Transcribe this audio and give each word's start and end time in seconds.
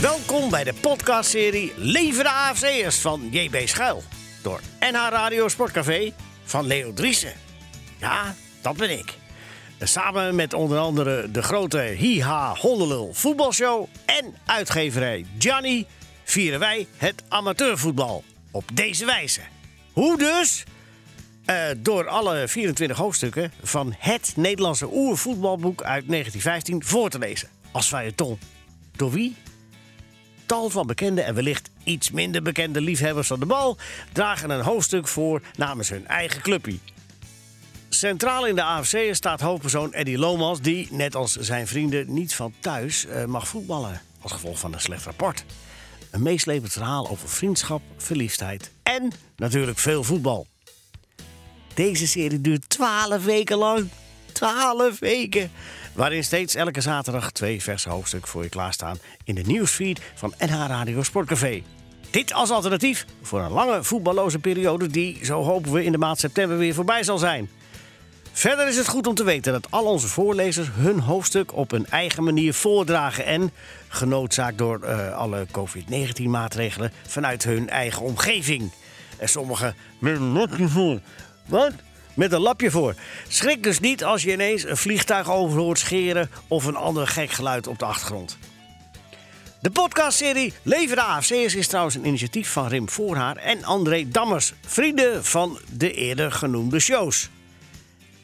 Welkom 0.00 0.50
bij 0.50 0.64
de 0.64 0.74
podcastserie 0.80 1.72
Leven 1.76 2.24
de 2.24 2.30
AFC'ers 2.30 2.98
van 2.98 3.28
JB 3.30 3.68
Schuil. 3.68 4.02
Door 4.42 4.60
NH 4.80 5.08
Radio 5.10 5.48
Sportcafé 5.48 6.12
van 6.44 6.66
Leo 6.66 6.92
Driessen. 6.92 7.32
Ja, 7.98 8.34
dat 8.62 8.76
ben 8.76 8.90
ik. 8.90 9.14
Samen 9.80 10.34
met 10.34 10.54
onder 10.54 10.78
andere 10.78 11.30
de 11.30 11.42
grote 11.42 11.78
Hiha 11.78 12.54
Hondelul 12.54 13.12
voetbalshow 13.12 13.86
en 14.04 14.34
uitgeverij 14.46 15.26
Gianni 15.38 15.86
vieren 16.24 16.60
wij 16.60 16.86
het 16.96 17.22
amateurvoetbal 17.28 18.24
op 18.50 18.64
deze 18.74 19.04
wijze. 19.04 19.40
Hoe 19.92 20.18
dus? 20.18 20.64
Eh, 21.44 21.64
door 21.78 22.08
alle 22.08 22.48
24 22.48 22.96
hoofdstukken 22.96 23.52
van 23.62 23.94
het 23.98 24.32
Nederlandse 24.36 24.88
oervoetbalboek 24.92 25.82
uit 25.82 26.08
1915 26.08 26.84
voor 26.84 27.10
te 27.10 27.18
lezen. 27.18 27.48
Als 27.72 27.88
feuilleton. 27.88 28.38
Door 28.96 29.10
wie? 29.10 29.36
Tal 30.46 30.70
van 30.70 30.86
bekende 30.86 31.22
en 31.22 31.34
wellicht 31.34 31.70
iets 31.84 32.10
minder 32.10 32.42
bekende 32.42 32.80
liefhebbers 32.80 33.26
van 33.26 33.40
de 33.40 33.46
bal 33.46 33.76
dragen 34.12 34.50
een 34.50 34.60
hoofdstuk 34.60 35.08
voor 35.08 35.42
namens 35.56 35.88
hun 35.88 36.06
eigen 36.06 36.42
clubje. 36.42 36.78
Centraal 37.88 38.46
in 38.46 38.54
de 38.54 38.62
AFC 38.62 38.98
staat 39.10 39.40
hoofdpersoon 39.40 39.92
Eddie 39.92 40.18
Lomans, 40.18 40.60
die, 40.60 40.88
net 40.90 41.14
als 41.14 41.36
zijn 41.36 41.66
vrienden, 41.66 42.12
niet 42.12 42.34
van 42.34 42.54
thuis 42.60 43.06
eh, 43.06 43.24
mag 43.24 43.48
voetballen. 43.48 44.00
Als 44.20 44.32
gevolg 44.32 44.58
van 44.58 44.72
een 44.72 44.80
slecht 44.80 45.04
rapport. 45.04 45.44
Een 46.10 46.22
meeslepend 46.22 46.72
verhaal 46.72 47.08
over 47.08 47.28
vriendschap, 47.28 47.82
verliefdheid 47.96 48.70
en 48.82 49.12
natuurlijk 49.36 49.78
veel 49.78 50.04
voetbal. 50.04 50.46
Deze 51.74 52.06
serie 52.06 52.40
duurt 52.40 52.68
12 52.68 53.24
weken 53.24 53.56
lang. 53.56 53.88
12 54.32 54.98
weken. 54.98 55.50
Waarin 55.92 56.24
steeds 56.24 56.54
elke 56.54 56.80
zaterdag 56.80 57.30
twee 57.30 57.62
verse 57.62 57.88
hoofdstukken 57.88 58.30
voor 58.30 58.42
je 58.42 58.48
klaarstaan 58.48 58.98
in 59.24 59.34
de 59.34 59.42
nieuwsfeed 59.42 60.00
van 60.14 60.34
NH 60.38 60.66
Radio 60.66 61.02
Sportcafé. 61.02 61.62
Dit 62.10 62.32
als 62.32 62.50
alternatief 62.50 63.06
voor 63.22 63.40
een 63.40 63.50
lange 63.50 63.84
voetballoze 63.84 64.38
periode 64.38 64.86
die, 64.86 65.18
zo 65.24 65.42
hopen 65.42 65.72
we, 65.72 65.84
in 65.84 65.92
de 65.92 65.98
maand 65.98 66.18
september 66.18 66.58
weer 66.58 66.74
voorbij 66.74 67.02
zal 67.02 67.18
zijn. 67.18 67.50
Verder 68.32 68.68
is 68.68 68.76
het 68.76 68.88
goed 68.88 69.06
om 69.06 69.14
te 69.14 69.24
weten 69.24 69.52
dat 69.52 69.70
al 69.70 69.84
onze 69.84 70.08
voorlezers 70.08 70.68
hun 70.72 71.00
hoofdstuk 71.00 71.56
op 71.56 71.70
hun 71.70 71.86
eigen 71.86 72.24
manier 72.24 72.54
voordragen 72.54 73.24
en, 73.24 73.52
genoodzaakt 73.88 74.58
door 74.58 74.80
uh, 74.84 75.16
alle 75.16 75.46
COVID-19-maatregelen, 75.50 76.92
vanuit 77.06 77.44
hun 77.44 77.68
eigen 77.68 78.02
omgeving. 78.02 78.72
En 79.18 79.28
sommigen 79.28 79.74
met. 79.98 80.18
Wat? 81.46 81.72
Met 82.14 82.32
een 82.32 82.40
lapje 82.40 82.70
voor. 82.70 82.94
Schrik 83.28 83.62
dus 83.62 83.80
niet 83.80 84.04
als 84.04 84.22
je 84.22 84.32
ineens 84.32 84.64
een 84.64 84.76
vliegtuig 84.76 85.30
over 85.30 85.58
hoort 85.58 85.78
scheren 85.78 86.30
of 86.48 86.64
een 86.64 86.76
ander 86.76 87.06
gek 87.06 87.30
geluid 87.30 87.66
op 87.66 87.78
de 87.78 87.84
achtergrond. 87.84 88.38
De 89.60 89.70
podcastserie 89.70 90.52
Leven 90.62 90.96
de 90.96 91.02
AFC'ers 91.02 91.54
is 91.54 91.66
trouwens 91.66 91.94
een 91.94 92.06
initiatief 92.06 92.52
van 92.52 92.66
Rim 92.66 92.88
Voorhaar 92.88 93.36
en 93.36 93.64
André 93.64 94.08
Dammers, 94.08 94.52
vrienden 94.66 95.24
van 95.24 95.58
de 95.70 95.92
eerder 95.92 96.32
genoemde 96.32 96.80
shows. 96.80 97.30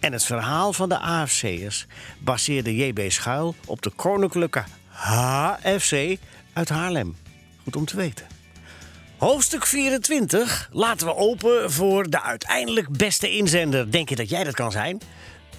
En 0.01 0.13
het 0.13 0.25
verhaal 0.25 0.73
van 0.73 0.89
de 0.89 0.99
AFC'ers 0.99 1.87
baseerde 2.19 2.77
JB 2.77 3.11
Schuil 3.11 3.55
op 3.67 3.83
de 3.83 3.91
koninklijke 3.91 4.65
HFC 4.89 6.17
uit 6.53 6.69
Haarlem. 6.69 7.17
Goed 7.63 7.77
om 7.77 7.85
te 7.85 7.97
weten. 7.97 8.38
Hoofdstuk 9.19 9.67
24 9.67 10.69
laten 10.73 11.07
we 11.07 11.15
open 11.15 11.73
voor 11.73 12.11
de 12.11 12.23
uiteindelijk 12.23 12.89
beste 12.89 13.31
inzender. 13.31 13.91
Denk 13.91 14.09
je 14.09 14.17
dat 14.17 14.29
jij 14.29 14.45
dat 14.45 14.55
kan 14.55 14.73
zijn? 14.73 15.01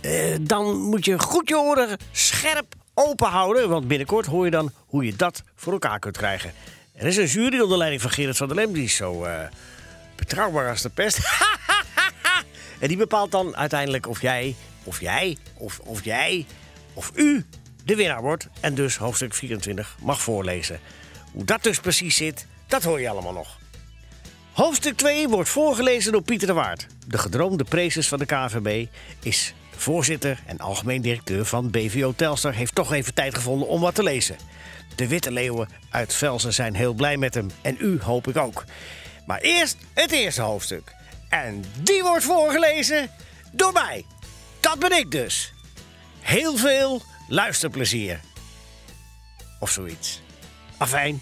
Uh, 0.01 0.35
dan 0.41 0.81
moet 0.81 1.05
je 1.05 1.19
goed 1.19 1.49
je 1.49 1.57
oren 1.57 1.97
scherp 2.11 2.75
open 2.93 3.27
houden. 3.27 3.69
Want 3.69 3.87
binnenkort 3.87 4.25
hoor 4.25 4.45
je 4.45 4.51
dan 4.51 4.71
hoe 4.85 5.05
je 5.05 5.15
dat 5.15 5.43
voor 5.55 5.73
elkaar 5.73 5.99
kunt 5.99 6.17
krijgen. 6.17 6.53
Er 6.95 7.07
is 7.07 7.17
een 7.17 7.25
jury 7.25 7.59
onder 7.59 7.77
leiding 7.77 8.01
van 8.01 8.11
Gerrit 8.11 8.37
van 8.37 8.47
der 8.47 8.55
Lem. 8.55 8.73
Die 8.73 8.83
is 8.83 8.95
zo 8.95 9.25
uh, 9.25 9.39
betrouwbaar 10.15 10.69
als 10.69 10.81
de 10.81 10.89
pest. 10.89 11.19
en 12.79 12.87
die 12.87 12.97
bepaalt 12.97 13.31
dan 13.31 13.55
uiteindelijk 13.55 14.07
of 14.07 14.21
jij, 14.21 14.55
of 14.83 14.99
jij, 14.99 15.37
of, 15.53 15.79
of 15.79 16.03
jij, 16.03 16.45
of 16.93 17.11
u 17.15 17.45
de 17.85 17.95
winnaar 17.95 18.21
wordt. 18.21 18.47
En 18.59 18.75
dus 18.75 18.97
hoofdstuk 18.97 19.33
24 19.33 19.95
mag 20.01 20.21
voorlezen. 20.21 20.79
Hoe 21.31 21.43
dat 21.43 21.63
dus 21.63 21.79
precies 21.79 22.15
zit, 22.15 22.47
dat 22.69 22.83
hoor 22.83 23.01
je 23.01 23.09
allemaal 23.09 23.33
nog. 23.33 23.58
Hoofdstuk 24.59 24.97
2 24.97 25.27
wordt 25.27 25.49
voorgelezen 25.49 26.11
door 26.11 26.21
Pieter 26.21 26.47
de 26.47 26.53
Waard. 26.53 26.87
De 27.07 27.17
gedroomde 27.17 27.63
prezes 27.63 28.07
van 28.07 28.19
de 28.19 28.25
KVB 28.25 28.85
is 29.23 29.53
voorzitter 29.75 30.39
en 30.45 30.57
algemeen 30.57 31.01
directeur 31.01 31.45
van 31.45 31.69
BVO 31.69 32.13
Telstar... 32.15 32.53
heeft 32.53 32.75
toch 32.75 32.93
even 32.93 33.13
tijd 33.13 33.35
gevonden 33.35 33.67
om 33.67 33.81
wat 33.81 33.95
te 33.95 34.03
lezen. 34.03 34.35
De 34.95 35.07
Witte 35.07 35.31
Leeuwen 35.31 35.69
uit 35.89 36.13
Velsen 36.13 36.53
zijn 36.53 36.75
heel 36.75 36.93
blij 36.93 37.17
met 37.17 37.33
hem. 37.33 37.51
En 37.61 37.77
u 37.79 37.99
hoop 38.01 38.27
ik 38.27 38.37
ook. 38.37 38.63
Maar 39.25 39.39
eerst 39.39 39.77
het 39.93 40.11
eerste 40.11 40.41
hoofdstuk. 40.41 40.95
En 41.29 41.63
die 41.81 42.03
wordt 42.03 42.23
voorgelezen 42.23 43.09
door 43.51 43.73
mij. 43.73 44.05
Dat 44.59 44.79
ben 44.79 44.91
ik 44.91 45.11
dus. 45.11 45.53
Heel 46.19 46.57
veel 46.57 47.01
luisterplezier. 47.27 48.19
Of 49.59 49.71
zoiets. 49.71 50.21
Afijn, 50.77 51.21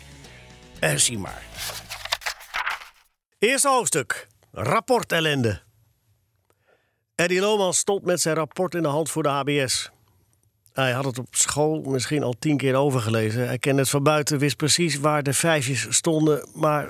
uh, 0.81 0.95
zie 0.95 1.17
maar. 1.17 1.46
Eerste 3.39 3.69
hoofdstuk. 3.69 4.27
Rapport 4.51 5.11
ellende. 5.11 5.61
Eddie 7.15 7.39
Lomans 7.39 7.77
stond 7.77 8.05
met 8.05 8.21
zijn 8.21 8.35
rapport 8.35 8.75
in 8.75 8.81
de 8.81 8.87
hand 8.87 9.09
voor 9.09 9.23
de 9.23 9.29
HBS. 9.29 9.91
Hij 10.73 10.91
had 10.91 11.05
het 11.05 11.19
op 11.19 11.35
school 11.35 11.81
misschien 11.81 12.23
al 12.23 12.33
tien 12.39 12.57
keer 12.57 12.75
overgelezen. 12.75 13.47
Hij 13.47 13.57
kende 13.57 13.81
het 13.81 13.89
van 13.89 14.03
buiten, 14.03 14.39
wist 14.39 14.57
precies 14.57 14.99
waar 14.99 15.23
de 15.23 15.33
vijfjes 15.33 15.95
stonden, 15.95 16.49
maar 16.53 16.89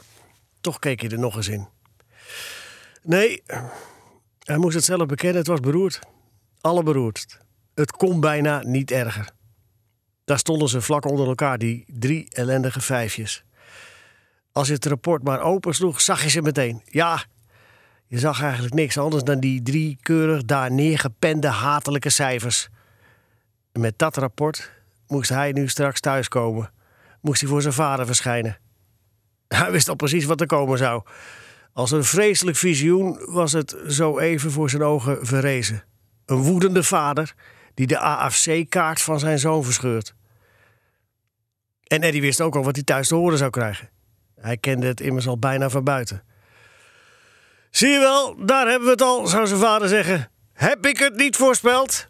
toch 0.61 0.79
keek 0.79 1.01
hij 1.01 1.09
er 1.09 1.19
nog 1.19 1.35
eens 1.35 1.47
in. 1.47 1.67
Nee, 3.01 3.43
hij 4.39 4.57
moest 4.57 4.75
het 4.75 4.83
zelf 4.83 5.05
bekennen, 5.05 5.37
het 5.37 5.47
was 5.47 5.59
beroerd. 5.59 5.99
Alle 6.61 6.83
beroerd. 6.83 7.37
Het 7.73 7.91
kon 7.91 8.19
bijna 8.19 8.61
niet 8.63 8.91
erger. 8.91 9.29
Daar 10.25 10.39
stonden 10.39 10.69
ze 10.69 10.81
vlak 10.81 11.05
onder 11.05 11.27
elkaar, 11.27 11.57
die 11.57 11.85
drie 11.87 12.29
ellendige 12.29 12.81
vijfjes. 12.81 13.45
Als 14.57 14.67
je 14.67 14.73
het 14.73 14.85
rapport 14.85 15.23
maar 15.23 15.41
open 15.41 15.73
sloeg, 15.73 16.01
zag 16.01 16.23
je 16.23 16.29
ze 16.29 16.41
meteen. 16.41 16.81
Ja, 16.85 17.23
je 18.07 18.19
zag 18.19 18.41
eigenlijk 18.41 18.73
niks 18.73 18.97
anders 18.97 19.23
dan 19.23 19.39
die 19.39 19.61
drie 19.61 19.97
keurig 20.01 20.45
daar 20.45 20.71
neergepende 20.71 21.47
hatelijke 21.47 22.09
cijfers. 22.09 22.69
Met 23.71 23.97
dat 23.97 24.17
rapport 24.17 24.71
moest 25.07 25.29
hij 25.29 25.51
nu 25.51 25.67
straks 25.69 25.99
thuiskomen. 25.99 26.71
Moest 27.21 27.41
hij 27.41 27.49
voor 27.49 27.61
zijn 27.61 27.73
vader 27.73 28.05
verschijnen. 28.05 28.57
Hij 29.47 29.71
wist 29.71 29.89
al 29.89 29.95
precies 29.95 30.25
wat 30.25 30.41
er 30.41 30.47
komen 30.47 30.77
zou. 30.77 31.03
Als 31.73 31.91
een 31.91 32.03
vreselijk 32.03 32.57
visioen 32.57 33.19
was 33.25 33.51
het 33.51 33.75
zo 33.87 34.19
even 34.19 34.51
voor 34.51 34.69
zijn 34.69 34.83
ogen 34.83 35.25
verrezen. 35.25 35.83
Een 36.25 36.41
woedende 36.41 36.83
vader 36.83 37.33
die 37.73 37.87
de 37.87 37.99
AFC-kaart 37.99 39.01
van 39.01 39.19
zijn 39.19 39.39
zoon 39.39 39.63
verscheurt. 39.63 40.15
En 41.83 42.01
Eddie 42.01 42.21
wist 42.21 42.41
ook 42.41 42.55
al 42.55 42.63
wat 42.63 42.75
hij 42.75 42.83
thuis 42.83 43.07
te 43.07 43.15
horen 43.15 43.37
zou 43.37 43.49
krijgen. 43.49 43.95
Hij 44.41 44.57
kende 44.57 44.87
het 44.87 45.01
immers 45.01 45.27
al 45.27 45.39
bijna 45.39 45.69
van 45.69 45.83
buiten. 45.83 46.23
Zie 47.69 47.89
je 47.89 47.99
wel, 47.99 48.45
daar 48.45 48.67
hebben 48.67 48.85
we 48.85 48.91
het 48.91 49.01
al, 49.01 49.27
zou 49.27 49.47
zijn 49.47 49.59
vader 49.59 49.87
zeggen. 49.87 50.31
Heb 50.53 50.85
ik 50.85 50.97
het 50.97 51.15
niet 51.15 51.35
voorspeld? 51.35 52.07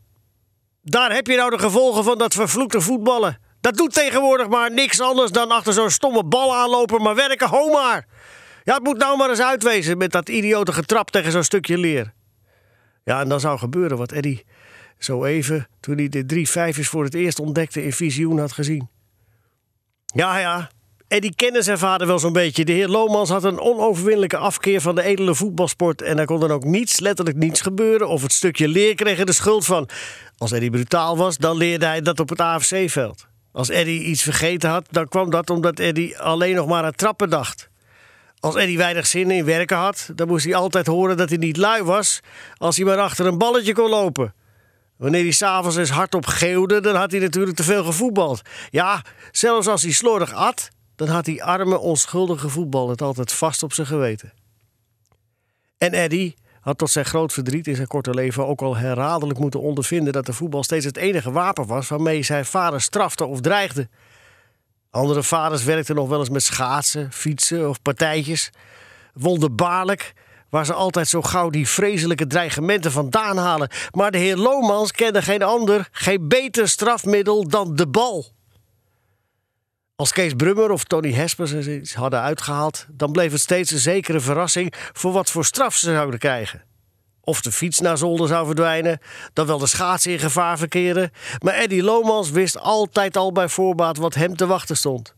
Daar 0.82 1.14
heb 1.14 1.28
je 1.28 1.36
nou 1.36 1.50
de 1.50 1.60
gevolgen 1.60 2.04
van 2.04 2.18
dat 2.18 2.34
vervloekte 2.34 2.82
voetballen. 2.82 3.40
Dat 3.62 3.78
doet 3.78 3.94
tegenwoordig 3.94 4.48
maar 4.48 4.72
niks 4.72 5.02
anders 5.02 5.32
dan 5.32 5.52
achter 5.52 5.74
zo'n 5.74 5.90
stomme 5.90 6.24
bal 6.24 6.56
aanlopen, 6.56 7.02
maar 7.02 7.16
werken, 7.16 7.50
ho 7.50 7.72
maar. 7.72 8.08
Ja, 8.64 8.74
het 8.74 8.84
moet 8.84 8.98
nou 8.98 9.18
maar 9.18 9.30
eens 9.30 9.42
uitwezen 9.42 9.98
met 9.98 10.12
dat 10.12 10.30
idiote 10.30 10.74
getrap 10.74 11.12
tegen 11.12 11.32
zo'n 11.32 11.44
stukje 11.44 11.78
leer. 11.78 12.14
Ja, 13.04 13.22
en 13.22 13.30
dan 13.30 13.40
zou 13.40 13.58
gebeuren 13.58 13.98
wat 13.98 14.12
Eddie 14.12 14.46
zo 14.98 15.26
even, 15.26 15.68
toen 15.80 15.98
hij 15.98 16.10
de 16.10 16.26
drie 16.26 16.50
vijfjes 16.50 16.88
voor 16.88 17.04
het 17.04 17.14
eerst 17.14 17.40
ontdekte, 17.40 17.84
in 17.84 17.94
visioen 17.94 18.40
had 18.40 18.52
gezien. 18.52 18.90
Ja, 20.06 20.38
ja, 20.38 20.70
Eddie 21.08 21.36
kende 21.36 21.62
zijn 21.62 21.78
vader 21.78 22.08
wel 22.08 22.20
zo'n 22.20 22.34
beetje. 22.34 22.66
De 22.66 22.72
heer 22.72 22.88
Lomans 22.88 23.30
had 23.30 23.44
een 23.44 23.60
onoverwinnelijke 23.60 24.38
afkeer 24.38 24.82
van 24.82 24.96
de 24.96 25.04
edele 25.04 25.36
voetbalsport. 25.36 26.02
En 26.02 26.20
er 26.20 26.26
kon 26.26 26.40
dan 26.40 26.52
ook 26.52 26.64
niets, 26.64 27.00
letterlijk 27.00 27.38
niets 27.38 27.62
gebeuren. 27.62 28.08
Of 28.08 28.22
het 28.22 28.32
stukje 28.32 28.68
leer 28.68 28.96
kreeg 28.96 29.20
er 29.20 29.26
de 29.26 29.32
schuld 29.32 29.66
van. 29.66 29.90
Als 30.38 30.52
Eddie 30.52 30.70
brutaal 30.70 31.18
was, 31.18 31.38
dan 31.38 31.58
leerde 31.58 31.86
hij 31.86 32.02
dat 32.02 32.20
op 32.20 32.30
het 32.30 32.42
AFC-veld. 32.42 33.28
Als 33.52 33.70
Eddie 33.70 34.04
iets 34.04 34.22
vergeten 34.22 34.70
had, 34.70 34.88
dan 34.92 35.08
kwam 35.08 35.30
dat 35.30 35.50
omdat 35.50 35.80
Eddie 35.80 36.20
alleen 36.20 36.56
nog 36.56 36.68
maar 36.68 36.84
aan 36.84 36.96
trappen 36.96 37.30
dacht. 37.30 37.70
Als 38.40 38.56
Eddie 38.56 38.78
weinig 38.78 39.08
zin 39.08 39.32
in 39.32 39.46
werken 39.46 39.78
had, 39.78 40.10
dan 40.16 40.28
moest 40.28 40.46
hij 40.46 40.56
altijd 40.56 40.88
horen 40.88 41.18
dat 41.18 41.30
hij 41.30 41.38
niet 41.38 41.58
lui 41.58 41.84
was 41.84 42.20
als 42.58 42.76
hij 42.76 42.86
maar 42.86 42.98
achter 42.98 43.26
een 43.26 43.38
balletje 43.38 43.74
kon 43.74 43.90
lopen. 43.90 44.34
Wanneer 44.98 45.22
hij 45.22 45.32
s'avonds 45.32 45.78
eens 45.78 45.90
hardop 45.90 46.26
geeuwde, 46.26 46.80
dan 46.80 46.96
had 46.96 47.12
hij 47.12 47.20
natuurlijk 47.20 47.58
te 47.58 47.64
veel 47.64 47.84
gevoetbald. 47.84 48.42
Ja, 48.70 49.02
zelfs 49.32 49.68
als 49.68 49.82
hij 49.82 49.92
slordig 49.92 50.34
at, 50.34 50.70
dan 50.98 51.08
had 51.08 51.26
die 51.26 51.44
arme, 51.44 51.78
onschuldige 51.78 52.50
voetbal 52.50 52.90
het 52.90 53.02
altijd 53.02 53.34
vast 53.34 53.64
op 53.64 53.74
zijn 53.74 53.88
geweten. 53.88 54.34
En 55.78 55.92
Eddie 55.92 56.36
had 56.62 56.78
tot 56.78 56.90
zijn 56.90 57.06
groot 57.06 57.34
verdriet 57.34 57.68
in 57.68 57.76
zijn 57.76 57.88
korte 57.88 58.14
leven 58.14 58.48
ook 58.48 58.62
al 58.62 58.76
herhaaldelijk 58.76 59.40
moeten 59.40 59.62
ondervinden 59.62 60.14
dat 60.14 60.26
de 60.26 60.34
voetbal 60.34 60.64
steeds 60.64 60.86
het 60.86 60.98
enige 60.98 61.32
wapen 61.32 61.66
was 61.68 61.88
waarmee 61.88 62.24
zijn 62.24 62.46
vader 62.46 62.82
strafte 62.82 63.26
of 63.26 63.42
dreigde. 63.42 63.90
Andere 64.90 65.24
vaders 65.24 65.64
werkten 65.64 65.96
nog 65.96 66.10
wel 66.10 66.20
eens 66.20 66.30
met 66.30 66.44
schaatsen, 66.44 67.12
fietsen 67.12 67.70
of 67.70 67.82
partijtjes. 67.82 68.50
Wonderbaarlijk 69.14 70.14
waar 70.50 70.66
ze 70.66 70.74
altijd 70.74 71.08
zo 71.08 71.22
gauw 71.22 71.50
die 71.50 71.68
vreselijke 71.68 72.28
dreigementen 72.28 72.92
vandaan 72.92 73.38
halen. 73.38 73.70
Maar 73.92 74.12
de 74.12 74.18
heer 74.18 74.38
Lomans 74.38 74.92
kende 74.92 75.22
geen 75.22 75.44
ander, 75.44 75.88
geen 75.92 76.28
beter 76.28 76.70
strafmiddel 76.70 77.48
dan 77.48 77.76
de 77.76 77.88
bal. 77.88 78.36
Als 80.00 80.12
Kees 80.12 80.34
Brummer 80.34 80.72
of 80.72 80.84
Tony 80.84 81.14
Hespers 81.14 81.54
iets 81.54 81.94
hadden 81.94 82.22
uitgehaald, 82.22 82.86
dan 82.90 83.12
bleef 83.12 83.32
het 83.32 83.42
steeds 83.42 83.72
een 83.72 83.80
zekere 83.80 84.20
verrassing 84.20 84.74
voor 84.94 85.12
wat 85.12 85.30
voor 85.30 85.46
straf 85.46 85.76
ze 85.76 85.92
zouden 85.92 86.20
krijgen. 86.20 86.64
Of 87.22 87.42
de 87.42 87.52
fiets 87.52 87.80
naar 87.80 87.98
zolder 87.98 88.28
zou 88.28 88.46
verdwijnen, 88.46 89.00
dan 89.34 89.46
wel 89.46 89.58
de 89.58 89.68
schaatsen 89.68 90.12
in 90.12 90.20
gevaar 90.20 90.58
verkeren. 90.58 91.12
Maar 91.44 91.54
Eddie 91.54 91.84
Lomans 91.84 92.30
wist 92.30 92.60
altijd 92.60 93.18
al 93.18 93.32
bij 93.32 93.50
voorbaat 93.50 93.98
wat 93.98 94.14
hem 94.14 94.36
te 94.36 94.48
wachten 94.48 94.78
stond. 94.78 95.16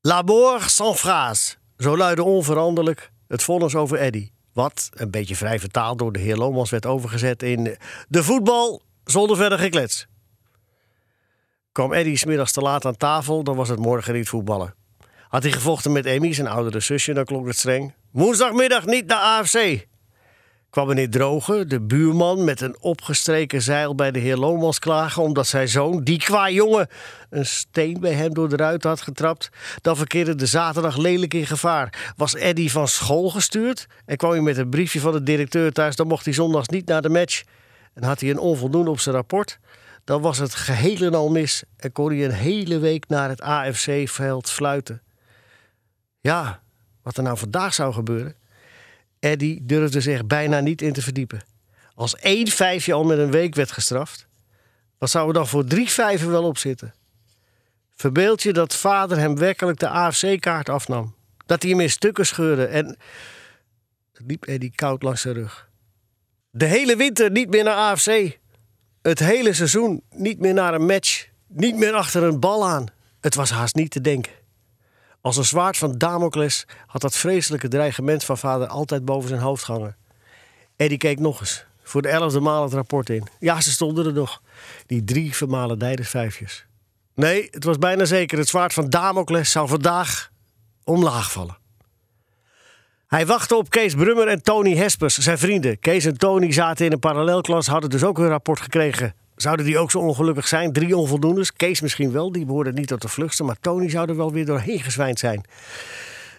Labor 0.00 0.62
sans 0.62 1.00
phrase, 1.00 1.54
zo 1.78 1.96
luidde 1.96 2.22
onveranderlijk 2.22 3.10
het 3.28 3.42
vonnis 3.42 3.74
over 3.74 3.98
Eddie. 3.98 4.32
Wat, 4.52 4.88
een 4.92 5.10
beetje 5.10 5.36
vrij 5.36 5.58
vertaald 5.58 5.98
door 5.98 6.12
de 6.12 6.20
heer 6.20 6.36
Lomans, 6.36 6.70
werd 6.70 6.86
overgezet 6.86 7.42
in 7.42 7.76
de 8.08 8.22
voetbal 8.24 8.82
zonder 9.04 9.36
verder 9.36 9.58
geklets. 9.58 10.06
Kwam 11.72 11.92
Eddie 11.92 12.16
smiddags 12.16 12.52
te 12.52 12.60
laat 12.60 12.84
aan 12.84 12.96
tafel, 12.96 13.44
dan 13.44 13.56
was 13.56 13.68
het 13.68 13.78
morgen 13.78 14.14
niet 14.14 14.28
voetballen. 14.28 14.74
Had 15.28 15.42
hij 15.42 15.52
gevochten 15.52 15.92
met 15.92 16.06
Emmy, 16.06 16.32
zijn 16.32 16.46
oudere 16.46 16.80
zusje, 16.80 17.12
dan 17.12 17.24
klonk 17.24 17.46
het 17.46 17.56
streng. 17.56 17.94
Woensdagmiddag 18.10 18.86
niet 18.86 19.06
naar 19.06 19.18
AFC. 19.18 19.86
Kwam 20.70 20.86
meneer 20.86 21.10
Drogen, 21.10 21.68
de 21.68 21.80
buurman, 21.80 22.44
met 22.44 22.60
een 22.60 22.76
opgestreken 22.80 23.62
zeil 23.62 23.94
bij 23.94 24.10
de 24.10 24.18
heer 24.18 24.36
Lomans 24.36 24.78
klagen... 24.78 25.22
omdat 25.22 25.46
zijn 25.46 25.68
zoon, 25.68 26.04
die 26.04 26.18
qua 26.18 26.50
jongen, 26.50 26.88
een 27.30 27.46
steen 27.46 28.00
bij 28.00 28.12
hem 28.12 28.34
door 28.34 28.48
de 28.48 28.56
ruit 28.56 28.82
had 28.82 29.00
getrapt... 29.00 29.48
dan 29.80 29.96
verkeerde 29.96 30.34
de 30.34 30.46
zaterdag 30.46 30.96
lelijk 30.96 31.34
in 31.34 31.46
gevaar. 31.46 32.12
Was 32.16 32.34
Eddie 32.34 32.72
van 32.72 32.88
school 32.88 33.30
gestuurd 33.30 33.86
en 34.04 34.16
kwam 34.16 34.30
hij 34.30 34.40
met 34.40 34.56
een 34.56 34.70
briefje 34.70 35.00
van 35.00 35.12
de 35.12 35.22
directeur 35.22 35.72
thuis... 35.72 35.96
dan 35.96 36.06
mocht 36.06 36.24
hij 36.24 36.34
zondags 36.34 36.68
niet 36.68 36.86
naar 36.86 37.02
de 37.02 37.08
match. 37.08 37.42
En 37.94 38.02
had 38.02 38.20
hij 38.20 38.30
een 38.30 38.38
onvoldoende 38.38 38.90
op 38.90 39.00
zijn 39.00 39.14
rapport 39.14 39.58
dan 40.04 40.20
was 40.20 40.38
het 40.38 40.54
geheel 40.54 41.06
en 41.06 41.14
al 41.14 41.30
mis 41.30 41.62
en 41.76 41.92
kon 41.92 42.08
hij 42.08 42.24
een 42.24 42.32
hele 42.32 42.78
week 42.78 43.08
naar 43.08 43.28
het 43.28 43.40
AFC-veld 43.40 44.50
fluiten. 44.50 45.02
Ja, 46.20 46.62
wat 47.02 47.16
er 47.16 47.22
nou 47.22 47.38
vandaag 47.38 47.74
zou 47.74 47.92
gebeuren? 47.92 48.34
Eddie 49.18 49.64
durfde 49.64 50.00
zich 50.00 50.26
bijna 50.26 50.60
niet 50.60 50.82
in 50.82 50.92
te 50.92 51.02
verdiepen. 51.02 51.44
Als 51.94 52.16
één 52.16 52.48
vijfje 52.48 52.92
al 52.92 53.04
met 53.04 53.18
een 53.18 53.30
week 53.30 53.54
werd 53.54 53.72
gestraft, 53.72 54.26
wat 54.98 55.10
zou 55.10 55.28
er 55.28 55.34
dan 55.34 55.48
voor 55.48 55.64
drie 55.64 55.90
vijven 55.90 56.30
wel 56.30 56.44
op 56.44 56.58
zitten? 56.58 56.94
Verbeeld 57.94 58.42
je 58.42 58.52
dat 58.52 58.74
vader 58.74 59.18
hem 59.18 59.36
werkelijk 59.36 59.78
de 59.78 59.88
AFC-kaart 59.88 60.68
afnam. 60.68 61.14
Dat 61.46 61.62
hij 61.62 61.70
hem 61.70 61.80
in 61.80 61.90
stukken 61.90 62.26
scheurde 62.26 62.66
en 62.66 62.96
liep 64.12 64.44
Eddie 64.44 64.72
koud 64.74 65.02
langs 65.02 65.20
zijn 65.20 65.34
rug. 65.34 65.68
De 66.50 66.64
hele 66.64 66.96
winter 66.96 67.30
niet 67.30 67.50
meer 67.50 67.64
naar 67.64 67.74
AFC 67.74 68.40
het 69.02 69.18
hele 69.18 69.52
seizoen 69.52 70.02
niet 70.10 70.38
meer 70.38 70.54
naar 70.54 70.74
een 70.74 70.86
match, 70.86 71.28
niet 71.46 71.76
meer 71.76 71.92
achter 71.92 72.22
een 72.22 72.40
bal 72.40 72.68
aan. 72.68 72.86
Het 73.20 73.34
was 73.34 73.50
haast 73.50 73.74
niet 73.74 73.90
te 73.90 74.00
denken. 74.00 74.32
Als 75.20 75.36
een 75.36 75.44
zwaard 75.44 75.76
van 75.76 75.98
Damocles 75.98 76.66
had 76.86 77.00
dat 77.00 77.16
vreselijke 77.16 77.68
dreigement 77.68 78.24
van 78.24 78.38
vader 78.38 78.66
altijd 78.66 79.04
boven 79.04 79.28
zijn 79.28 79.40
hoofd 79.40 79.64
gehangen. 79.64 79.96
Eddie 80.76 80.98
keek 80.98 81.18
nog 81.18 81.40
eens, 81.40 81.64
voor 81.82 82.02
de 82.02 82.08
elfde 82.08 82.40
maal 82.40 82.62
het 82.62 82.72
rapport 82.72 83.10
in. 83.10 83.26
Ja, 83.38 83.60
ze 83.60 83.70
stonden 83.70 84.06
er 84.06 84.12
nog, 84.12 84.42
die 84.86 85.04
drie 85.04 85.34
vermalendijde 85.34 86.04
vijfjes. 86.04 86.66
Nee, 87.14 87.48
het 87.50 87.64
was 87.64 87.78
bijna 87.78 88.04
zeker, 88.04 88.38
het 88.38 88.48
zwaard 88.48 88.72
van 88.72 88.90
Damocles 88.90 89.50
zou 89.50 89.68
vandaag 89.68 90.30
omlaag 90.84 91.32
vallen. 91.32 91.60
Hij 93.12 93.26
wachtte 93.26 93.56
op 93.56 93.70
Kees 93.70 93.94
Brummer 93.94 94.28
en 94.28 94.42
Tony 94.42 94.76
Hespers, 94.76 95.18
zijn 95.18 95.38
vrienden. 95.38 95.78
Kees 95.78 96.04
en 96.04 96.18
Tony 96.18 96.52
zaten 96.52 96.86
in 96.86 96.92
een 96.92 96.98
parallelklas, 96.98 97.66
hadden 97.66 97.90
dus 97.90 98.04
ook 98.04 98.18
een 98.18 98.28
rapport 98.28 98.60
gekregen. 98.60 99.14
Zouden 99.36 99.66
die 99.66 99.78
ook 99.78 99.90
zo 99.90 99.98
ongelukkig 99.98 100.48
zijn? 100.48 100.72
Drie 100.72 100.96
onvoldoendes. 100.96 101.52
Kees 101.52 101.80
misschien 101.80 102.12
wel, 102.12 102.32
die 102.32 102.44
behoorde 102.44 102.72
niet 102.72 102.86
tot 102.86 103.02
de 103.02 103.08
vluchtste. 103.08 103.44
Maar 103.44 103.56
Tony 103.60 103.90
zou 103.90 104.08
er 104.08 104.16
wel 104.16 104.32
weer 104.32 104.46
doorheen 104.46 104.80
gezwijnd 104.80 105.18
zijn. 105.18 105.44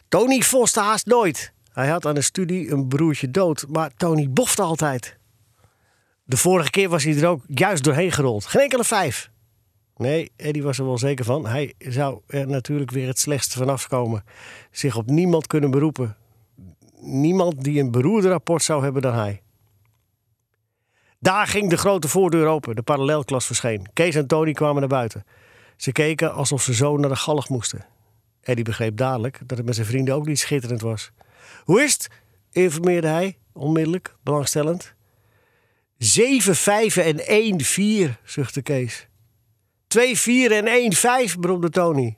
Tony 0.10 0.42
voste 0.42 0.80
haast 0.80 1.06
nooit. 1.06 1.54
Hij 1.74 1.88
had 1.88 2.06
aan 2.06 2.16
de 2.16 2.22
studie 2.22 2.72
een 2.72 2.88
broertje 2.88 3.32
dood. 3.32 3.66
Maar 3.70 3.92
Tony 3.98 4.30
bofte 4.30 4.62
altijd. 4.62 5.18
De 6.24 6.38
vorige 6.38 6.70
keer 6.70 6.90
was 6.90 7.04
hij 7.04 7.18
er 7.18 7.28
ook 7.28 7.42
juist 7.48 7.84
doorheen 7.84 8.12
gerold. 8.12 8.46
Geen 8.46 8.62
enkele 8.62 8.84
vijf. 8.84 9.30
Nee, 9.98 10.32
Eddie 10.36 10.64
was 10.64 10.78
er 10.80 10.86
wel 10.86 10.98
zeker 10.98 11.26
van. 11.26 11.46
Hij 11.46 11.74
zou 11.78 12.20
er 12.28 12.48
natuurlijk 12.48 12.92
weer 12.92 13.08
het 13.08 13.20
slechtste 13.20 13.58
vanaf 13.58 13.88
komen. 13.88 14.24
Zich 14.72 14.96
op 14.96 15.10
niemand 15.10 15.48
kunnen 15.48 15.72
beroepen 15.72 16.18
niemand 17.04 17.64
die 17.64 17.80
een 17.80 17.92
beroerde 17.92 18.30
rapport 18.30 18.64
zou 18.64 18.84
hebben 18.84 19.02
dan 19.02 19.14
hij. 19.14 19.42
Daar 21.20 21.48
ging 21.48 21.70
de 21.70 21.78
grote 21.78 22.08
voordeur 22.08 22.48
open. 22.48 22.76
De 22.76 22.82
parallelklas 22.82 23.46
verscheen. 23.46 23.88
Kees 23.94 24.16
en 24.16 24.28
Tony 24.28 24.52
kwamen 24.52 24.80
naar 24.80 24.90
buiten. 24.90 25.26
Ze 25.78 25.92
keken 25.92 26.34
alsof 26.34 26.62
ze 26.62 26.74
zo 26.74 26.98
naar 26.98 27.10
de 27.10 27.16
galg 27.16 27.50
moesten. 27.50 27.86
Eddie 28.42 28.64
begreep 28.64 28.98
dadelijk 28.98 29.40
dat 29.46 29.58
het 29.58 29.66
met 29.66 29.76
zijn 29.76 29.88
vrienden 29.88 30.16
ook 30.16 30.26
niet 30.26 30.40
schitterend 30.40 30.82
was. 30.82 31.12
Hoe 31.64 31.84
is 31.84 31.94
het? 31.94 32.10
informeerde 32.52 33.08
hij, 33.08 33.38
onmiddellijk, 33.54 34.16
belangstellend. 34.24 34.94
Zeven 35.98 36.56
vijven 36.56 37.04
en 37.04 37.28
één 37.28 37.62
vier, 37.62 38.20
zuchtte 38.24 38.62
Kees. 38.62 39.08
Twee 39.88 40.18
vier 40.18 40.52
en 40.52 40.68
één 40.68 40.94
vijf, 40.94 41.40
bromde 41.40 41.70
Tony. 41.70 42.18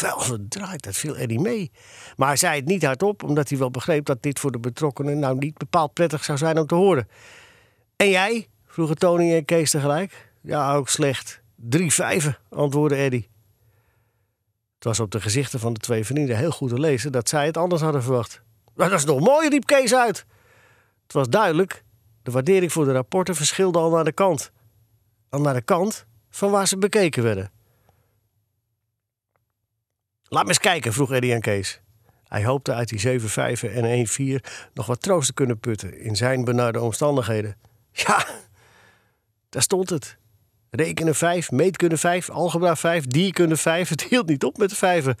Wel 0.00 0.20
verdraaid, 0.30 0.82
dat 0.82 0.96
viel 0.96 1.16
Eddie 1.16 1.40
mee. 1.40 1.70
Maar 2.16 2.28
hij 2.28 2.36
zei 2.36 2.56
het 2.56 2.64
niet 2.64 2.84
hardop, 2.84 3.22
omdat 3.22 3.48
hij 3.48 3.58
wel 3.58 3.70
begreep 3.70 4.04
dat 4.04 4.22
dit 4.22 4.38
voor 4.38 4.52
de 4.52 4.58
betrokkenen 4.58 5.18
nou 5.18 5.38
niet 5.38 5.58
bepaald 5.58 5.92
prettig 5.92 6.24
zou 6.24 6.38
zijn 6.38 6.58
om 6.58 6.66
te 6.66 6.74
horen. 6.74 7.08
En 7.96 8.10
jij? 8.10 8.48
vroegen 8.66 8.96
Tony 8.96 9.34
en 9.34 9.44
Kees 9.44 9.70
tegelijk. 9.70 10.32
Ja, 10.40 10.74
ook 10.74 10.88
slecht. 10.88 11.42
Drie 11.56 11.92
vijven, 11.92 12.38
antwoordde 12.50 12.96
Eddie. 12.96 13.28
Het 14.74 14.84
was 14.84 15.00
op 15.00 15.10
de 15.10 15.20
gezichten 15.20 15.60
van 15.60 15.72
de 15.72 15.80
twee 15.80 16.04
vrienden 16.04 16.36
heel 16.36 16.50
goed 16.50 16.68
te 16.68 16.78
lezen 16.78 17.12
dat 17.12 17.28
zij 17.28 17.46
het 17.46 17.56
anders 17.56 17.82
hadden 17.82 18.02
verwacht. 18.02 18.42
dat 18.74 18.92
is 18.92 19.04
nog 19.04 19.20
mooi, 19.20 19.48
riep 19.48 19.66
Kees 19.66 19.94
uit. 19.94 20.26
Het 21.02 21.12
was 21.12 21.28
duidelijk, 21.28 21.84
de 22.22 22.30
waardering 22.30 22.72
voor 22.72 22.84
de 22.84 22.92
rapporten 22.92 23.34
verschilde 23.34 23.78
al 23.78 23.90
naar 23.90 24.04
de 24.04 24.12
kant. 24.12 24.52
Al 25.28 25.40
naar 25.40 25.54
de 25.54 25.62
kant 25.62 26.06
van 26.30 26.50
waar 26.50 26.68
ze 26.68 26.78
bekeken 26.78 27.22
werden. 27.22 27.50
Laat 30.34 30.42
me 30.42 30.48
eens 30.48 30.58
kijken, 30.58 30.92
vroeg 30.92 31.12
Eddie 31.12 31.34
aan 31.34 31.40
Kees. 31.40 31.80
Hij 32.28 32.44
hoopte 32.44 32.72
uit 32.72 32.88
die 32.88 32.98
7 32.98 33.28
5 33.28 33.62
en 33.62 33.84
1 33.84 34.06
4 34.06 34.44
nog 34.72 34.86
wat 34.86 35.02
troost 35.02 35.26
te 35.26 35.34
kunnen 35.34 35.60
putten 35.60 36.00
in 36.00 36.16
zijn 36.16 36.44
benarde 36.44 36.80
omstandigheden. 36.80 37.56
Ja, 37.92 38.26
daar 39.48 39.62
stond 39.62 39.90
het. 39.90 40.16
Rekenen 40.70 41.14
5, 41.14 41.50
meetkunde 41.50 41.96
5, 41.96 42.30
algebra 42.30 42.76
5, 42.76 43.06
dierkunde 43.06 43.56
5. 43.56 43.88
Het 43.88 44.02
hield 44.02 44.26
niet 44.26 44.44
op 44.44 44.58
met 44.58 44.70
de 44.70 44.76
vijven. 44.76 45.16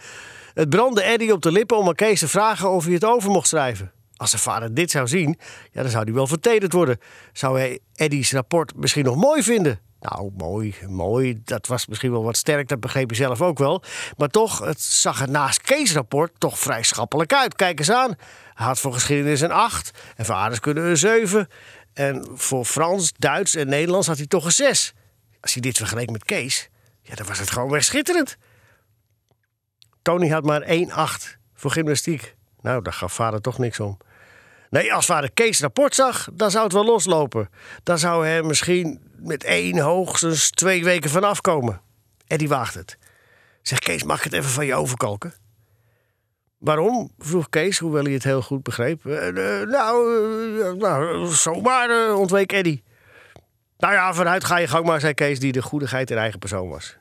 Het 0.54 0.68
brandde 0.68 1.02
Eddie 1.02 1.32
op 1.32 1.42
de 1.42 1.52
lippen 1.52 1.76
om 1.76 1.88
aan 1.88 1.94
Kees 1.94 2.20
te 2.20 2.28
vragen 2.28 2.70
of 2.70 2.84
hij 2.84 2.94
het 2.94 3.04
over 3.04 3.30
mocht 3.30 3.48
schrijven. 3.48 3.92
Als 4.16 4.30
zijn 4.30 4.42
vader 4.42 4.74
dit 4.74 4.90
zou 4.90 5.08
zien, 5.08 5.38
ja, 5.72 5.82
dan 5.82 5.90
zou 5.90 6.04
hij 6.04 6.12
wel 6.12 6.26
vertederd 6.26 6.72
worden. 6.72 6.98
Zou 7.32 7.58
hij 7.58 7.78
Eddie's 7.94 8.32
rapport 8.32 8.76
misschien 8.76 9.04
nog 9.04 9.16
mooi 9.16 9.42
vinden? 9.42 9.80
Nou, 10.10 10.30
mooi, 10.36 10.74
mooi. 10.86 11.40
Dat 11.44 11.66
was 11.66 11.86
misschien 11.86 12.10
wel 12.10 12.24
wat 12.24 12.36
sterk, 12.36 12.68
dat 12.68 12.80
begreep 12.80 13.10
je 13.10 13.16
zelf 13.16 13.42
ook 13.42 13.58
wel. 13.58 13.82
Maar 14.16 14.28
toch, 14.28 14.58
het 14.58 14.80
zag 14.80 15.20
er 15.20 15.30
naast 15.30 15.60
Kees' 15.60 15.92
rapport 15.92 16.32
toch 16.38 16.58
vrij 16.58 16.82
schappelijk 16.82 17.32
uit. 17.32 17.54
Kijk 17.54 17.78
eens 17.78 17.90
aan. 17.90 18.14
Hij 18.54 18.66
had 18.66 18.80
voor 18.80 18.92
geschiedenis 18.92 19.40
een 19.40 19.52
8 19.52 19.90
en 20.16 20.24
voor 20.24 20.34
aardrijkskunde 20.34 20.80
een 20.80 20.96
7. 20.96 21.48
En 21.92 22.26
voor 22.34 22.64
Frans, 22.64 23.12
Duits 23.18 23.54
en 23.54 23.68
Nederlands 23.68 24.06
had 24.06 24.16
hij 24.16 24.26
toch 24.26 24.44
een 24.44 24.52
6. 24.52 24.94
Als 25.40 25.54
je 25.54 25.60
dit 25.60 25.76
vergeleek 25.76 26.10
met 26.10 26.24
Kees, 26.24 26.68
ja, 27.02 27.14
dan 27.14 27.26
was 27.26 27.38
het 27.38 27.50
gewoon 27.50 27.70
weer 27.70 27.82
schitterend. 27.82 28.36
Tony 30.02 30.28
had 30.28 30.44
maar 30.44 30.62
1-8 30.62 31.38
voor 31.54 31.70
gymnastiek. 31.70 32.34
Nou, 32.60 32.82
daar 32.82 32.92
gaf 32.92 33.12
vader 33.12 33.40
toch 33.40 33.58
niks 33.58 33.80
om. 33.80 33.98
Nee, 34.70 34.94
als 34.94 35.06
vader 35.06 35.32
Kees 35.32 35.60
rapport 35.60 35.94
zag, 35.94 36.28
dan 36.32 36.50
zou 36.50 36.64
het 36.64 36.72
wel 36.72 36.84
loslopen. 36.84 37.50
Dan 37.82 37.98
zou 37.98 38.26
hij 38.26 38.42
misschien 38.42 39.03
met 39.16 39.44
één, 39.44 39.78
hoogstens 39.78 40.50
twee 40.50 40.84
weken 40.84 41.10
vanaf 41.10 41.40
komen. 41.40 41.80
En 42.26 42.38
die 42.38 42.48
waagt 42.48 42.74
het. 42.74 42.98
Zeg 43.62 43.78
Kees, 43.78 44.02
mag 44.02 44.18
ik 44.18 44.24
het 44.24 44.32
even 44.32 44.50
van 44.50 44.66
je 44.66 44.74
overkalken? 44.74 45.34
Waarom? 46.58 47.10
vroeg 47.18 47.48
Kees, 47.48 47.78
hoewel 47.78 48.04
hij 48.04 48.12
het 48.12 48.24
heel 48.24 48.42
goed 48.42 48.62
begreep. 48.62 49.04
Uh, 49.04 49.26
uh, 49.26 49.68
nou, 49.68 50.16
uh, 50.58 50.72
nou, 50.72 51.26
zomaar, 51.26 52.14
ontweek 52.14 52.52
Eddy. 52.52 52.82
Nou 53.78 53.94
ja, 53.94 54.14
vanuit 54.14 54.44
ga 54.44 54.56
je 54.56 54.66
gang 54.66 54.86
maar, 54.86 55.00
zei 55.00 55.14
Kees, 55.14 55.40
die 55.40 55.52
de 55.52 55.62
goedigheid 55.62 56.10
in 56.10 56.16
eigen 56.16 56.38
persoon 56.38 56.68
was. 56.68 56.96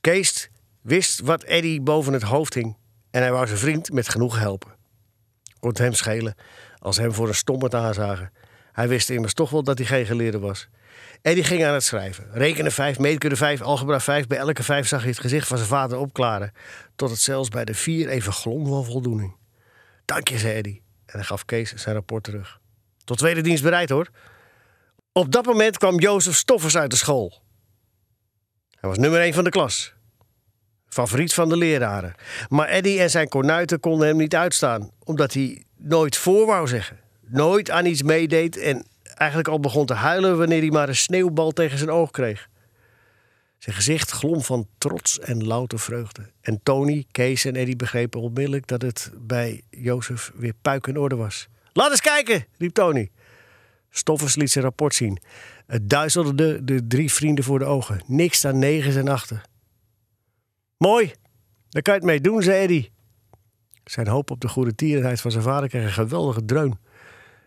Kees 0.00 0.50
wist 0.80 1.20
wat 1.20 1.42
Eddy 1.42 1.82
boven 1.82 2.12
het 2.12 2.22
hoofd 2.22 2.54
hing. 2.54 2.76
En 3.10 3.20
hij 3.20 3.32
wou 3.32 3.46
zijn 3.46 3.58
vriend 3.58 3.92
met 3.92 4.08
genoeg 4.08 4.38
helpen. 4.38 4.74
Kon 5.60 5.72
hem 5.74 5.92
schelen 5.92 6.34
als 6.78 6.96
hem 6.96 7.12
voor 7.12 7.28
een 7.28 7.34
stommerd 7.34 7.74
aanzagen. 7.74 8.32
Hij 8.72 8.88
wist 8.88 9.10
immers 9.10 9.34
toch 9.34 9.50
wel 9.50 9.62
dat 9.62 9.78
hij 9.78 9.86
geen 9.86 10.06
geleerde 10.06 10.38
was. 10.38 10.68
En 11.22 11.34
die 11.34 11.44
ging 11.44 11.64
aan 11.64 11.74
het 11.74 11.84
schrijven. 11.84 12.28
Rekenen 12.32 12.72
vijf, 12.72 12.98
meetkunde 12.98 13.36
vijf, 13.36 13.60
algebra 13.60 14.00
vijf. 14.00 14.26
Bij 14.26 14.38
elke 14.38 14.62
vijf 14.62 14.88
zag 14.88 15.00
hij 15.00 15.10
het 15.10 15.20
gezicht 15.20 15.46
van 15.46 15.56
zijn 15.56 15.68
vader 15.68 15.98
opklaren. 15.98 16.52
Tot 16.96 17.10
het 17.10 17.20
zelfs 17.20 17.48
bij 17.48 17.64
de 17.64 17.74
vier 17.74 18.08
even 18.08 18.32
glom 18.32 18.66
van 18.66 18.84
voldoening. 18.84 19.36
Dank 20.04 20.28
je, 20.28 20.38
zei 20.38 20.54
Eddie. 20.54 20.82
En 21.06 21.18
hij 21.18 21.24
gaf 21.24 21.44
Kees 21.44 21.74
zijn 21.74 21.94
rapport 21.94 22.24
terug. 22.24 22.60
Tot 23.04 23.18
tweede 23.18 23.40
dienst 23.40 23.62
bereid 23.62 23.88
hoor. 23.88 24.08
Op 25.12 25.32
dat 25.32 25.46
moment 25.46 25.78
kwam 25.78 25.98
Jozef 25.98 26.36
Stoffers 26.36 26.76
uit 26.76 26.90
de 26.90 26.96
school. 26.96 27.42
Hij 28.80 28.88
was 28.88 28.98
nummer 28.98 29.20
één 29.20 29.34
van 29.34 29.44
de 29.44 29.50
klas. 29.50 29.94
Favoriet 30.88 31.34
van 31.34 31.48
de 31.48 31.56
leraren. 31.56 32.14
Maar 32.48 32.68
Eddie 32.68 33.00
en 33.00 33.10
zijn 33.10 33.28
kornuiten 33.28 33.80
konden 33.80 34.08
hem 34.08 34.16
niet 34.16 34.34
uitstaan, 34.34 34.90
omdat 35.04 35.32
hij 35.32 35.64
nooit 35.76 36.16
voor 36.16 36.46
wou 36.46 36.68
zeggen. 36.68 37.00
Nooit 37.20 37.70
aan 37.70 37.86
iets 37.86 38.02
meedeed 38.02 38.56
en 38.56 38.86
eigenlijk 39.20 39.50
al 39.50 39.60
begon 39.60 39.86
te 39.86 39.94
huilen 39.94 40.38
wanneer 40.38 40.60
hij 40.60 40.70
maar 40.70 40.88
een 40.88 40.96
sneeuwbal 40.96 41.50
tegen 41.50 41.78
zijn 41.78 41.90
oog 41.90 42.10
kreeg. 42.10 42.48
Zijn 43.58 43.76
gezicht 43.76 44.10
glom 44.10 44.42
van 44.42 44.68
trots 44.78 45.18
en 45.18 45.46
louter 45.46 45.78
vreugde. 45.78 46.30
En 46.40 46.60
Tony, 46.62 47.04
Kees 47.10 47.44
en 47.44 47.56
Eddie 47.56 47.76
begrepen 47.76 48.20
onmiddellijk 48.20 48.66
dat 48.66 48.82
het 48.82 49.10
bij 49.16 49.62
Jozef 49.70 50.32
weer 50.34 50.54
puik 50.62 50.86
in 50.86 50.98
orde 50.98 51.16
was. 51.16 51.48
Laat 51.72 51.90
eens 51.90 52.00
kijken, 52.00 52.46
riep 52.58 52.74
Tony. 52.74 53.10
Stoffers 53.90 54.36
liet 54.36 54.50
zijn 54.50 54.64
rapport 54.64 54.94
zien. 54.94 55.18
Het 55.66 55.90
duizelde 55.90 56.34
de, 56.34 56.64
de 56.64 56.86
drie 56.86 57.12
vrienden 57.12 57.44
voor 57.44 57.58
de 57.58 57.64
ogen. 57.64 58.00
Niks 58.06 58.40
dan 58.40 58.58
negens 58.58 58.96
en 58.96 59.08
achter. 59.08 59.42
Mooi, 60.76 61.12
daar 61.68 61.82
kan 61.82 61.94
je 61.94 62.00
het 62.00 62.08
mee 62.08 62.20
doen, 62.20 62.42
zei 62.42 62.62
Eddie. 62.62 62.92
Zijn 63.84 64.08
hoop 64.08 64.30
op 64.30 64.40
de 64.40 64.48
goede 64.48 64.74
tierenheid 64.74 65.20
van 65.20 65.30
zijn 65.30 65.42
vader 65.42 65.68
kreeg 65.68 65.84
een 65.84 65.92
geweldige 65.92 66.44
dreun. 66.44 66.78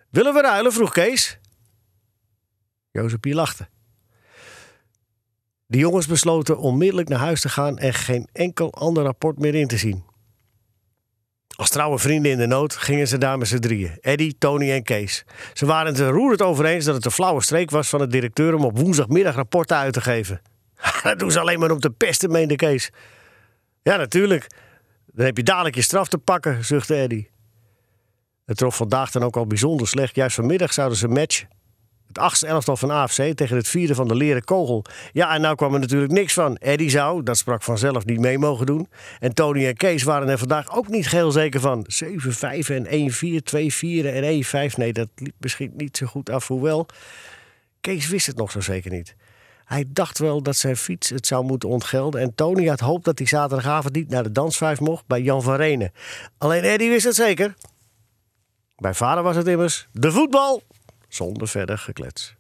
Willen 0.10 0.34
we 0.34 0.42
ruilen? 0.42 0.74
vroeg 0.74 0.92
Kees. 0.92 1.40
Jozepie 2.94 3.34
lachte. 3.34 3.68
De 5.66 5.78
jongens 5.78 6.08
besloten 6.08 6.58
onmiddellijk 6.58 7.10
naar 7.10 7.20
huis 7.20 7.42
te 7.42 7.50
gaan 7.50 7.78
en 7.78 7.94
geen 7.94 8.28
enkel 8.32 8.74
ander 8.74 9.04
rapport 9.04 9.40
meer 9.40 9.56
in 9.56 9.68
te 9.68 9.78
zien. 9.78 10.04
Als 11.56 11.70
trouwe 11.70 12.00
vrienden 12.00 12.32
in 12.32 12.38
de 12.38 12.46
nood 12.46 12.76
gingen 12.76 13.08
ze 13.08 13.18
daar 13.18 13.38
met 13.38 13.48
z'n 13.48 13.60
drieën: 13.60 13.98
Eddie, 14.02 14.38
Tony 14.38 14.72
en 14.72 14.84
Kees. 14.84 15.26
Ze 15.54 15.66
waren 15.66 15.92
het 15.92 16.00
er 16.00 16.10
roerend 16.10 16.42
over 16.42 16.66
eens 16.66 16.86
dat 16.86 16.96
het 16.96 17.06
een 17.06 17.12
flauwe 17.12 17.42
streek 17.42 17.70
was 17.70 17.90
van 17.90 18.00
de 18.00 18.08
directeur 18.08 18.54
om 18.54 18.66
op 18.66 18.78
woensdagmiddag 18.78 19.36
rapporten 19.36 19.78
uit 19.78 19.94
te 19.94 20.02
geven. 20.02 20.42
dat 21.04 21.20
doen 21.20 21.32
ze 21.32 21.40
alleen 21.40 21.60
maar 21.60 21.72
om 21.72 21.80
te 21.80 21.90
pesten, 21.90 22.32
meende 22.32 22.56
Kees. 22.56 22.90
Ja, 23.82 23.96
natuurlijk. 23.96 24.48
Dan 25.06 25.26
heb 25.26 25.38
je 25.38 25.44
dadelijk 25.44 25.76
je 25.76 25.82
straf 25.82 26.08
te 26.08 26.18
pakken, 26.18 26.66
zuchtte 26.66 26.96
Eddie. 26.96 27.30
Het 28.46 28.58
trof 28.58 28.76
vandaag 28.76 29.12
dan 29.12 29.24
ook 29.24 29.38
al 29.38 29.48
bijzonder 29.48 29.88
slecht. 29.88 30.16
Juist 30.16 30.36
vanmiddag 30.36 30.74
zouden 30.74 30.98
ze 30.98 31.08
matchen. 31.08 31.62
Het 32.14 32.24
achtste 32.24 32.48
elftal 32.48 32.78
van 32.78 32.92
AFC 32.92 33.36
tegen 33.36 33.58
het 33.58 33.68
vierde 33.68 33.96
van 33.96 34.08
de 34.08 34.16
leren 34.16 34.44
kogel. 34.44 34.86
Ja, 35.12 35.34
en 35.34 35.42
nou 35.42 35.56
kwam 35.56 35.74
er 35.74 35.80
natuurlijk 35.80 36.12
niks 36.12 36.34
van. 36.34 36.56
Eddie 36.56 36.90
zou, 36.90 37.24
dat 37.24 37.38
sprak 37.38 37.64
vanzelf, 37.64 38.06
niet 38.06 38.20
mee 38.20 38.38
mogen 38.38 38.66
doen. 38.66 38.88
En 39.20 39.34
Tony 39.34 39.68
en 39.68 39.76
Kees 39.76 40.04
waren 40.04 40.30
er 40.30 40.38
vandaag 40.38 40.76
ook 40.76 40.88
niet 40.88 41.08
geheel 41.08 41.32
zeker 41.32 41.60
van. 41.60 41.86
7, 41.88 42.34
5 42.34 42.70
en 42.70 42.86
1, 42.86 43.12
4, 43.12 43.44
2, 43.44 43.74
4 43.74 44.14
en 44.14 44.24
1, 44.24 44.44
5. 44.44 44.78
Nee, 44.78 44.94
dat 44.94 45.08
liep 45.16 45.34
misschien 45.38 45.72
niet 45.76 45.98
zo 45.98 46.06
goed 46.06 46.30
af. 46.30 46.48
Hoewel, 46.48 46.86
Kees 47.82 48.08
wist 48.08 48.28
het 48.28 48.38
nog 48.38 48.52
zo 48.52 48.62
zeker 48.62 48.92
niet. 48.92 49.16
Hij 49.64 49.86
dacht 49.88 50.20
wel 50.20 50.44
dat 50.44 50.56
zijn 50.56 50.78
fiets 50.78 51.10
het 51.10 51.28
zou 51.28 51.46
moeten 51.46 51.70
ontgelden. 51.70 52.22
En 52.22 52.36
Tony 52.36 52.68
had 52.68 52.80
hoop 52.80 53.04
dat 53.04 53.18
hij 53.18 53.28
zaterdagavond 53.28 53.96
niet 53.96 54.10
naar 54.10 54.24
de 54.24 54.32
dansvijf 54.32 54.80
mocht 54.80 55.08
bij 55.08 55.22
Jan 55.22 55.42
van 55.42 55.56
Renen. 55.56 55.92
Alleen 56.38 56.64
Eddie 56.64 56.90
wist 56.90 57.06
het 57.06 57.16
zeker. 57.16 57.54
Bij 58.76 58.94
vader 58.94 59.24
was 59.24 59.36
het 59.36 59.48
immers 59.48 59.88
de 59.92 60.12
voetbal 60.12 60.62
zonder 61.14 61.48
verder 61.48 61.78
geklets. 61.78 62.36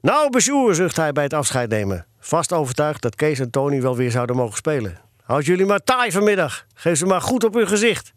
Nou, 0.00 0.30
bezoer, 0.30 0.74
zucht 0.74 0.96
hij 0.96 1.12
bij 1.12 1.22
het 1.22 1.32
afscheid 1.32 1.68
nemen. 1.70 2.06
Vast 2.18 2.52
overtuigd 2.52 3.02
dat 3.02 3.14
Kees 3.14 3.38
en 3.38 3.50
Tony 3.50 3.80
wel 3.80 3.96
weer 3.96 4.10
zouden 4.10 4.36
mogen 4.36 4.56
spelen. 4.56 4.98
Houd 5.22 5.44
jullie 5.44 5.66
maar 5.66 5.84
taai 5.84 6.12
vanmiddag. 6.12 6.66
Geef 6.74 6.98
ze 6.98 7.06
maar 7.06 7.20
goed 7.20 7.44
op 7.44 7.54
hun 7.54 7.68
gezicht. 7.68 8.12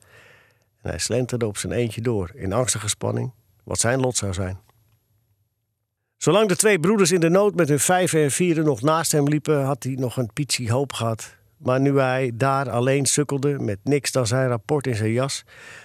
En 0.81 0.89
hij 0.89 0.99
slenterde 0.99 1.47
op 1.47 1.57
zijn 1.57 1.73
eentje 1.73 2.01
door, 2.01 2.31
in 2.33 2.53
angstige 2.53 2.87
spanning, 2.87 3.31
wat 3.63 3.79
zijn 3.79 3.99
lot 3.99 4.17
zou 4.17 4.33
zijn. 4.33 4.59
Zolang 6.17 6.47
de 6.47 6.55
twee 6.55 6.79
broeders 6.79 7.11
in 7.11 7.19
de 7.19 7.29
nood 7.29 7.55
met 7.55 7.69
hun 7.69 7.79
vijven 7.79 8.23
en 8.23 8.31
vieren 8.31 8.65
nog 8.65 8.81
naast 8.81 9.11
hem 9.11 9.27
liepen, 9.27 9.63
had 9.63 9.83
hij 9.83 9.93
nog 9.93 10.17
een 10.17 10.33
pietsie 10.33 10.71
hoop 10.71 10.93
gehad. 10.93 11.35
Maar 11.57 11.79
nu 11.79 11.99
hij 11.99 12.31
daar 12.33 12.69
alleen 12.69 13.05
sukkelde, 13.05 13.59
met 13.59 13.79
niks 13.83 14.11
dan 14.11 14.27
zijn 14.27 14.47
rapport 14.47 14.87
in 14.87 14.95
zijn 14.95 15.11
jas, 15.11 15.43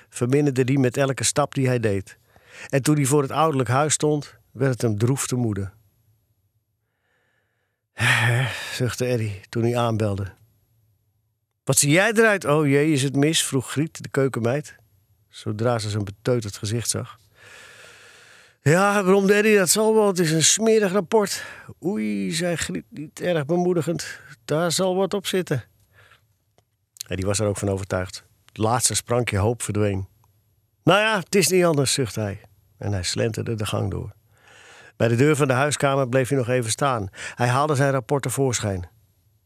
verminderde 0.08 0.62
hij 0.64 0.76
met 0.76 0.96
elke 0.96 1.24
stap 1.24 1.54
die 1.54 1.66
hij 1.66 1.80
deed. 1.80 2.18
En 2.68 2.82
toen 2.82 2.94
hij 2.94 3.04
voor 3.04 3.22
het 3.22 3.30
ouderlijk 3.30 3.68
huis 3.68 3.92
stond, 3.92 4.34
werd 4.52 4.72
het 4.72 4.82
hem 4.82 4.98
droef 4.98 5.26
te 5.26 5.36
moede. 5.36 5.72
zuchtte 8.72 9.04
Eddie 9.04 9.40
toen 9.48 9.62
hij 9.62 9.78
aanbelde. 9.78 10.32
Wat 11.64 11.78
zie 11.78 11.90
jij 11.90 12.12
eruit? 12.12 12.44
Oh 12.44 12.66
jee, 12.66 12.92
is 12.92 13.02
het 13.02 13.16
mis? 13.16 13.44
vroeg 13.44 13.70
Griet, 13.70 14.02
de 14.02 14.08
keukenmeid, 14.08 14.76
zodra 15.28 15.78
ze 15.78 15.90
zijn 15.90 16.04
beteuterd 16.04 16.56
gezicht 16.56 16.90
zag. 16.90 17.18
Ja, 18.62 19.02
waarom 19.02 19.30
Eddie, 19.30 19.56
dat 19.56 19.70
zal 19.70 19.94
wel. 19.94 20.06
Het 20.06 20.18
is 20.18 20.30
een 20.30 20.44
smerig 20.44 20.92
rapport. 20.92 21.44
Oei, 21.84 22.32
zei 22.32 22.56
Griet 22.56 22.84
niet 22.88 23.20
erg 23.20 23.46
bemoedigend. 23.46 24.20
Daar 24.44 24.72
zal 24.72 24.96
wat 24.96 25.14
op 25.14 25.26
zitten. 25.26 25.64
Eddie 27.08 27.26
was 27.26 27.38
er 27.38 27.46
ook 27.46 27.56
van 27.56 27.68
overtuigd. 27.68 28.24
Het 28.46 28.58
laatste 28.58 28.94
sprankje 28.94 29.38
hoop 29.38 29.62
verdween. 29.62 30.08
Nou 30.84 31.00
ja, 31.00 31.18
het 31.18 31.34
is 31.34 31.48
niet 31.48 31.64
anders, 31.64 31.92
zucht 31.92 32.14
hij. 32.14 32.40
En 32.78 32.92
hij 32.92 33.02
slenterde 33.02 33.54
de 33.54 33.66
gang 33.66 33.90
door. 33.90 34.14
Bij 34.96 35.08
de 35.08 35.16
deur 35.16 35.36
van 35.36 35.48
de 35.48 35.52
huiskamer 35.52 36.08
bleef 36.08 36.28
hij 36.28 36.38
nog 36.38 36.48
even 36.48 36.70
staan. 36.70 37.08
Hij 37.34 37.48
haalde 37.48 37.74
zijn 37.74 37.92
rapport 37.92 38.22
tevoorschijn. 38.22 38.88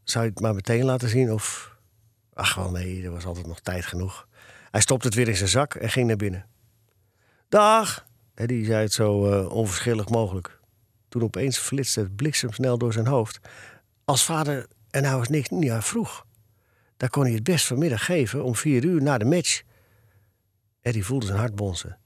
Zou 0.04 0.24
je 0.24 0.30
het 0.30 0.40
maar 0.40 0.54
meteen 0.54 0.84
laten 0.84 1.08
zien 1.08 1.32
of... 1.32 1.76
Ach 2.34 2.54
wel 2.54 2.70
nee, 2.70 3.04
er 3.04 3.10
was 3.10 3.24
altijd 3.24 3.46
nog 3.46 3.60
tijd 3.60 3.86
genoeg. 3.86 4.28
Hij 4.70 4.80
stopte 4.80 5.06
het 5.06 5.16
weer 5.16 5.28
in 5.28 5.36
zijn 5.36 5.48
zak 5.48 5.74
en 5.74 5.90
ging 5.90 6.06
naar 6.06 6.16
binnen. 6.16 6.46
Dag, 7.48 8.06
Eddie 8.34 8.64
zei 8.64 8.82
het 8.82 8.92
zo 8.92 9.32
uh, 9.32 9.50
onverschillig 9.50 10.08
mogelijk. 10.08 10.60
Toen 11.08 11.22
opeens 11.22 11.58
flitste 11.58 12.00
het 12.00 12.16
bliksemsnel 12.16 12.78
door 12.78 12.92
zijn 12.92 13.06
hoofd. 13.06 13.38
Als 14.04 14.24
vader 14.24 14.66
er 14.90 15.02
nou 15.02 15.18
eens 15.18 15.28
niks 15.28 15.48
niet 15.48 15.72
vroeg. 15.78 16.26
Daar 16.96 17.10
kon 17.10 17.22
hij 17.22 17.32
het 17.32 17.42
best 17.42 17.66
vanmiddag 17.66 18.04
geven 18.04 18.44
om 18.44 18.54
vier 18.54 18.84
uur 18.84 19.02
na 19.02 19.18
de 19.18 19.24
match. 19.24 19.62
Eddie 20.80 21.04
voelde 21.04 21.26
zijn 21.26 21.38
hart 21.38 21.54
bonzen. 21.54 21.98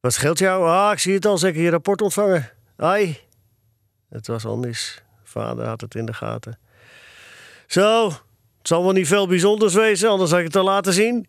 Wat 0.00 0.12
scheelt 0.12 0.38
jou? 0.38 0.68
Ah, 0.68 0.92
ik 0.92 0.98
zie 0.98 1.14
het 1.14 1.26
al, 1.26 1.38
zeker 1.38 1.62
je 1.62 1.70
rapport 1.70 2.02
ontvangen. 2.02 2.50
Ai. 2.76 3.20
Het 4.08 4.26
was 4.26 4.44
al. 4.44 4.64
Vader 5.22 5.66
had 5.66 5.80
het 5.80 5.94
in 5.94 6.06
de 6.06 6.12
gaten. 6.12 6.58
Zo, 7.66 8.08
het 8.58 8.68
zal 8.68 8.82
wel 8.82 8.92
niet 8.92 9.06
veel 9.06 9.26
bijzonders 9.26 9.74
wezen, 9.74 10.08
anders 10.08 10.30
had 10.30 10.38
ik 10.38 10.44
het 10.46 10.56
al 10.56 10.64
laten 10.64 10.92
zien. 10.92 11.26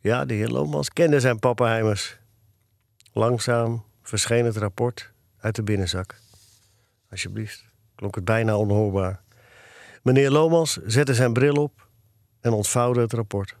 Ja, 0.00 0.24
de 0.24 0.34
heer 0.34 0.48
Lomans 0.48 0.88
kende 0.88 1.20
zijn 1.20 1.38
pappenheimers. 1.38 2.18
Langzaam 3.12 3.84
verscheen 4.02 4.44
het 4.44 4.56
rapport 4.56 5.12
uit 5.38 5.54
de 5.54 5.62
binnenzak. 5.62 6.14
Alsjeblieft, 7.10 7.64
klonk 7.94 8.14
het 8.14 8.24
bijna 8.24 8.56
onhoorbaar. 8.56 9.22
Meneer 10.02 10.30
Lomans 10.30 10.76
zette 10.86 11.14
zijn 11.14 11.32
bril 11.32 11.54
op 11.54 11.88
en 12.40 12.52
ontvouwde 12.52 13.00
het 13.00 13.12
rapport. 13.12 13.56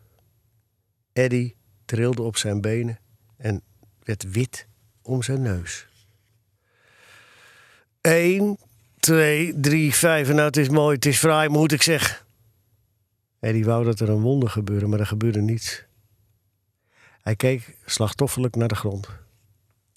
Eddie 1.12 1.56
trilde 1.88 2.22
op 2.22 2.36
zijn 2.36 2.60
benen 2.60 2.98
en 3.36 3.62
werd 4.02 4.30
wit 4.30 4.66
om 5.02 5.22
zijn 5.22 5.42
neus. 5.42 5.86
1, 8.00 8.58
2, 8.98 9.60
3, 9.60 9.94
5. 9.94 10.28
En 10.28 10.34
nou, 10.34 10.46
het 10.46 10.56
is 10.56 10.68
mooi, 10.68 10.94
het 10.94 11.06
is 11.06 11.18
fraai, 11.18 11.48
moet 11.48 11.72
ik 11.72 11.82
zeggen. 11.82 12.26
Eddie 13.40 13.64
wou 13.64 13.84
dat 13.84 14.00
er 14.00 14.08
een 14.08 14.20
wonder 14.20 14.50
gebeurde, 14.50 14.86
maar 14.86 15.00
er 15.00 15.06
gebeurde 15.06 15.40
niets. 15.40 15.84
Hij 17.22 17.36
keek 17.36 17.76
slachtofferlijk 17.84 18.56
naar 18.56 18.68
de 18.68 18.74
grond. 18.74 19.08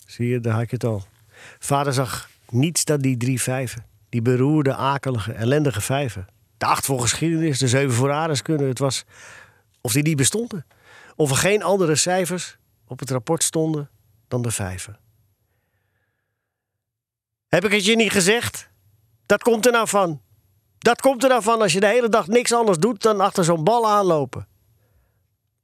Zie 0.05 0.27
je, 0.27 0.39
daar 0.39 0.53
had 0.53 0.69
je 0.69 0.75
het 0.75 0.83
al. 0.83 1.05
Vader 1.60 1.93
zag 1.93 2.29
niets 2.50 2.86
dan 2.86 3.00
die 3.00 3.17
drie 3.17 3.41
vijven. 3.41 3.86
Die 4.10 4.21
beroerde, 4.21 4.75
akelige, 4.75 5.33
ellendige 5.33 5.81
vijven. 5.81 6.27
De 6.57 6.65
acht 6.65 6.86
voor 6.86 7.01
geschiedenis, 7.01 7.60
de 7.60 7.67
zeven 7.67 7.93
voor 7.93 8.12
aardeskunde. 8.12 8.63
Het 8.63 8.79
was 8.79 9.05
of 9.81 9.93
die 9.93 10.03
niet 10.03 10.15
bestonden. 10.15 10.65
Of 11.15 11.30
er 11.30 11.38
geen 11.38 11.63
andere 11.63 11.96
cijfers 11.96 12.58
op 12.88 13.00
het 13.00 13.10
rapport 13.10 13.44
stonden 13.44 13.89
dan 14.27 14.41
de 14.41 14.51
vijven. 14.51 15.00
Heb 17.48 17.65
ik 17.65 17.72
het 17.72 17.86
je 17.86 17.96
niet 17.96 18.12
gezegd? 18.12 18.70
Dat 19.25 19.44
komt 19.44 19.65
er 19.65 19.72
nou 19.72 19.88
van. 19.88 20.22
Dat 20.77 21.01
komt 21.01 21.24
er 21.24 21.30
nou 21.30 21.44
van 21.44 21.62
als 21.62 21.74
je 21.74 21.80
de 21.80 21.88
hele 21.88 22.10
dag 22.10 22.27
niks 22.27 22.53
anders 22.53 22.77
doet 22.77 23.01
dan 23.01 23.22
achter 23.22 23.44
zo'n 23.44 23.63
bal 23.63 23.89
aanlopen. 23.89 24.48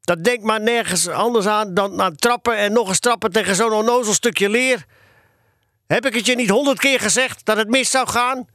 Dat 0.02 0.24
denkt 0.24 0.44
maar 0.44 0.62
nergens 0.62 1.08
anders 1.08 1.46
aan 1.46 1.74
dan 1.74 2.02
aan 2.02 2.16
trappen 2.16 2.58
en 2.58 2.74
nog 2.74 2.88
eens 2.88 3.00
trappen 3.00 3.32
tegen 3.32 3.56
zo'n 3.56 3.74
onnozel 3.74 4.14
stukje 4.14 4.50
leer. 4.50 4.86
Heb 5.88 6.06
ik 6.06 6.14
het 6.14 6.26
je 6.26 6.36
niet 6.36 6.50
honderd 6.50 6.80
keer 6.80 7.00
gezegd 7.00 7.46
dat 7.46 7.58
het 7.58 7.70
mis 7.70 7.92
zou 7.92 8.08
gaan? 8.08 8.48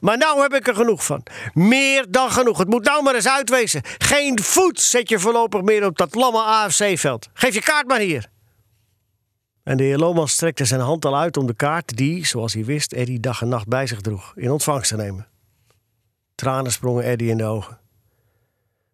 Maar 0.00 0.18
nou 0.18 0.42
heb 0.42 0.54
ik 0.54 0.68
er 0.68 0.74
genoeg 0.74 1.04
van. 1.04 1.22
Meer 1.54 2.06
dan 2.08 2.30
genoeg. 2.30 2.58
Het 2.58 2.68
moet 2.68 2.84
nou 2.84 3.02
maar 3.02 3.14
eens 3.14 3.28
uitwezen. 3.28 3.82
Geen 3.98 4.42
voet 4.42 4.80
zet 4.80 5.08
je 5.08 5.18
voorlopig 5.18 5.62
meer 5.62 5.84
op 5.84 5.98
dat 5.98 6.14
lamme 6.14 6.38
AFC-veld. 6.38 7.28
Geef 7.32 7.54
je 7.54 7.62
kaart 7.62 7.86
maar 7.86 7.98
hier. 7.98 8.28
En 9.62 9.76
de 9.76 9.82
heer 9.82 9.98
Lomans 9.98 10.32
strekte 10.32 10.64
zijn 10.64 10.80
hand 10.80 11.04
al 11.04 11.18
uit 11.18 11.36
om 11.36 11.46
de 11.46 11.54
kaart 11.54 11.96
die, 11.96 12.26
zoals 12.26 12.54
hij 12.54 12.64
wist, 12.64 12.92
Eddie 12.92 13.20
dag 13.20 13.42
en 13.42 13.48
nacht 13.48 13.68
bij 13.68 13.86
zich 13.86 14.00
droeg, 14.00 14.32
in 14.36 14.50
ontvangst 14.50 14.90
te 14.90 14.96
nemen. 14.96 15.28
Tranen 16.34 16.72
sprongen 16.72 17.04
Eddie 17.04 17.30
in 17.30 17.36
de 17.36 17.44
ogen. 17.44 17.78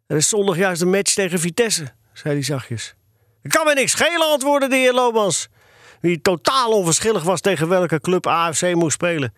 Er 0.06 0.16
is 0.16 0.28
zondag 0.28 0.56
juist 0.56 0.82
een 0.82 0.90
match 0.90 1.14
tegen 1.14 1.38
Vitesse, 1.38 1.92
zei 2.12 2.34
hij 2.34 2.42
zachtjes. 2.42 2.94
Ik 3.42 3.50
kan 3.50 3.66
me 3.66 3.74
niks 3.74 3.92
schelen, 3.92 4.30
antwoordde 4.30 4.68
de 4.68 4.76
heer 4.76 4.92
Lomans. 4.92 5.48
Wie 6.00 6.20
totaal 6.20 6.70
onverschillig 6.70 7.22
was 7.22 7.40
tegen 7.40 7.68
welke 7.68 8.00
club 8.00 8.26
AFC 8.26 8.74
moest 8.74 8.94
spelen. 8.94 9.34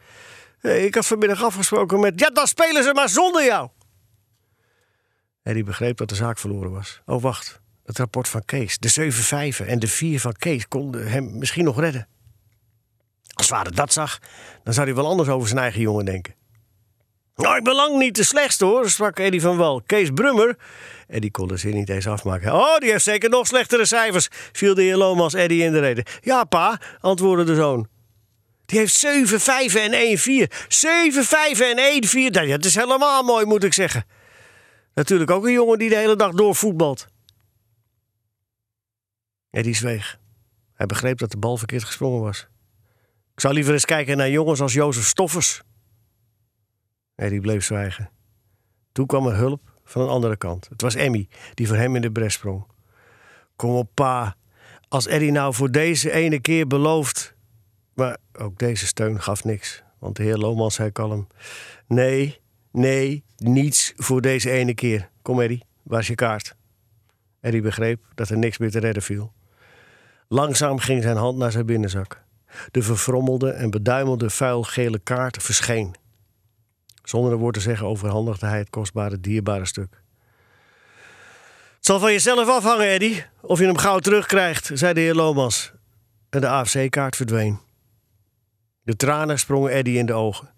Eh, 0.60 0.84
ik 0.84 0.94
had 0.94 1.06
vanmiddag 1.06 1.42
afgesproken 1.42 2.00
met. 2.00 2.20
Ja, 2.20 2.30
dan 2.30 2.46
spelen 2.46 2.82
ze 2.82 2.94
maar 2.94 3.08
zonder 3.08 3.44
jou. 3.44 3.68
Eddie 5.42 5.64
begreep 5.64 5.96
dat 5.96 6.08
de 6.08 6.14
zaak 6.14 6.38
verloren 6.38 6.70
was. 6.70 7.00
Oh, 7.06 7.22
wacht. 7.22 7.60
Het 7.84 7.98
rapport 7.98 8.28
van 8.28 8.44
Kees. 8.44 8.78
De 8.78 8.88
7 8.88 9.22
vijven 9.22 9.66
en 9.66 9.78
de 9.78 9.88
4 9.88 10.20
van 10.20 10.32
Kees 10.32 10.68
konden 10.68 11.10
hem 11.10 11.38
misschien 11.38 11.64
nog 11.64 11.80
redden. 11.80 12.08
Als 13.34 13.46
vader 13.46 13.74
dat 13.74 13.92
zag, 13.92 14.18
dan 14.64 14.74
zou 14.74 14.86
hij 14.86 14.94
wel 14.94 15.06
anders 15.06 15.28
over 15.28 15.48
zijn 15.48 15.60
eigen 15.60 15.80
jongen 15.80 16.04
denken. 16.04 16.34
Nou, 17.36 17.56
ik 17.56 17.64
ben 17.64 17.74
lang 17.74 17.98
niet 17.98 18.14
de 18.16 18.22
slechtste 18.22 18.64
hoor, 18.64 18.90
sprak 18.90 19.18
Eddie 19.18 19.40
van 19.40 19.56
Wal. 19.56 19.82
Kees 19.86 20.10
Brummer. 20.10 20.56
Eddie 21.06 21.30
kon 21.30 21.48
de 21.48 21.56
zin 21.56 21.74
niet 21.74 21.88
eens 21.88 22.06
afmaken. 22.06 22.54
Oh, 22.54 22.78
die 22.78 22.90
heeft 22.90 23.04
zeker 23.04 23.30
nog 23.30 23.46
slechtere 23.46 23.84
cijfers, 23.84 24.28
viel 24.52 24.74
de 24.74 24.82
heer 24.82 24.96
Lomas 24.96 25.34
Eddie 25.34 25.62
in 25.62 25.72
de 25.72 25.78
reden. 25.78 26.04
Ja, 26.20 26.44
pa, 26.44 26.80
antwoordde 27.00 27.44
de 27.44 27.54
zoon. 27.54 27.88
Die 28.68 28.78
heeft 28.78 28.94
7 28.94 29.40
vijven 29.40 29.82
en 29.82 29.92
1 29.92 30.18
4. 30.18 30.64
7 30.68 31.24
vijven 31.24 31.70
en 31.70 31.78
1 31.78 32.04
4. 32.04 32.32
Dat 32.32 32.64
is 32.64 32.74
helemaal 32.74 33.22
mooi, 33.22 33.44
moet 33.46 33.64
ik 33.64 33.72
zeggen. 33.72 34.04
Natuurlijk 34.94 35.30
ook 35.30 35.44
een 35.44 35.52
jongen 35.52 35.78
die 35.78 35.88
de 35.88 35.96
hele 35.96 36.16
dag 36.16 36.32
doorvoetbalt. 36.32 37.08
Eddie 39.50 39.74
zweeg. 39.74 40.18
Hij 40.74 40.86
begreep 40.86 41.18
dat 41.18 41.30
de 41.30 41.38
bal 41.38 41.56
verkeerd 41.56 41.84
gesprongen 41.84 42.20
was. 42.20 42.48
Ik 43.34 43.40
zou 43.40 43.54
liever 43.54 43.72
eens 43.72 43.84
kijken 43.84 44.16
naar 44.16 44.30
jongens 44.30 44.60
als 44.60 44.72
Jozef 44.72 45.06
Stoffers. 45.06 45.62
Eddie 47.14 47.40
bleef 47.40 47.64
zwijgen. 47.64 48.10
Toen 48.92 49.06
kwam 49.06 49.26
er 49.26 49.36
hulp 49.36 49.72
van 49.84 50.02
een 50.02 50.08
andere 50.08 50.36
kant. 50.36 50.68
Het 50.68 50.82
was 50.82 50.94
Emmy 50.94 51.28
die 51.54 51.66
voor 51.66 51.76
hem 51.76 51.96
in 51.96 52.02
de 52.02 52.12
bres 52.12 52.34
sprong. 52.34 52.66
Kom 53.56 53.70
op, 53.70 53.90
pa. 53.94 54.36
Als 54.88 55.06
Eddie 55.06 55.30
nou 55.30 55.54
voor 55.54 55.70
deze 55.70 56.10
ene 56.10 56.40
keer 56.40 56.66
belooft. 56.66 57.36
Maar 57.98 58.16
ook 58.32 58.58
deze 58.58 58.86
steun 58.86 59.22
gaf 59.22 59.44
niks. 59.44 59.82
Want 59.98 60.16
de 60.16 60.22
heer 60.22 60.36
Lomans 60.36 60.74
zei 60.74 60.90
kalm: 60.90 61.26
Nee, 61.86 62.40
nee, 62.70 63.24
niets 63.36 63.92
voor 63.96 64.20
deze 64.20 64.50
ene 64.50 64.74
keer. 64.74 65.10
Kom, 65.22 65.40
Eddie, 65.40 65.64
waar 65.82 66.00
is 66.00 66.06
je 66.06 66.14
kaart? 66.14 66.54
Eddie 67.40 67.62
begreep 67.62 68.00
dat 68.14 68.28
er 68.28 68.38
niks 68.38 68.58
meer 68.58 68.70
te 68.70 68.78
redden 68.78 69.02
viel. 69.02 69.32
Langzaam 70.28 70.78
ging 70.78 71.02
zijn 71.02 71.16
hand 71.16 71.38
naar 71.38 71.52
zijn 71.52 71.66
binnenzak. 71.66 72.22
De 72.70 72.82
verfrommelde 72.82 73.50
en 73.50 73.70
beduimelde 73.70 74.30
vuilgele 74.30 74.98
kaart 74.98 75.42
verscheen. 75.42 75.94
Zonder 77.02 77.32
een 77.32 77.38
woord 77.38 77.54
te 77.54 77.60
zeggen 77.60 77.86
overhandigde 77.86 78.46
hij 78.46 78.58
het 78.58 78.70
kostbare, 78.70 79.20
dierbare 79.20 79.66
stuk. 79.66 80.02
Het 81.76 81.86
zal 81.86 81.98
van 81.98 82.12
jezelf 82.12 82.48
afhangen, 82.48 82.86
Eddy, 82.86 83.22
of 83.40 83.58
je 83.58 83.64
hem 83.64 83.76
gauw 83.76 83.98
terugkrijgt, 83.98 84.70
zei 84.74 84.92
de 84.92 85.00
heer 85.00 85.14
Lomas. 85.14 85.72
En 86.30 86.40
de 86.40 86.48
AFC-kaart 86.48 87.16
verdween. 87.16 87.66
De 88.88 88.96
tranen 88.96 89.38
sprongen 89.38 89.70
Eddy 89.70 89.90
in 89.90 90.06
de 90.06 90.12
ogen. 90.12 90.50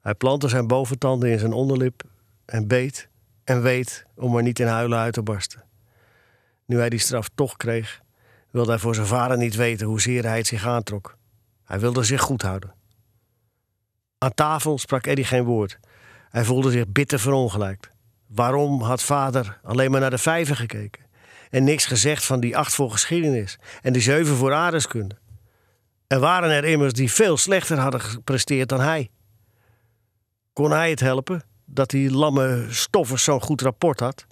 Hij 0.00 0.14
plantte 0.14 0.48
zijn 0.48 0.66
boventanden 0.66 1.30
in 1.30 1.38
zijn 1.38 1.52
onderlip 1.52 2.02
en 2.44 2.68
beet 2.68 3.08
en 3.44 3.62
weet 3.62 4.06
om 4.14 4.36
er 4.36 4.42
niet 4.42 4.58
in 4.58 4.66
huilen 4.66 4.98
uit 4.98 5.12
te 5.12 5.22
barsten. 5.22 5.64
Nu 6.66 6.78
hij 6.78 6.88
die 6.88 6.98
straf 6.98 7.28
toch 7.34 7.56
kreeg, 7.56 8.02
wilde 8.50 8.70
hij 8.70 8.78
voor 8.78 8.94
zijn 8.94 9.06
vader 9.06 9.36
niet 9.36 9.54
weten 9.54 9.86
hoezeer 9.86 10.24
hij 10.24 10.36
het 10.36 10.46
zich 10.46 10.66
aantrok. 10.66 11.16
Hij 11.64 11.80
wilde 11.80 12.02
zich 12.02 12.20
goed 12.20 12.42
houden. 12.42 12.74
Aan 14.18 14.34
tafel 14.34 14.78
sprak 14.78 15.06
Eddie 15.06 15.24
geen 15.24 15.44
woord. 15.44 15.78
Hij 16.28 16.44
voelde 16.44 16.70
zich 16.70 16.88
bitter 16.88 17.20
verongelijkt. 17.20 17.90
Waarom 18.26 18.82
had 18.82 19.02
vader 19.02 19.60
alleen 19.62 19.90
maar 19.90 20.00
naar 20.00 20.10
de 20.10 20.18
vijven 20.18 20.56
gekeken? 20.56 21.06
En 21.50 21.64
niks 21.64 21.86
gezegd 21.86 22.24
van 22.24 22.40
die 22.40 22.56
acht 22.56 22.74
voor 22.74 22.90
geschiedenis 22.90 23.58
en 23.82 23.92
die 23.92 24.02
zeven 24.02 24.36
voor 24.36 24.54
aardeskunde. 24.54 25.16
Er 26.08 26.18
waren 26.18 26.50
er 26.50 26.64
immers 26.64 26.92
die 26.92 27.12
veel 27.12 27.36
slechter 27.36 27.78
hadden 27.78 28.00
gepresteerd 28.00 28.68
dan 28.68 28.80
hij. 28.80 29.10
Kon 30.52 30.70
hij 30.70 30.90
het 30.90 31.00
helpen 31.00 31.42
dat 31.64 31.90
die 31.90 32.10
lamme 32.10 32.66
stoffers 32.68 33.24
zo'n 33.24 33.42
goed 33.42 33.60
rapport 33.60 34.00
had? 34.00 34.26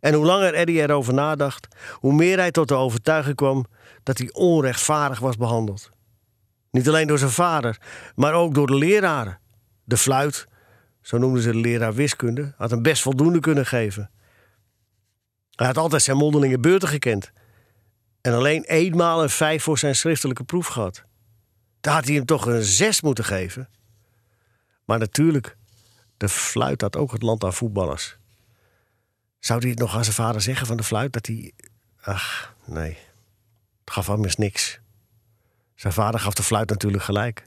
En 0.00 0.14
hoe 0.14 0.24
langer 0.24 0.54
Eddie 0.54 0.80
erover 0.80 1.14
nadacht, 1.14 1.68
hoe 1.92 2.12
meer 2.12 2.38
hij 2.38 2.50
tot 2.50 2.68
de 2.68 2.74
overtuiging 2.74 3.36
kwam 3.36 3.66
dat 4.02 4.18
hij 4.18 4.32
onrechtvaardig 4.32 5.18
was 5.18 5.36
behandeld. 5.36 5.90
Niet 6.70 6.88
alleen 6.88 7.06
door 7.06 7.18
zijn 7.18 7.30
vader, 7.30 7.80
maar 8.14 8.34
ook 8.34 8.54
door 8.54 8.66
de 8.66 8.74
leraren. 8.74 9.38
De 9.84 9.96
fluit, 9.96 10.46
zo 11.00 11.18
noemden 11.18 11.42
ze 11.42 11.50
de 11.50 11.58
leraar 11.58 11.94
wiskunde, 11.94 12.54
had 12.56 12.70
hem 12.70 12.82
best 12.82 13.02
voldoende 13.02 13.40
kunnen 13.40 13.66
geven. 13.66 14.10
Hij 15.50 15.66
had 15.66 15.76
altijd 15.76 16.02
zijn 16.02 16.16
mondelinge 16.16 16.58
beurten 16.58 16.88
gekend. 16.88 17.32
En 18.22 18.32
alleen 18.32 18.64
eenmaal 18.64 19.22
een 19.22 19.30
vijf 19.30 19.62
voor 19.62 19.78
zijn 19.78 19.96
schriftelijke 19.96 20.44
proef 20.44 20.66
gehad. 20.66 21.04
Daar 21.80 21.94
had 21.94 22.04
hij 22.04 22.14
hem 22.14 22.24
toch 22.24 22.46
een 22.46 22.62
zes 22.62 23.00
moeten 23.00 23.24
geven. 23.24 23.68
Maar 24.84 24.98
natuurlijk, 24.98 25.56
de 26.16 26.28
fluit 26.28 26.80
had 26.80 26.96
ook 26.96 27.12
het 27.12 27.22
land 27.22 27.44
aan 27.44 27.52
voetballers. 27.52 28.16
Zou 29.38 29.60
hij 29.60 29.70
het 29.70 29.78
nog 29.78 29.94
aan 29.94 30.04
zijn 30.04 30.16
vader 30.16 30.40
zeggen 30.40 30.66
van 30.66 30.76
de 30.76 30.82
fluit 30.82 31.12
dat 31.12 31.26
hij. 31.26 31.52
Ach, 32.00 32.54
nee. 32.64 32.98
Het 33.84 33.92
gaf 33.92 34.06
hem 34.06 34.24
eens 34.24 34.36
niks. 34.36 34.80
Zijn 35.74 35.92
vader 35.92 36.20
gaf 36.20 36.34
de 36.34 36.42
fluit 36.42 36.68
natuurlijk 36.68 37.02
gelijk. 37.02 37.42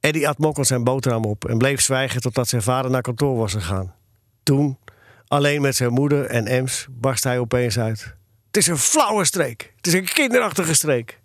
Eddie 0.00 0.28
at 0.28 0.38
mokkeld 0.38 0.66
zijn 0.66 0.84
boterham 0.84 1.24
op 1.24 1.44
en 1.44 1.58
bleef 1.58 1.80
zwijgen 1.80 2.20
totdat 2.20 2.48
zijn 2.48 2.62
vader 2.62 2.90
naar 2.90 3.02
kantoor 3.02 3.36
was 3.36 3.52
gegaan. 3.52 3.94
Toen, 4.42 4.78
alleen 5.26 5.60
met 5.60 5.76
zijn 5.76 5.92
moeder 5.92 6.26
en 6.26 6.46
Ems, 6.46 6.86
barst 6.90 7.24
hij 7.24 7.38
opeens 7.38 7.78
uit. 7.78 8.17
Het 8.58 8.66
is 8.66 8.72
een 8.72 8.78
flauwe 8.78 9.24
streek. 9.24 9.72
Het 9.76 9.86
is 9.86 9.92
een 9.92 10.04
kinderachtige 10.04 10.74
streek. 10.74 11.20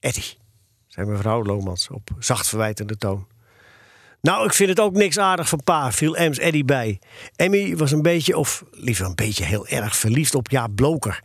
Eddie, 0.00 0.36
zei 0.86 1.06
mevrouw 1.06 1.44
Lomans 1.44 1.88
op 1.90 2.10
zacht 2.18 2.48
verwijtende 2.48 2.96
toon. 2.96 3.26
Nou, 4.20 4.46
ik 4.46 4.54
vind 4.54 4.68
het 4.68 4.80
ook 4.80 4.92
niks 4.92 5.18
aardig 5.18 5.48
van 5.48 5.62
pa, 5.64 5.92
viel 5.92 6.16
Ems 6.16 6.38
Eddie 6.38 6.64
bij. 6.64 7.00
Emmy 7.36 7.76
was 7.76 7.92
een 7.92 8.02
beetje, 8.02 8.36
of 8.36 8.64
liever 8.70 9.06
een 9.06 9.14
beetje 9.14 9.44
heel 9.44 9.66
erg 9.66 9.96
verliefd 9.96 10.34
op 10.34 10.50
Jaap 10.50 10.74
Bloker 10.74 11.22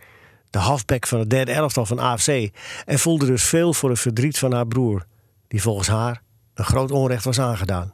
de 0.50 0.60
halfback 0.60 1.08
van 1.08 1.20
het 1.20 1.30
derde 1.30 1.52
elftal 1.52 1.86
van 1.86 2.00
AFC, 2.00 2.50
en 2.86 3.00
voelde 3.00 3.26
dus 3.26 3.44
veel 3.44 3.74
voor 3.74 3.90
het 3.90 4.00
verdriet 4.00 4.40
van 4.40 4.54
haar 4.54 4.68
broer, 4.68 5.06
die 5.48 5.62
volgens 5.62 5.88
haar 5.88 6.22
een 6.54 6.66
groot 6.66 6.92
onrecht 6.92 7.24
was 7.24 7.40
aangedaan. 7.40 7.94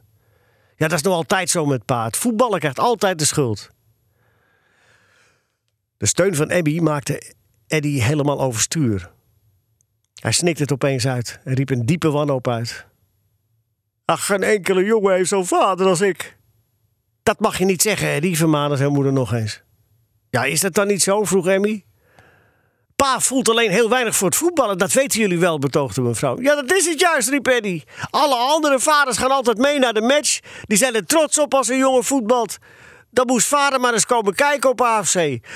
Ja, 0.76 0.88
dat 0.88 0.98
is 0.98 1.04
nog 1.04 1.14
altijd 1.14 1.50
zo 1.50 1.66
met 1.66 1.86
paard. 1.86 2.18
Voetballen 2.18 2.60
krijgt 2.60 2.80
altijd 2.80 3.20
de 3.20 3.26
schuld. 3.26 3.70
De 6.00 6.06
steun 6.06 6.36
van 6.36 6.52
Abby 6.52 6.80
maakte 6.80 7.34
Eddie 7.68 8.04
helemaal 8.04 8.40
overstuur. 8.42 9.12
Hij 10.20 10.32
snikte 10.32 10.62
het 10.62 10.72
opeens 10.72 11.08
uit 11.08 11.40
en 11.44 11.54
riep 11.54 11.70
een 11.70 11.86
diepe 11.86 12.12
wanhoop 12.12 12.48
uit. 12.48 12.86
Ach, 14.06 14.26
geen 14.26 14.44
enkele 14.44 14.84
jongen 14.84 15.14
heeft 15.14 15.30
zo'n 15.30 15.46
vader 15.46 15.88
als 15.88 16.02
ik. 16.02 16.38
Dat 17.24 17.40
mag 17.40 17.58
je 17.58 17.66
niet 17.66 17.82
zeggen, 17.82 18.10
Eddie, 18.10 18.38
vermaande 18.38 18.76
zijn 18.76 18.92
moeder 18.92 19.14
nog 19.14 19.34
eens. 19.34 19.62
Ja, 20.30 20.44
is 20.44 20.60
dat 20.60 20.74
dan 20.74 20.88
niet 20.88 21.04
zo? 21.04 21.24
vroeg 21.24 21.48
Emmy. 21.48 21.86
Pa 22.96 23.20
voelt 23.20 23.50
alleen 23.50 23.72
heel 23.72 23.90
weinig 23.90 24.16
voor 24.16 24.28
het 24.28 24.38
voetballen. 24.38 24.78
Dat 24.78 24.94
weten 24.94 25.20
jullie 25.20 25.40
wel, 25.40 25.60
betoogde 25.60 26.02
mevrouw. 26.02 26.42
Ja, 26.42 26.56
dat 26.56 26.74
is 26.74 26.86
het 26.86 27.00
juist, 27.00 27.30
riep 27.30 27.48
Eddie. 27.48 27.84
Alle 28.10 28.36
andere 28.36 28.80
vaders 28.80 29.18
gaan 29.18 29.32
altijd 29.32 29.58
mee 29.58 29.80
naar 29.80 29.94
de 29.94 30.02
match. 30.02 30.40
Die 30.62 30.78
zijn 30.78 30.96
er 30.96 31.06
trots 31.06 31.40
op 31.40 31.54
als 31.54 31.68
een 31.68 31.78
jongen 31.78 32.04
voetbalt. 32.04 32.58
Dan 33.12 33.26
moest 33.26 33.48
vader 33.48 33.80
maar 33.80 33.94
eens 33.94 34.06
komen 34.06 34.36
kijken 34.36 34.70
op 34.70 34.82
AFC. 34.82 35.14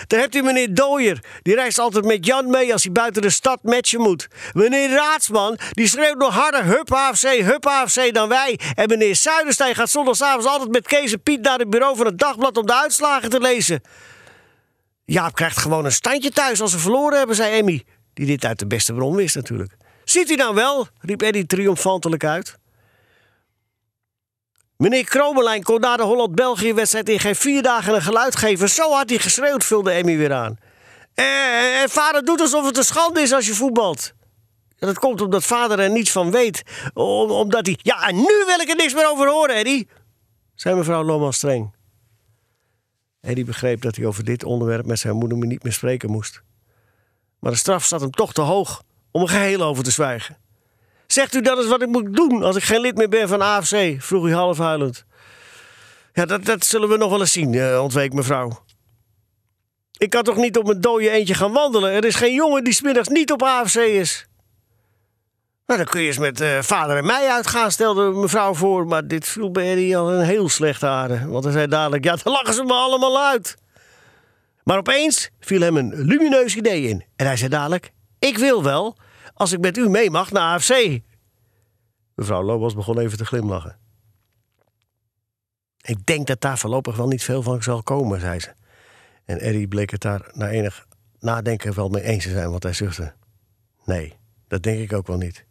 Daar 0.07 0.19
hebt 0.19 0.35
u 0.35 0.41
meneer 0.41 0.73
Dooyer. 0.73 1.23
Die 1.41 1.55
reist 1.55 1.79
altijd 1.79 2.05
met 2.05 2.25
Jan 2.25 2.49
mee 2.49 2.73
als 2.73 2.83
hij 2.83 2.91
buiten 2.91 3.21
de 3.21 3.29
stad 3.29 3.63
matchen 3.63 4.01
moet. 4.01 4.27
Meneer 4.53 4.89
Raadsman, 4.89 5.57
die 5.71 5.87
schreeuwt 5.87 6.17
nog 6.17 6.33
harder 6.33 6.65
hup 6.65 6.93
AFC, 6.93 7.27
hup 7.27 7.65
AFC 7.65 8.13
dan 8.13 8.29
wij. 8.29 8.59
En 8.75 8.87
meneer 8.87 9.15
Zuiderstein 9.15 9.75
gaat 9.75 9.89
zondagavond 9.89 10.45
altijd 10.45 10.71
met 10.71 10.87
Kees 10.87 11.11
en 11.11 11.23
Piet 11.23 11.41
naar 11.41 11.59
het 11.59 11.69
bureau 11.69 11.95
van 11.95 12.05
het 12.05 12.19
dagblad 12.19 12.57
om 12.57 12.65
de 12.65 12.75
uitslagen 12.75 13.29
te 13.29 13.39
lezen. 13.39 13.81
Jaap 15.05 15.35
krijgt 15.35 15.57
gewoon 15.57 15.85
een 15.85 15.91
standje 15.91 16.31
thuis 16.31 16.61
als 16.61 16.71
ze 16.71 16.79
verloren 16.79 17.17
hebben, 17.17 17.35
zei 17.35 17.57
Emmy. 17.57 17.83
Die 18.13 18.25
dit 18.25 18.45
uit 18.45 18.59
de 18.59 18.67
beste 18.67 18.93
bron 18.93 19.15
wist 19.15 19.35
natuurlijk. 19.35 19.75
Ziet 20.03 20.29
u 20.29 20.35
nou 20.35 20.55
wel, 20.55 20.87
riep 20.99 21.21
Eddie 21.21 21.45
triomfantelijk 21.45 22.23
uit. 22.23 22.57
Meneer 24.83 25.03
Kromelijn 25.03 25.63
kon 25.63 25.79
na 25.79 25.97
de 25.97 26.03
Holland-België-wedstrijd 26.03 27.09
in 27.09 27.19
geen 27.19 27.35
vier 27.35 27.61
dagen 27.61 27.95
een 27.95 28.01
geluid 28.01 28.35
geven. 28.35 28.69
Zo 28.69 28.91
had 28.91 29.09
hij 29.09 29.19
geschreeuwd, 29.19 29.63
vulde 29.63 29.91
Emmy 29.91 30.17
weer 30.17 30.33
aan. 30.33 30.57
En, 31.13 31.81
en 31.81 31.89
vader 31.89 32.25
doet 32.25 32.41
alsof 32.41 32.65
het 32.65 32.77
een 32.77 32.83
schande 32.83 33.21
is 33.21 33.33
als 33.33 33.47
je 33.47 33.53
voetbalt. 33.53 34.13
dat 34.77 34.99
komt 34.99 35.21
omdat 35.21 35.43
vader 35.43 35.79
er 35.79 35.89
niets 35.89 36.11
van 36.11 36.31
weet. 36.31 36.63
omdat 36.93 37.65
hij... 37.65 37.77
Ja, 37.81 38.07
en 38.07 38.15
nu 38.15 38.43
wil 38.45 38.59
ik 38.59 38.69
er 38.69 38.75
niks 38.75 38.93
meer 38.93 39.09
over 39.09 39.29
horen, 39.29 39.55
Eddie, 39.55 39.87
zei 40.55 40.75
mevrouw 40.75 41.03
Loman 41.03 41.33
streng. 41.33 41.73
Eddie 43.21 43.45
begreep 43.45 43.81
dat 43.81 43.95
hij 43.95 44.05
over 44.05 44.23
dit 44.23 44.43
onderwerp 44.43 44.85
met 44.85 44.99
zijn 44.99 45.15
moeder 45.15 45.37
niet 45.37 45.63
meer 45.63 45.73
spreken 45.73 46.11
moest. 46.11 46.41
Maar 47.39 47.51
de 47.51 47.57
straf 47.57 47.85
zat 47.85 48.01
hem 48.01 48.11
toch 48.11 48.33
te 48.33 48.41
hoog 48.41 48.83
om 49.11 49.21
er 49.21 49.29
geheel 49.29 49.61
over 49.61 49.83
te 49.83 49.91
zwijgen. 49.91 50.37
Zegt 51.13 51.35
u 51.35 51.41
dat 51.41 51.57
is 51.57 51.67
wat 51.67 51.81
ik 51.81 51.87
moet 51.87 52.15
doen 52.15 52.43
als 52.43 52.55
ik 52.55 52.63
geen 52.63 52.81
lid 52.81 52.97
meer 52.97 53.09
ben 53.09 53.27
van 53.27 53.41
AFC? 53.41 53.95
vroeg 53.97 54.23
hij 54.23 54.33
half 54.33 54.57
huilend. 54.57 55.05
Ja, 56.13 56.25
dat, 56.25 56.45
dat 56.45 56.65
zullen 56.65 56.89
we 56.89 56.97
nog 56.97 57.09
wel 57.09 57.19
eens 57.19 57.31
zien, 57.31 57.53
uh, 57.53 57.81
ontweek 57.81 58.13
mevrouw. 58.13 58.63
Ik 59.97 60.09
kan 60.09 60.23
toch 60.23 60.35
niet 60.35 60.57
op 60.57 60.65
mijn 60.65 60.81
dode 60.81 61.09
eentje 61.09 61.33
gaan 61.33 61.51
wandelen? 61.51 61.91
Er 61.91 62.05
is 62.05 62.15
geen 62.15 62.33
jongen 62.33 62.63
die 62.63 62.73
smiddags 62.73 63.07
niet 63.07 63.31
op 63.31 63.43
AFC 63.43 63.75
is. 63.75 64.27
Nou, 65.65 65.79
dan 65.79 65.87
kun 65.87 66.01
je 66.01 66.07
eens 66.07 66.17
met 66.17 66.41
uh, 66.41 66.61
vader 66.61 66.97
en 66.97 67.05
mij 67.05 67.27
uitgaan, 67.27 67.71
stelde 67.71 68.11
mevrouw 68.11 68.53
voor. 68.53 68.87
Maar 68.87 69.07
dit 69.07 69.27
viel 69.27 69.51
bij 69.51 69.97
al 69.97 70.13
een 70.13 70.25
heel 70.25 70.49
slecht 70.49 70.83
aarde. 70.83 71.27
Want 71.27 71.43
hij 71.43 71.53
zei 71.53 71.67
dadelijk, 71.67 72.03
ja, 72.03 72.15
dan 72.23 72.33
lachen 72.33 72.53
ze 72.53 72.63
me 72.63 72.73
allemaal 72.73 73.21
uit. 73.21 73.55
Maar 74.63 74.77
opeens 74.77 75.29
viel 75.39 75.61
hem 75.61 75.77
een 75.77 75.93
lumineus 75.95 76.55
idee 76.55 76.83
in. 76.83 77.05
En 77.15 77.25
hij 77.25 77.37
zei 77.37 77.49
dadelijk, 77.49 77.91
ik 78.19 78.37
wil 78.37 78.63
wel, 78.63 78.97
als 79.33 79.51
ik 79.51 79.59
met 79.59 79.77
u 79.77 79.89
mee 79.89 80.09
mag 80.09 80.31
naar 80.31 80.53
AFC. 80.53 80.99
Mevrouw 82.15 82.43
Lobos 82.43 82.75
begon 82.75 82.99
even 82.99 83.17
te 83.17 83.25
glimlachen. 83.25 83.77
Ik 85.81 86.05
denk 86.05 86.27
dat 86.27 86.41
daar 86.41 86.57
voorlopig 86.57 86.95
wel 86.95 87.07
niet 87.07 87.23
veel 87.23 87.41
van 87.41 87.63
zal 87.63 87.83
komen, 87.83 88.19
zei 88.19 88.39
ze. 88.39 88.53
En 89.25 89.39
Eddie 89.39 89.67
bleek 89.67 89.91
het 89.91 90.01
daar 90.01 90.31
na 90.33 90.49
enig 90.49 90.87
nadenken 91.19 91.75
wel 91.75 91.89
mee 91.89 92.03
eens 92.03 92.23
te 92.23 92.29
zijn, 92.29 92.49
want 92.49 92.63
hij 92.63 92.73
zuchtte. 92.73 93.13
Nee, 93.85 94.13
dat 94.47 94.63
denk 94.63 94.79
ik 94.79 94.93
ook 94.93 95.07
wel 95.07 95.17
niet. 95.17 95.45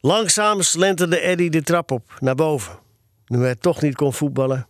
Langzaam 0.00 0.62
slenterde 0.62 1.18
Eddie 1.18 1.50
de 1.50 1.62
trap 1.62 1.90
op, 1.90 2.16
naar 2.20 2.34
boven. 2.34 2.78
Nu 3.26 3.42
hij 3.42 3.54
toch 3.54 3.82
niet 3.82 3.94
kon 3.94 4.12
voetballen, 4.12 4.66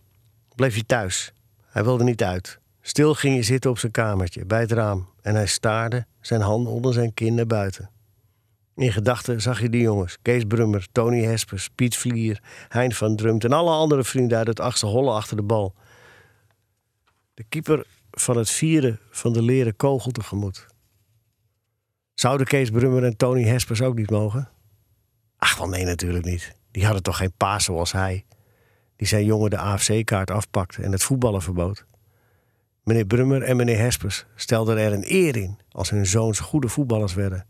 bleef 0.55 0.73
hij 0.73 0.83
thuis. 0.83 1.33
Hij 1.65 1.83
wilde 1.83 2.03
niet 2.03 2.23
uit. 2.23 2.58
Stil 2.81 3.13
ging 3.13 3.33
hij 3.33 3.43
zitten 3.43 3.71
op 3.71 3.77
zijn 3.77 3.91
kamertje, 3.91 4.45
bij 4.45 4.59
het 4.59 4.71
raam. 4.71 5.09
En 5.21 5.35
hij 5.35 5.47
staarde, 5.47 6.05
zijn 6.21 6.41
hand 6.41 6.67
onder 6.67 6.93
zijn 6.93 7.13
kin 7.13 7.35
naar 7.35 7.47
buiten. 7.47 7.89
In 8.75 8.91
gedachten 8.91 9.41
zag 9.41 9.61
je 9.61 9.69
die 9.69 9.81
jongens. 9.81 10.17
Kees 10.21 10.43
Brummer, 10.43 10.87
Tony 10.91 11.23
Hespers, 11.23 11.69
Piet 11.75 11.97
Vlier, 11.97 12.43
Hein 12.67 12.93
van 12.93 13.15
Drumt... 13.15 13.43
en 13.43 13.53
alle 13.53 13.71
andere 13.71 14.03
vrienden 14.03 14.37
uit 14.37 14.47
het 14.47 14.59
achtste 14.59 14.85
hollen 14.85 15.13
achter 15.13 15.35
de 15.35 15.43
bal. 15.43 15.73
De 17.33 17.43
keeper 17.49 17.85
van 18.11 18.37
het 18.37 18.49
vieren 18.49 18.99
van 19.09 19.33
de 19.33 19.41
leren 19.41 19.75
kogel 19.75 20.11
tegemoet. 20.11 20.67
Zouden 22.13 22.47
Kees 22.47 22.69
Brummer 22.69 23.03
en 23.03 23.17
Tony 23.17 23.43
Hespers 23.43 23.81
ook 23.81 23.95
niet 23.95 24.09
mogen? 24.09 24.49
Ach, 25.37 25.57
wel 25.57 25.67
nee, 25.67 25.85
natuurlijk 25.85 26.25
niet. 26.25 26.55
Die 26.71 26.83
hadden 26.83 27.03
toch 27.03 27.17
geen 27.17 27.33
paas 27.37 27.63
zoals 27.63 27.91
hij. 27.91 28.25
Die 28.95 29.07
zijn 29.07 29.25
jongen 29.25 29.49
de 29.49 29.57
AFC-kaart 29.57 30.31
afpakte 30.31 30.81
en 30.81 30.91
het 30.91 31.03
voetballen 31.03 31.41
verbood. 31.41 31.85
Meneer 32.89 33.05
Brummer 33.05 33.41
en 33.41 33.55
meneer 33.55 33.77
Hespers 33.77 34.25
stelden 34.35 34.77
er 34.77 34.93
een 34.93 35.03
eer 35.07 35.35
in 35.35 35.59
als 35.71 35.89
hun 35.89 36.05
zoons 36.05 36.39
goede 36.39 36.67
voetballers 36.67 37.13
werden. 37.13 37.47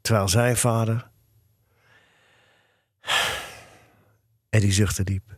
Terwijl 0.00 0.28
zijn 0.28 0.56
vader. 0.56 1.10
Eddie 4.50 4.72
zuchtte 4.72 5.04
diep. 5.04 5.36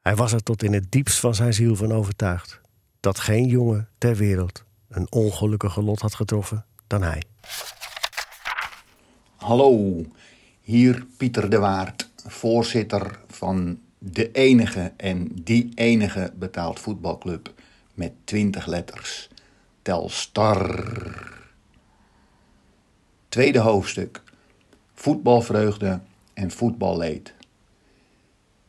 Hij 0.00 0.16
was 0.16 0.32
er 0.32 0.42
tot 0.42 0.62
in 0.62 0.72
het 0.72 0.92
diepst 0.92 1.18
van 1.18 1.34
zijn 1.34 1.54
ziel 1.54 1.76
van 1.76 1.92
overtuigd 1.92 2.60
dat 3.00 3.18
geen 3.18 3.46
jongen 3.46 3.88
ter 3.98 4.16
wereld 4.16 4.64
een 4.88 5.12
ongelukkiger 5.12 5.82
lot 5.82 6.00
had 6.00 6.14
getroffen 6.14 6.64
dan 6.86 7.02
hij. 7.02 7.22
Hallo, 9.36 10.02
hier 10.60 11.06
Pieter 11.16 11.50
de 11.50 11.58
Waard, 11.58 12.10
voorzitter 12.26 13.18
van 13.28 13.80
de 13.98 14.30
enige 14.30 14.92
en 14.96 15.28
die 15.34 15.72
enige 15.74 16.32
betaald 16.36 16.80
voetbalclub 16.80 17.54
met 17.96 18.12
20 18.24 18.66
letters. 18.66 19.28
Telstar. 19.82 20.84
Tweede 23.28 23.58
hoofdstuk. 23.58 24.22
Voetbalvreugde 24.94 26.00
en 26.34 26.50
voetballeed. 26.50 27.34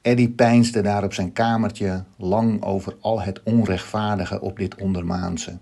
Eddie 0.01 0.29
peinsde 0.29 0.81
daar 0.81 1.03
op 1.03 1.13
zijn 1.13 1.33
kamertje 1.33 2.03
lang 2.15 2.63
over 2.63 2.95
al 2.99 3.21
het 3.21 3.43
onrechtvaardige 3.43 4.41
op 4.41 4.57
dit 4.57 4.75
ondermaanse. 4.75 5.57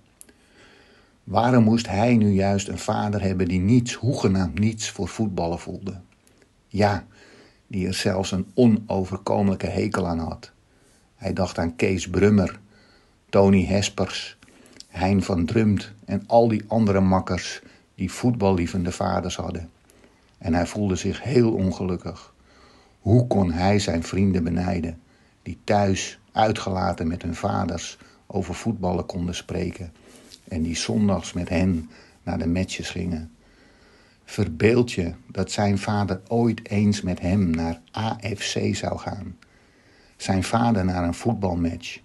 Waarom 1.24 1.64
moest 1.64 1.88
hij 1.88 2.18
nu 2.18 2.30
juist 2.30 2.68
een 2.68 2.78
vader 2.78 3.22
hebben 3.22 3.48
die 3.48 3.60
niets, 3.60 3.94
hoegenaamd 3.94 4.60
niets, 4.60 4.90
voor 4.90 5.08
voetballen 5.08 5.60
voelde? 5.60 6.00
Ja, 6.68 7.06
die 7.68 7.88
er 7.88 7.94
zelfs 7.94 8.32
een 8.32 8.52
onoverkomelijke 8.54 9.68
hekel 9.68 10.08
aan 10.08 10.20
had. 10.20 10.52
Hij 11.16 11.34
dacht 11.34 11.58
aan 11.58 11.76
Kees 11.76 12.10
Brummer, 12.10 12.60
Tony 13.36 13.66
Hespers, 13.66 14.38
Hein 14.88 15.24
van 15.24 15.46
Drumt 15.46 15.92
en 16.06 16.24
al 16.28 16.48
die 16.48 16.64
andere 16.68 17.00
makkers 17.00 17.62
die 17.96 18.12
voetballievende 18.12 18.92
vaders 18.92 19.36
hadden. 19.36 19.70
En 20.38 20.54
hij 20.54 20.66
voelde 20.66 20.96
zich 20.96 21.24
heel 21.24 21.52
ongelukkig. 21.54 22.34
Hoe 23.00 23.28
kon 23.28 23.52
hij 23.52 23.80
zijn 23.80 24.04
vrienden 24.04 24.44
benijden, 24.44 25.02
die 25.44 25.58
thuis, 25.64 26.20
uitgelaten 26.32 27.08
met 27.08 27.22
hun 27.22 27.36
vaders, 27.36 27.98
over 28.28 28.54
voetballen 28.54 29.06
konden 29.06 29.36
spreken 29.36 29.94
en 30.48 30.62
die 30.62 30.76
zondags 30.76 31.34
met 31.34 31.50
hen 31.50 31.90
naar 32.24 32.38
de 32.38 32.48
matches 32.48 32.90
gingen? 32.90 33.32
Verbeeld 34.26 34.92
je 34.92 35.14
dat 35.28 35.52
zijn 35.52 35.78
vader 35.78 36.22
ooit 36.28 36.70
eens 36.70 37.02
met 37.02 37.20
hem 37.20 37.50
naar 37.50 37.82
AFC 37.92 38.76
zou 38.76 38.98
gaan. 38.98 39.38
Zijn 40.18 40.44
vader 40.44 40.86
naar 40.86 41.04
een 41.04 41.14
voetbalmatch. 41.14 42.04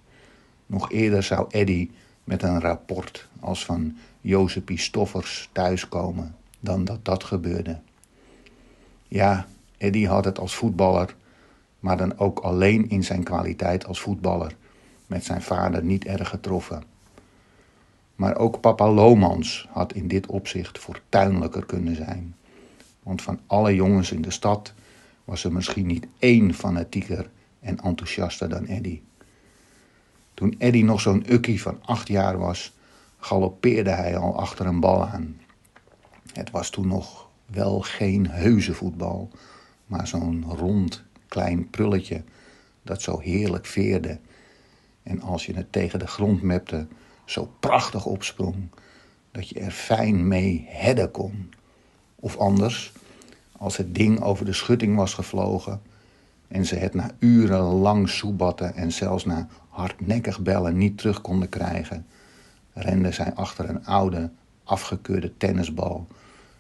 Nog 0.70 0.90
eerder 0.90 1.22
zou 1.22 1.46
Eddy 1.48 1.90
met 2.24 2.42
een 2.42 2.60
rapport 2.60 3.28
als 3.40 3.64
van 3.64 3.96
Jozepie 4.20 4.78
Stoffers 4.78 5.48
thuiskomen 5.52 6.34
dan 6.60 6.84
dat 6.84 7.04
dat 7.04 7.24
gebeurde. 7.24 7.78
Ja, 9.08 9.46
Eddy 9.76 10.04
had 10.04 10.24
het 10.24 10.38
als 10.38 10.54
voetballer, 10.54 11.14
maar 11.80 11.96
dan 11.96 12.18
ook 12.18 12.38
alleen 12.38 12.88
in 12.88 13.04
zijn 13.04 13.22
kwaliteit 13.22 13.86
als 13.86 14.00
voetballer, 14.00 14.56
met 15.06 15.24
zijn 15.24 15.42
vader 15.42 15.84
niet 15.84 16.04
erg 16.04 16.28
getroffen. 16.28 16.82
Maar 18.14 18.36
ook 18.36 18.60
papa 18.60 18.90
Lomans 18.90 19.68
had 19.70 19.92
in 19.92 20.08
dit 20.08 20.26
opzicht 20.26 20.78
fortuinlijker 20.78 21.66
kunnen 21.66 21.96
zijn. 21.96 22.34
Want 23.02 23.22
van 23.22 23.40
alle 23.46 23.74
jongens 23.74 24.12
in 24.12 24.22
de 24.22 24.30
stad 24.30 24.72
was 25.24 25.44
er 25.44 25.52
misschien 25.52 25.86
niet 25.86 26.06
één 26.18 26.54
fanatieker 26.54 27.30
en 27.60 27.78
enthousiaster 27.80 28.48
dan 28.48 28.64
Eddy. 28.66 29.00
Toen 30.40 30.54
Eddy 30.58 30.82
nog 30.82 31.00
zo'n 31.00 31.32
ukkie 31.32 31.62
van 31.62 31.78
acht 31.84 32.08
jaar 32.08 32.38
was, 32.38 32.72
galoppeerde 33.18 33.90
hij 33.90 34.16
al 34.16 34.38
achter 34.38 34.66
een 34.66 34.80
bal 34.80 35.06
aan. 35.06 35.40
Het 36.32 36.50
was 36.50 36.70
toen 36.70 36.86
nog 36.86 37.28
wel 37.46 37.80
geen 37.80 38.28
heuse 38.28 38.74
voetbal, 38.74 39.30
maar 39.86 40.06
zo'n 40.06 40.44
rond 40.48 41.02
klein 41.28 41.70
prulletje 41.70 42.22
dat 42.82 43.02
zo 43.02 43.18
heerlijk 43.18 43.66
veerde. 43.66 44.18
En 45.02 45.20
als 45.20 45.46
je 45.46 45.54
het 45.54 45.72
tegen 45.72 45.98
de 45.98 46.06
grond 46.06 46.42
mepte, 46.42 46.86
zo 47.24 47.52
prachtig 47.60 48.06
opsprong 48.06 48.68
dat 49.30 49.48
je 49.48 49.60
er 49.60 49.70
fijn 49.70 50.28
mee 50.28 50.64
hedden 50.68 51.10
kon. 51.10 51.52
Of 52.16 52.36
anders, 52.36 52.92
als 53.52 53.76
het 53.76 53.94
ding 53.94 54.20
over 54.20 54.44
de 54.44 54.52
schutting 54.52 54.96
was 54.96 55.14
gevlogen 55.14 55.82
en 56.48 56.66
ze 56.66 56.74
het 56.76 56.94
na 56.94 57.10
uren 57.18 57.62
lang 57.62 58.08
soebatten 58.08 58.74
en 58.74 58.92
zelfs 58.92 59.24
na 59.24 59.48
hardnekkig 59.80 60.40
bellen 60.40 60.76
niet 60.76 60.98
terug 60.98 61.20
konden 61.20 61.48
krijgen, 61.48 62.06
renden 62.72 63.14
zij 63.14 63.34
achter 63.34 63.68
een 63.68 63.86
oude, 63.86 64.30
afgekeurde 64.64 65.36
tennisbal 65.36 66.06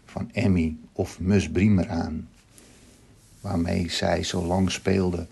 van 0.04 0.30
Emmy 0.32 0.76
of 0.92 1.20
Mus 1.20 1.50
Briemer 1.50 1.88
aan, 1.88 2.28
waarmee 3.40 3.90
zij 3.90 4.22
zo 4.22 4.46
lang 4.46 4.70
speelde 4.70 5.26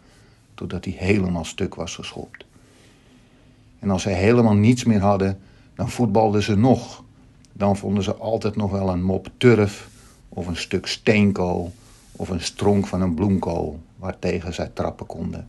totdat 0.54 0.84
hij 0.84 0.94
helemaal 0.98 1.44
stuk 1.44 1.74
was 1.74 1.94
geschopt. 1.94 2.44
En 3.78 3.90
als 3.90 4.02
zij 4.02 4.12
helemaal 4.12 4.54
niets 4.54 4.84
meer 4.84 5.00
hadden, 5.00 5.40
dan 5.74 5.90
voetbalden 5.90 6.42
ze 6.42 6.56
nog. 6.56 7.04
Dan 7.52 7.76
vonden 7.76 8.02
ze 8.02 8.14
altijd 8.14 8.56
nog 8.56 8.70
wel 8.70 8.88
een 8.88 9.02
mop 9.02 9.30
turf 9.36 9.88
of 10.28 10.46
een 10.46 10.56
stuk 10.56 10.86
steenkool 10.86 11.72
of 12.12 12.28
een 12.28 12.40
stronk 12.40 12.86
van 12.86 13.00
een 13.00 13.14
bloemkool 13.14 13.80
waartegen 13.96 14.54
zij 14.54 14.70
trappen 14.74 15.06
konden. 15.06 15.48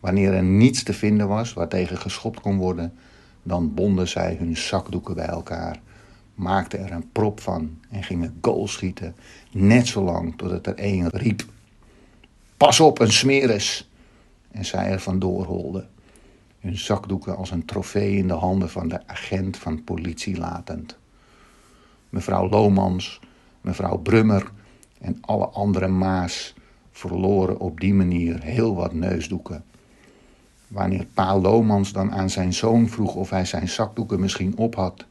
Wanneer 0.00 0.32
er 0.34 0.42
niets 0.42 0.82
te 0.82 0.92
vinden 0.92 1.28
was 1.28 1.52
waartegen 1.52 1.98
geschopt 1.98 2.40
kon 2.40 2.56
worden, 2.56 2.92
dan 3.42 3.74
bonden 3.74 4.08
zij 4.08 4.36
hun 4.38 4.56
zakdoeken 4.56 5.14
bij 5.14 5.26
elkaar, 5.26 5.80
maakten 6.34 6.84
er 6.84 6.92
een 6.92 7.12
prop 7.12 7.40
van 7.40 7.78
en 7.90 8.02
gingen 8.02 8.38
goal 8.40 8.68
schieten, 8.68 9.14
net 9.52 9.86
zo 9.86 10.02
lang 10.02 10.36
totdat 10.36 10.66
er 10.66 10.74
een 10.76 11.08
riep: 11.08 11.44
Pas 12.56 12.80
op, 12.80 12.98
een 12.98 13.12
smeris! 13.12 13.90
En 14.50 14.64
zij 14.64 14.90
er 14.90 15.00
vandoor 15.00 15.44
holden, 15.44 15.88
hun 16.60 16.78
zakdoeken 16.78 17.36
als 17.36 17.50
een 17.50 17.64
trofee 17.64 18.16
in 18.16 18.28
de 18.28 18.34
handen 18.34 18.70
van 18.70 18.88
de 18.88 19.06
agent 19.06 19.56
van 19.56 19.84
politie 19.84 20.38
latend. 20.38 20.98
Mevrouw 22.08 22.48
Lomans, 22.48 23.20
mevrouw 23.60 23.96
Brummer 23.96 24.50
en 25.00 25.18
alle 25.20 25.46
andere 25.46 25.88
maas 25.88 26.54
verloren 26.90 27.60
op 27.60 27.80
die 27.80 27.94
manier 27.94 28.42
heel 28.42 28.74
wat 28.74 28.92
neusdoeken. 28.92 29.64
Wanneer 30.70 31.06
pa 31.14 31.38
Lomans 31.38 31.92
dan 31.92 32.12
aan 32.12 32.30
zijn 32.30 32.54
zoon 32.54 32.88
vroeg 32.88 33.14
of 33.14 33.30
hij 33.30 33.44
zijn 33.44 33.68
zakdoeken 33.68 34.20
misschien 34.20 34.56
op 34.56 34.74
had, 34.74 35.04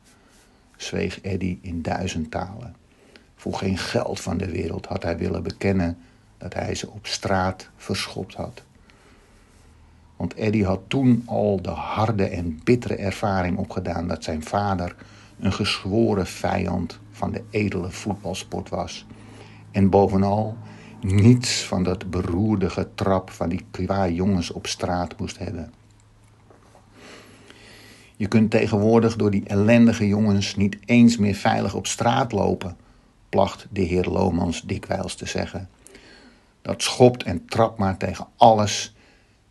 zweeg 0.78 1.22
Eddy 1.22 1.58
in 1.62 1.82
duizend 1.82 2.32
talen. 2.32 2.76
Voor 3.36 3.54
geen 3.54 3.78
geld 3.78 4.19
van 4.19 4.38
de 4.38 4.52
wereld 4.52 4.86
had 4.86 5.04
hij 5.04 5.17
willen 5.17 5.43
bekennen 5.43 5.98
dat 6.38 6.54
hij 6.54 6.76
ze 6.76 6.89
op 6.89 7.08
straat 7.08 7.69
verschopt 7.78 8.34
had. 8.34 8.63
Want 10.15 10.34
Eddie 10.34 10.65
had 10.65 10.82
toen 10.88 11.24
al 11.26 11.62
de 11.62 11.69
harde 11.69 12.26
en 12.26 12.60
bittere 12.63 12.95
ervaring 12.95 13.58
opgedaan 13.58 14.08
dat 14.08 14.24
zijn 14.24 14.43
vader 14.43 14.95
een 15.39 15.54
gezworen 15.54 16.28
vijand 16.28 17.00
van 17.12 17.32
de 17.32 17.43
edele 17.50 17.91
voetbalsport 17.91 18.69
was. 18.69 19.06
En 19.72 19.89
bovenal 19.89 20.58
niets 21.03 21.63
van 21.63 21.83
dat 21.83 22.09
beroerde 22.09 22.69
getrap 22.69 23.29
van 23.29 23.49
die 23.49 23.65
kwa 23.71 24.07
jongens 24.07 24.51
op 24.51 24.67
straat 24.67 25.19
moest 25.19 25.38
hebben. 25.38 25.73
Je 28.15 28.27
kunt 28.27 28.51
tegenwoordig 28.51 29.15
door 29.15 29.31
die 29.31 29.45
ellendige 29.45 30.07
jongens 30.07 30.55
niet 30.55 30.77
eens 30.85 31.17
meer 31.17 31.35
veilig 31.35 31.73
op 31.73 31.88
straat 31.88 32.31
lopen, 32.31 32.77
placht 33.29 33.67
de 33.71 33.81
heer 33.81 34.05
Lomans 34.05 34.62
dikwijls 34.62 35.15
te 35.15 35.25
zeggen. 35.25 35.69
Dat 36.62 36.81
schopt 36.81 37.23
en 37.23 37.45
trapt 37.45 37.77
maar 37.77 37.97
tegen 37.97 38.27
alles 38.35 38.95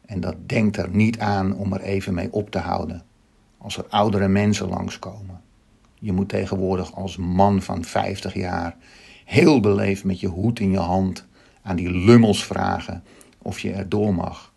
en 0.07 0.21
dat 0.21 0.37
denkt 0.47 0.77
er 0.77 0.89
niet 0.91 1.19
aan 1.19 1.57
om 1.57 1.73
er 1.73 1.81
even 1.81 2.15
mee 2.15 2.33
op 2.33 2.51
te 2.51 2.59
houden 2.59 3.03
als 3.59 3.77
er 3.77 3.87
oudere 3.89 4.29
mensen 4.29 4.69
langskomen. 4.69 5.41
Je 5.95 6.13
moet 6.13 6.29
tegenwoordig 6.29 6.95
als 6.95 7.17
man 7.17 7.63
van 7.63 7.85
50 7.85 8.35
jaar 8.35 8.77
heel 9.25 9.61
beleefd 9.61 10.05
met 10.05 10.21
je 10.21 10.29
hoed 10.29 10.61
in 10.61 10.71
je 10.71 10.79
hand 10.79 11.27
aan 11.69 11.77
die 11.77 11.91
lummels 11.91 12.45
vragen 12.45 13.05
of 13.39 13.59
je 13.59 13.73
er 13.73 13.89
door 13.89 14.15
mag. 14.15 14.53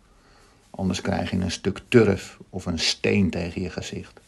Anders 0.70 1.00
krijg 1.00 1.30
je 1.30 1.36
een 1.36 1.50
stuk 1.50 1.80
turf 1.88 2.38
of 2.50 2.66
een 2.66 2.78
steen 2.78 3.30
tegen 3.30 3.62
je 3.62 3.70
gezicht. 3.70 4.20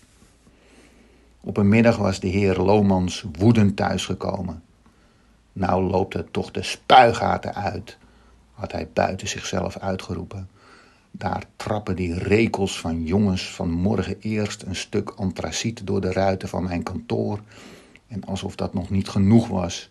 Op 1.40 1.57
een 1.57 1.68
middag 1.68 1.97
was 1.97 2.20
de 2.20 2.29
heer 2.29 2.57
Lomans 2.57 3.25
woedend 3.38 3.77
thuisgekomen. 3.77 4.62
Nou 5.53 5.83
loopt 5.83 6.14
het 6.14 6.33
toch 6.33 6.51
de 6.51 6.62
spuigaten 6.62 7.55
uit, 7.55 7.99
had 8.53 8.73
hij 8.73 8.88
buiten 8.92 9.29
zichzelf 9.29 9.79
uitgeroepen. 9.79 10.49
Daar 11.11 11.44
trappen 11.57 11.97
die 11.97 12.18
rekels 12.18 12.81
van 12.81 13.05
jongens 13.05 13.55
van 13.55 13.70
morgen 13.70 14.16
eerst 14.20 14.62
een 14.62 14.77
stuk 14.77 15.11
antraciet 15.11 15.87
door 15.87 16.01
de 16.01 16.12
ruiten 16.12 16.49
van 16.49 16.62
mijn 16.62 16.83
kantoor. 16.83 17.40
En 18.09 18.25
alsof 18.25 18.55
dat 18.55 18.75
nog 18.75 18.90
niet 18.90 19.09
genoeg 19.09 19.49
was, 19.49 19.88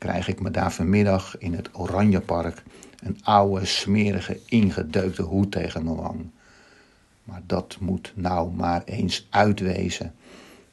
krijg 0.00 0.28
ik 0.28 0.40
me 0.40 0.50
daar 0.50 0.72
vanmiddag 0.72 1.38
in 1.38 1.54
het 1.54 1.68
Oranjepark 1.72 2.62
een 3.02 3.18
oude, 3.22 3.64
smerige, 3.64 4.40
ingedeukte 4.46 5.22
hoed 5.22 5.52
tegen 5.52 5.84
mijn 5.84 5.96
wang. 5.96 6.30
Maar 7.24 7.42
dat 7.46 7.76
moet 7.80 8.12
nou 8.14 8.52
maar 8.52 8.82
eens 8.84 9.26
uitwezen. 9.30 10.14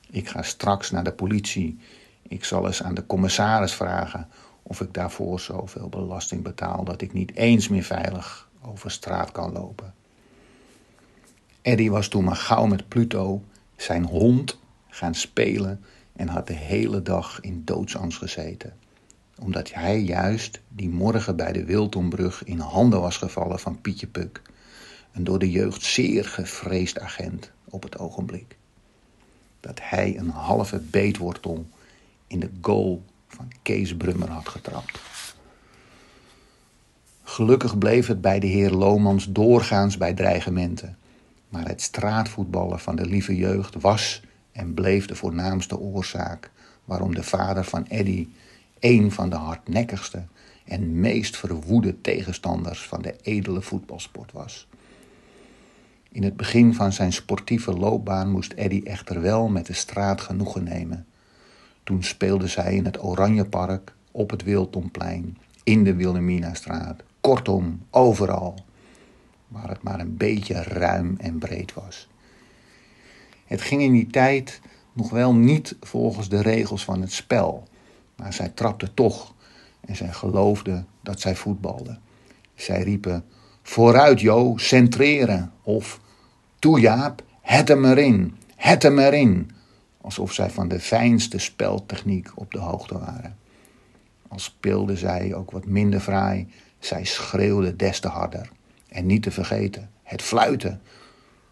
Ik 0.09 0.29
ga 0.29 0.41
straks 0.41 0.91
naar 0.91 1.03
de 1.03 1.11
politie. 1.11 1.79
Ik 2.21 2.43
zal 2.43 2.65
eens 2.65 2.83
aan 2.83 2.93
de 2.93 3.05
commissaris 3.05 3.73
vragen 3.73 4.27
of 4.63 4.81
ik 4.81 4.93
daarvoor 4.93 5.39
zoveel 5.39 5.89
belasting 5.89 6.43
betaal 6.43 6.83
dat 6.83 7.01
ik 7.01 7.13
niet 7.13 7.35
eens 7.35 7.67
meer 7.67 7.83
veilig 7.83 8.49
over 8.61 8.91
straat 8.91 9.31
kan 9.31 9.51
lopen. 9.51 9.93
Eddie 11.61 11.91
was 11.91 12.07
toen 12.07 12.23
maar 12.23 12.35
gauw 12.35 12.65
met 12.65 12.87
Pluto, 12.87 13.43
zijn 13.75 14.05
hond, 14.05 14.59
gaan 14.87 15.15
spelen 15.15 15.83
en 16.15 16.27
had 16.27 16.47
de 16.47 16.53
hele 16.53 17.01
dag 17.01 17.39
in 17.41 17.61
doodsangst 17.65 18.17
gezeten. 18.17 18.73
Omdat 19.39 19.73
hij 19.73 19.99
juist 19.99 20.61
die 20.69 20.89
morgen 20.89 21.35
bij 21.35 21.51
de 21.51 21.65
Wiltonbrug 21.65 22.43
in 22.43 22.59
handen 22.59 23.01
was 23.01 23.17
gevallen 23.17 23.59
van 23.59 23.81
Pietje 23.81 24.07
Puk, 24.07 24.41
een 25.11 25.23
door 25.23 25.39
de 25.39 25.51
jeugd 25.51 25.83
zeer 25.83 26.25
gevreesd 26.25 26.99
agent 26.99 27.51
op 27.65 27.83
het 27.83 27.97
ogenblik. 27.97 28.57
Dat 29.59 29.79
hij 29.81 30.17
een 30.17 30.29
halve 30.29 30.79
beetwortel 30.79 31.65
in 32.27 32.39
de 32.39 32.49
goal 32.61 33.03
van 33.27 33.51
Kees 33.61 33.95
Brummer 33.95 34.29
had 34.29 34.49
getrapt. 34.49 34.99
Gelukkig 37.23 37.77
bleef 37.77 38.07
het 38.07 38.21
bij 38.21 38.39
de 38.39 38.47
heer 38.47 38.71
Lomans 38.71 39.31
doorgaans 39.31 39.97
bij 39.97 40.13
dreigementen. 40.13 40.97
Maar 41.49 41.67
het 41.67 41.81
straatvoetballen 41.81 42.79
van 42.79 42.95
de 42.95 43.05
lieve 43.05 43.35
jeugd 43.35 43.81
was 43.81 44.21
en 44.51 44.73
bleef 44.73 45.05
de 45.05 45.15
voornaamste 45.15 45.79
oorzaak 45.79 46.51
waarom 46.85 47.15
de 47.15 47.23
vader 47.23 47.63
van 47.63 47.87
Eddy 47.87 48.27
een 48.79 49.11
van 49.11 49.29
de 49.29 49.35
hardnekkigste 49.35 50.23
en 50.65 50.99
meest 50.99 51.37
verwoede 51.37 52.01
tegenstanders 52.01 52.81
van 52.81 53.01
de 53.01 53.15
edele 53.21 53.61
voetbalsport 53.61 54.31
was. 54.31 54.67
In 56.11 56.23
het 56.23 56.37
begin 56.37 56.73
van 56.73 56.93
zijn 56.93 57.13
sportieve 57.13 57.73
loopbaan 57.73 58.31
moest 58.31 58.53
Eddy 58.53 58.81
echter 58.83 59.21
wel 59.21 59.47
met 59.47 59.65
de 59.65 59.73
straat 59.73 60.21
genoegen 60.21 60.63
nemen. 60.63 61.05
Toen 61.83 62.03
speelde 62.03 62.47
zij 62.47 62.75
in 62.75 62.85
het 62.85 63.03
Oranjepark, 63.03 63.93
op 64.11 64.29
het 64.29 64.43
Wiltomplein, 64.43 65.37
in 65.63 65.83
de 65.83 65.95
Wilhelminastraat, 65.95 67.03
kortom, 67.21 67.85
overal, 67.89 68.55
waar 69.47 69.69
het 69.69 69.83
maar 69.83 69.99
een 69.99 70.17
beetje 70.17 70.63
ruim 70.63 71.15
en 71.17 71.37
breed 71.37 71.73
was. 71.73 72.07
Het 73.45 73.61
ging 73.61 73.81
in 73.81 73.91
die 73.91 74.07
tijd 74.07 74.61
nog 74.93 75.09
wel 75.09 75.33
niet 75.33 75.75
volgens 75.81 76.29
de 76.29 76.41
regels 76.41 76.83
van 76.83 77.01
het 77.01 77.11
spel, 77.11 77.67
maar 78.17 78.33
zij 78.33 78.49
trapte 78.49 78.93
toch 78.93 79.33
en 79.85 79.95
zij 79.95 80.13
geloofde 80.13 80.83
dat 81.01 81.19
zij 81.19 81.35
voetbalde. 81.35 81.97
Zij 82.55 82.83
riepen: 82.83 83.25
Vooruit, 83.61 84.21
Jo, 84.21 84.57
centreren! 84.57 85.51
Of 85.61 85.99
Toe, 86.59 86.79
Jaap, 86.79 87.23
het 87.41 87.67
hem 87.67 87.85
erin, 87.85 88.37
het 88.55 88.83
hem 88.83 88.99
erin! 88.99 89.51
Alsof 90.01 90.33
zij 90.33 90.49
van 90.49 90.67
de 90.67 90.79
fijnste 90.79 91.37
speltechniek 91.37 92.31
op 92.35 92.51
de 92.51 92.59
hoogte 92.59 92.97
waren. 92.99 93.37
Al 94.27 94.39
speelde 94.39 94.95
zij 94.95 95.35
ook 95.35 95.51
wat 95.51 95.65
minder 95.65 95.99
fraai, 95.99 96.47
zij 96.79 97.03
schreeuwde 97.03 97.75
des 97.75 97.99
te 97.99 98.07
harder. 98.07 98.49
En 98.87 99.05
niet 99.05 99.23
te 99.23 99.31
vergeten, 99.31 99.89
het 100.03 100.21
fluiten. 100.21 100.81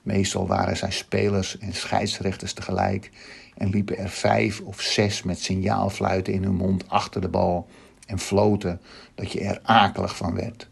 Meestal 0.05 0.47
waren 0.47 0.77
zij 0.77 0.91
spelers 0.91 1.57
en 1.57 1.73
scheidsrechters 1.73 2.53
tegelijk 2.53 3.11
en 3.57 3.69
liepen 3.69 3.97
er 3.97 4.09
vijf 4.09 4.61
of 4.61 4.81
zes 4.81 5.23
met 5.23 5.39
signaalfluiten 5.39 6.33
in 6.33 6.43
hun 6.43 6.55
mond 6.55 6.89
achter 6.89 7.21
de 7.21 7.27
bal 7.27 7.67
en 8.05 8.19
floten 8.19 8.81
dat 9.15 9.31
je 9.31 9.39
er 9.39 9.59
akelig 9.63 10.15
van 10.15 10.35
werd. 10.35 10.69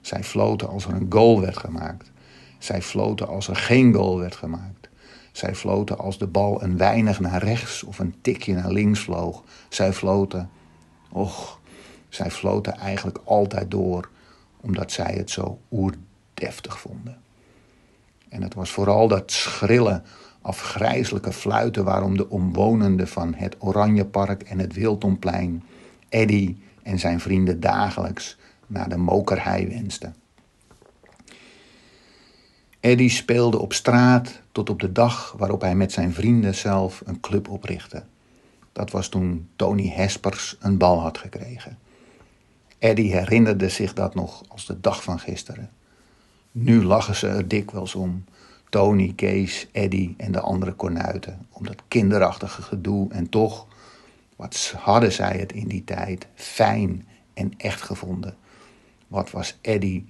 Zij 0.00 0.24
floten 0.24 0.68
als 0.68 0.84
er 0.84 0.92
een 0.92 1.06
goal 1.08 1.40
werd 1.40 1.56
gemaakt. 1.56 2.10
Zij 2.58 2.82
floten 2.82 3.28
als 3.28 3.48
er 3.48 3.56
geen 3.56 3.94
goal 3.94 4.18
werd 4.18 4.36
gemaakt. 4.36 4.88
Zij 5.32 5.54
floten 5.54 5.98
als 5.98 6.18
de 6.18 6.26
bal 6.26 6.62
een 6.62 6.76
weinig 6.76 7.20
naar 7.20 7.42
rechts 7.42 7.82
of 7.82 7.98
een 7.98 8.14
tikje 8.20 8.54
naar 8.54 8.72
links 8.72 9.00
vloog. 9.00 9.44
Zij 9.68 9.92
floten, 9.92 10.50
och, 11.10 11.60
zij 12.08 12.30
floten 12.30 12.76
eigenlijk 12.76 13.18
altijd 13.24 13.70
door, 13.70 14.08
omdat 14.60 14.92
zij 14.92 15.14
het 15.14 15.30
zo 15.30 15.58
oerdeftig 15.70 16.80
vonden. 16.80 17.26
En 18.28 18.42
het 18.42 18.54
was 18.54 18.70
vooral 18.70 19.08
dat 19.08 19.32
schrille, 19.32 20.02
afgrijzelijke 20.42 21.32
fluiten 21.32 21.84
waarom 21.84 22.16
de 22.16 22.28
omwonenden 22.28 23.08
van 23.08 23.34
het 23.34 23.56
Oranjepark 23.58 24.42
en 24.42 24.58
het 24.58 24.74
Wiltomplein 24.74 25.62
Eddy 26.08 26.56
en 26.82 26.98
zijn 26.98 27.20
vrienden 27.20 27.60
dagelijks 27.60 28.36
naar 28.66 28.88
de 28.88 28.96
mokerhei 28.96 29.68
wensten. 29.68 30.14
Eddy 32.80 33.08
speelde 33.08 33.58
op 33.58 33.72
straat 33.72 34.40
tot 34.52 34.70
op 34.70 34.80
de 34.80 34.92
dag 34.92 35.34
waarop 35.38 35.60
hij 35.60 35.74
met 35.74 35.92
zijn 35.92 36.12
vrienden 36.12 36.54
zelf 36.54 37.02
een 37.04 37.20
club 37.20 37.48
oprichtte. 37.48 38.02
Dat 38.72 38.90
was 38.90 39.08
toen 39.08 39.48
Tony 39.56 39.88
Hespers 39.88 40.56
een 40.60 40.78
bal 40.78 41.00
had 41.00 41.18
gekregen. 41.18 41.78
Eddy 42.78 43.08
herinnerde 43.08 43.68
zich 43.68 43.92
dat 43.92 44.14
nog 44.14 44.42
als 44.48 44.66
de 44.66 44.80
dag 44.80 45.02
van 45.02 45.18
gisteren. 45.18 45.70
Nu 46.52 46.84
lachen 46.84 47.14
ze 47.16 47.28
er 47.28 47.48
dikwijls 47.48 47.94
om. 47.94 48.24
Tony, 48.68 49.12
Kees, 49.16 49.68
Eddy 49.72 50.14
en 50.16 50.32
de 50.32 50.40
andere 50.40 50.72
kornuiten. 50.72 51.46
Om 51.50 51.66
dat 51.66 51.82
kinderachtige 51.88 52.62
gedoe. 52.62 53.12
En 53.12 53.28
toch, 53.28 53.66
wat 54.36 54.74
hadden 54.78 55.12
zij 55.12 55.36
het 55.38 55.52
in 55.52 55.68
die 55.68 55.84
tijd 55.84 56.26
fijn 56.34 57.06
en 57.34 57.52
echt 57.56 57.82
gevonden. 57.82 58.36
Wat 59.08 59.30
was 59.30 59.58
Eddy 59.60 60.04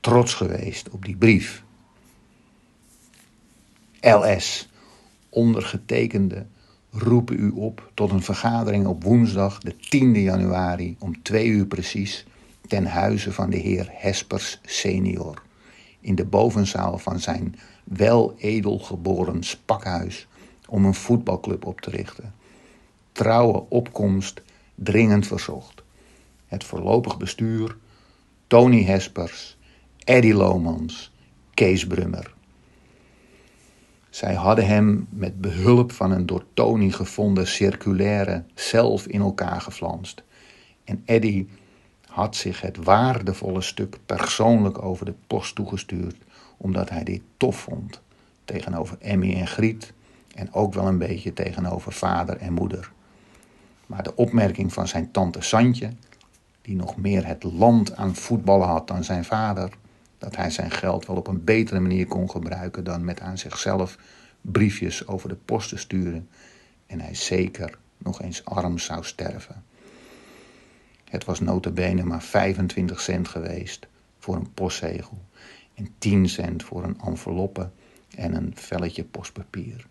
trots 0.00 0.34
geweest 0.34 0.90
op 0.90 1.04
die 1.04 1.16
brief. 1.16 1.64
LS, 4.00 4.68
ondergetekende, 5.28 6.46
roepen 6.90 7.38
u 7.38 7.50
op 7.50 7.90
tot 7.94 8.10
een 8.10 8.22
vergadering 8.22 8.86
op 8.86 9.04
woensdag, 9.04 9.58
de 9.58 9.74
10e 9.74 10.18
januari, 10.18 10.96
om 10.98 11.22
twee 11.22 11.46
uur 11.46 11.66
precies, 11.66 12.26
ten 12.66 12.86
huize 12.86 13.32
van 13.32 13.50
de 13.50 13.56
heer 13.56 13.88
Hespers 13.90 14.60
senior, 14.64 15.42
in 16.04 16.14
de 16.14 16.24
bovenzaal 16.24 16.98
van 16.98 17.20
zijn 17.20 17.56
wel 17.84 18.34
edelgeboren 18.38 19.42
spakhuis, 19.42 20.26
om 20.68 20.84
een 20.84 20.94
voetbalclub 20.94 21.66
op 21.66 21.80
te 21.80 21.90
richten. 21.90 22.34
Trouwe 23.12 23.64
opkomst 23.68 24.42
dringend 24.74 25.26
verzocht. 25.26 25.82
Het 26.46 26.64
voorlopig 26.64 27.16
bestuur, 27.18 27.76
Tony 28.46 28.84
Hespers, 28.84 29.56
Eddy 29.98 30.32
Lomans, 30.32 31.12
Kees 31.54 31.86
Brummer. 31.86 32.34
Zij 34.10 34.34
hadden 34.34 34.66
hem 34.66 35.06
met 35.10 35.40
behulp 35.40 35.92
van 35.92 36.10
een 36.10 36.26
door 36.26 36.44
Tony 36.54 36.90
gevonden 36.90 37.46
circulaire 37.46 38.44
zelf 38.54 39.06
in 39.06 39.20
elkaar 39.20 39.60
geflanst. 39.60 40.22
En 40.84 41.02
Eddy 41.04 41.46
had 42.14 42.36
zich 42.36 42.60
het 42.60 42.76
waardevolle 42.76 43.60
stuk 43.60 43.98
persoonlijk 44.06 44.82
over 44.82 45.06
de 45.06 45.14
post 45.26 45.54
toegestuurd, 45.54 46.16
omdat 46.56 46.90
hij 46.90 47.04
dit 47.04 47.20
tof 47.36 47.56
vond. 47.56 48.00
Tegenover 48.44 48.96
Emmy 49.00 49.34
en 49.34 49.46
Griet 49.46 49.92
en 50.34 50.52
ook 50.52 50.74
wel 50.74 50.86
een 50.86 50.98
beetje 50.98 51.32
tegenover 51.32 51.92
vader 51.92 52.36
en 52.36 52.52
moeder. 52.52 52.90
Maar 53.86 54.02
de 54.02 54.16
opmerking 54.16 54.72
van 54.72 54.88
zijn 54.88 55.10
tante 55.10 55.40
Santje, 55.40 55.90
die 56.62 56.76
nog 56.76 56.96
meer 56.96 57.26
het 57.26 57.42
land 57.42 57.96
aan 57.96 58.14
voetballen 58.14 58.68
had 58.68 58.88
dan 58.88 59.04
zijn 59.04 59.24
vader, 59.24 59.70
dat 60.18 60.36
hij 60.36 60.50
zijn 60.50 60.70
geld 60.70 61.06
wel 61.06 61.16
op 61.16 61.26
een 61.26 61.44
betere 61.44 61.80
manier 61.80 62.06
kon 62.06 62.30
gebruiken 62.30 62.84
dan 62.84 63.04
met 63.04 63.20
aan 63.20 63.38
zichzelf 63.38 63.98
briefjes 64.40 65.06
over 65.06 65.28
de 65.28 65.38
post 65.44 65.68
te 65.68 65.76
sturen 65.76 66.28
en 66.86 67.00
hij 67.00 67.14
zeker 67.14 67.78
nog 67.98 68.22
eens 68.22 68.44
arm 68.44 68.78
zou 68.78 69.04
sterven. 69.04 69.64
Het 71.14 71.24
was 71.24 71.40
notabene 71.40 72.04
maar 72.04 72.22
25 72.22 73.00
cent 73.00 73.28
geweest 73.28 73.86
voor 74.18 74.36
een 74.36 74.52
postzegel 74.54 75.18
en 75.74 75.88
10 75.98 76.28
cent 76.28 76.62
voor 76.62 76.84
een 76.84 77.00
enveloppe 77.04 77.70
en 78.16 78.34
een 78.34 78.52
velletje 78.54 79.04
postpapier. 79.04 79.86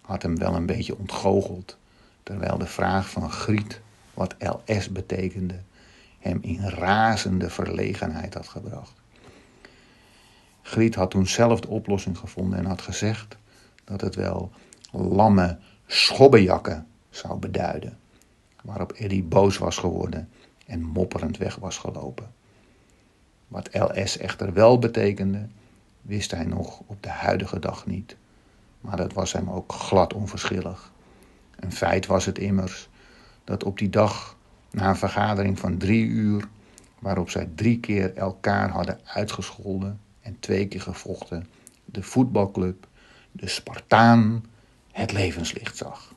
Had 0.00 0.22
hem 0.22 0.38
wel 0.38 0.54
een 0.54 0.66
beetje 0.66 0.98
ontgoocheld, 0.98 1.76
terwijl 2.22 2.58
de 2.58 2.66
vraag 2.66 3.10
van 3.10 3.30
Griet 3.30 3.80
wat 4.14 4.34
LS 4.38 4.88
betekende 4.88 5.60
hem 6.18 6.38
in 6.42 6.68
razende 6.68 7.50
verlegenheid 7.50 8.34
had 8.34 8.48
gebracht. 8.48 9.00
Griet 10.62 10.94
had 10.94 11.10
toen 11.10 11.26
zelf 11.26 11.60
de 11.60 11.68
oplossing 11.68 12.18
gevonden 12.18 12.58
en 12.58 12.64
had 12.64 12.82
gezegd 12.82 13.36
dat 13.84 14.00
het 14.00 14.14
wel 14.14 14.50
lamme 14.90 15.58
schobbejakken 15.86 16.86
zou 17.10 17.38
beduiden. 17.38 17.98
Waarop 18.62 18.92
Eddie 18.92 19.22
boos 19.22 19.58
was 19.58 19.76
geworden 19.76 20.28
en 20.68 20.82
mopperend 20.82 21.36
weg 21.36 21.56
was 21.56 21.78
gelopen. 21.78 22.32
Wat 23.48 23.68
LS 23.72 24.16
echter 24.16 24.52
wel 24.52 24.78
betekende, 24.78 25.46
wist 26.02 26.30
hij 26.30 26.44
nog 26.44 26.82
op 26.86 27.02
de 27.02 27.08
huidige 27.08 27.58
dag 27.58 27.86
niet. 27.86 28.16
Maar 28.80 28.96
dat 28.96 29.12
was 29.12 29.32
hem 29.32 29.50
ook 29.50 29.72
glad 29.72 30.14
onverschillig. 30.14 30.92
Een 31.56 31.72
feit 31.72 32.06
was 32.06 32.24
het 32.24 32.38
immers 32.38 32.88
dat 33.44 33.64
op 33.64 33.78
die 33.78 33.90
dag, 33.90 34.36
na 34.70 34.88
een 34.88 34.96
vergadering 34.96 35.58
van 35.58 35.78
drie 35.78 36.04
uur, 36.04 36.48
waarop 36.98 37.30
zij 37.30 37.48
drie 37.54 37.80
keer 37.80 38.14
elkaar 38.14 38.70
hadden 38.70 39.00
uitgescholden 39.04 40.00
en 40.20 40.36
twee 40.40 40.68
keer 40.68 40.80
gevochten, 40.80 41.46
de 41.84 42.02
voetbalclub, 42.02 42.86
de 43.32 43.48
Spartaan, 43.48 44.44
het 44.92 45.12
levenslicht 45.12 45.76
zag. 45.76 46.14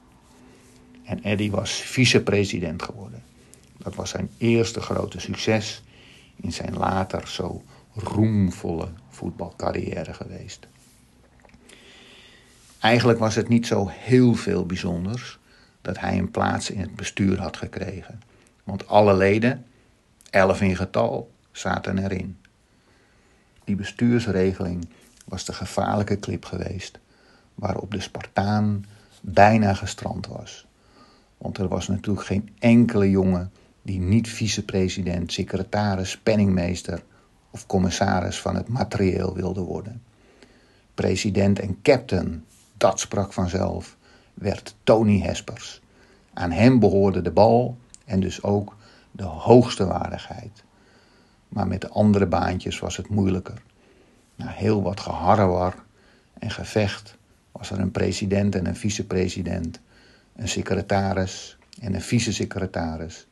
En 1.04 1.24
Eddy 1.24 1.50
was 1.50 1.72
vicepresident 1.72 2.84
geworden. 2.84 3.24
Dat 3.84 3.96
was 3.96 4.10
zijn 4.10 4.30
eerste 4.38 4.82
grote 4.82 5.20
succes 5.20 5.84
in 6.36 6.54
zijn 6.54 6.78
later 6.78 7.28
zo 7.28 7.63
roemvolle 7.94 8.88
voetbalcarrière 9.10 10.13
geweest. 10.13 10.67
Eigenlijk 12.80 13.20
was 13.20 13.36
het 13.36 13.48
niet 13.48 13.67
zo 13.67 13.88
heel 13.89 14.36
veel 14.36 14.65
bijzonders 14.65 15.39
dat 15.82 16.00
hij 16.00 16.17
een 16.17 16.32
plaats 16.32 16.70
in 16.70 16.80
het 16.80 16.96
bestuur 16.96 17.39
had 17.39 17.58
gekregen. 17.58 18.22
Want 18.63 18.88
alle 18.88 19.13
leden, 19.13 19.65
elf 20.30 20.62
in 20.62 20.76
getal, 20.76 21.32
zaten 21.52 21.98
erin. 21.98 22.38
Die 23.63 23.76
bestuursregeling 23.76 24.89
was 25.26 25.46
de 25.46 25.54
gevaarlijke 25.54 26.15
klip 26.15 26.46
geweest 26.46 27.00
waarop 27.56 27.91
de 27.91 28.02
Spartaan 28.02 28.86
bijna 29.22 29.74
gestrand 29.74 30.28
was. 30.28 30.65
Want 31.38 31.58
er 31.58 31.67
was 31.67 31.88
natuurlijk 31.88 32.26
geen 32.26 32.56
enkele 32.60 33.10
jongen 33.10 33.52
die 33.82 34.00
niet 34.00 34.30
vicepresident, 34.30 35.34
secretaris, 35.34 36.17
penningmeester 36.17 37.04
of 37.52 37.65
commissaris 37.65 38.39
van 38.39 38.56
het 38.56 38.67
materieel 38.67 39.34
wilde 39.34 39.62
worden. 39.62 40.02
President 40.94 41.60
en 41.60 41.82
captain, 41.82 42.44
dat 42.78 43.00
sprak 43.00 43.34
vanzelf, 43.34 43.98
werd 44.34 44.76
Tony 44.84 45.20
Hespers. 45.20 45.82
Aan 46.34 46.52
hem 46.52 46.80
behoorde 46.80 47.22
de 47.22 47.32
bal 47.32 47.78
en 48.06 48.20
dus 48.20 48.44
ook 48.44 48.76
de 49.12 49.24
hoogste 49.24 49.86
waardigheid. 49.86 50.63
Maar 51.48 51.67
met 51.67 51.82
de 51.82 51.89
andere 51.89 52.26
baantjes 52.26 52.80
was 52.80 52.98
het 52.98 53.10
moeilijker. 53.10 53.62
Na 54.36 54.48
heel 54.48 54.82
wat 54.82 55.00
geharrewar 55.00 55.76
en 56.39 56.52
gevecht 56.52 57.17
was 57.52 57.72
er 57.72 57.80
een 57.80 57.91
president 57.91 58.56
en 58.56 58.65
een 58.65 58.76
vicepresident, 58.76 59.80
een 60.36 60.48
secretaris 60.48 61.58
en 61.82 61.94
een 61.94 62.02
vice-secretaris, 62.02 63.28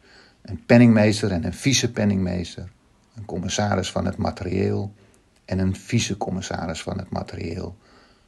een 0.50 0.66
penningmeester 0.66 1.32
en 1.32 1.46
een 1.46 1.54
vice-penningmeester, 1.54 2.72
een 3.16 3.26
commissaris 3.26 3.92
van 3.92 4.06
het 4.06 4.18
materieel 4.18 4.94
en 5.46 5.60
een 5.60 5.76
vice-commissaris 5.76 6.82
van 6.82 6.98
het 6.98 7.10
materieel, 7.10 7.78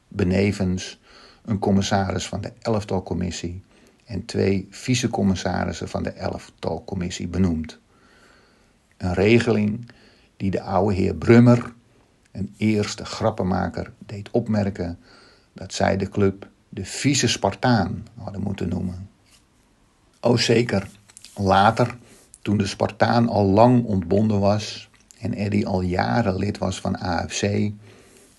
benevens 0.08 1.00
een 1.44 1.58
commissaris 1.58 2.28
van 2.28 2.40
de 2.40 2.52
elftalcommissie 2.60 3.62
en 4.04 4.24
twee 4.24 4.66
vice-commissarissen 4.70 5.88
van 5.88 6.02
de 6.02 6.10
elftalcommissie 6.10 7.28
benoemd. 7.28 7.78
Een 8.96 9.14
regeling 9.14 9.90
die 10.36 10.50
de 10.50 10.62
oude 10.62 10.94
heer 10.94 11.14
Brummer, 11.14 11.72
een 12.32 12.54
eerste 12.56 13.04
grappenmaker, 13.04 13.92
deed 13.98 14.30
opmerken 14.30 14.98
dat 15.52 15.72
zij 15.72 15.96
de 15.96 16.08
club 16.08 16.48
de 16.68 16.84
vieze 16.84 17.28
Spartaan 17.28 18.06
hadden 18.16 18.40
moeten 18.40 18.68
noemen. 18.68 19.10
Oh 20.20 20.38
zeker, 20.38 20.88
later, 21.34 21.96
toen 22.42 22.56
de 22.56 22.66
Spartaan 22.66 23.28
al 23.28 23.44
lang 23.44 23.84
ontbonden 23.84 24.40
was 24.40 24.90
en 25.18 25.32
Eddy 25.32 25.64
al 25.64 25.80
jaren 25.80 26.36
lid 26.36 26.58
was 26.58 26.80
van 26.80 26.98
AFC, 26.98 27.70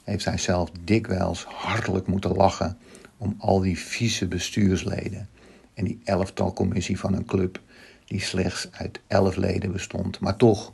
heeft 0.04 0.26
hij 0.26 0.38
zelf 0.38 0.72
dikwijls 0.84 1.44
hartelijk 1.44 2.08
moeten 2.08 2.36
lachen 2.36 2.78
om 3.18 3.36
al 3.38 3.60
die 3.60 3.80
vieze 3.80 4.28
bestuursleden 4.28 5.30
en 5.74 5.86
die 5.86 6.02
elftalcommissie 6.04 7.00
van 7.00 7.13
een 7.13 7.26
club 7.26 7.62
die 8.06 8.22
slechts 8.22 8.68
uit 8.72 9.00
elf 9.08 9.36
leden 9.36 9.72
bestond. 9.72 10.20
Maar 10.20 10.36
toch, 10.36 10.72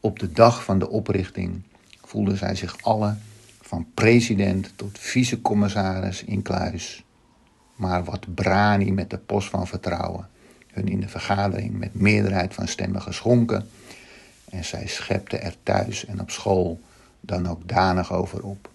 op 0.00 0.18
de 0.18 0.32
dag 0.32 0.64
van 0.64 0.78
de 0.78 0.88
oprichting 0.88 1.62
voelden 2.04 2.36
zij 2.36 2.54
zich 2.54 2.76
alle 2.82 3.16
van 3.60 3.86
president 3.94 4.72
tot 4.76 4.98
vicecommissaris 4.98 6.24
in 6.24 6.42
kluis. 6.42 7.04
Maar 7.74 8.04
wat 8.04 8.34
brani 8.34 8.92
met 8.92 9.10
de 9.10 9.18
post 9.18 9.48
van 9.48 9.66
vertrouwen, 9.66 10.28
hun 10.72 10.88
in 10.88 11.00
de 11.00 11.08
vergadering 11.08 11.78
met 11.78 11.94
meerderheid 11.94 12.54
van 12.54 12.68
stemmen 12.68 13.02
geschonken. 13.02 13.68
En 14.50 14.64
zij 14.64 14.86
schepte 14.86 15.36
er 15.36 15.54
thuis 15.62 16.06
en 16.06 16.20
op 16.20 16.30
school 16.30 16.80
dan 17.20 17.48
ook 17.48 17.68
danig 17.68 18.12
over 18.12 18.42
op. 18.42 18.70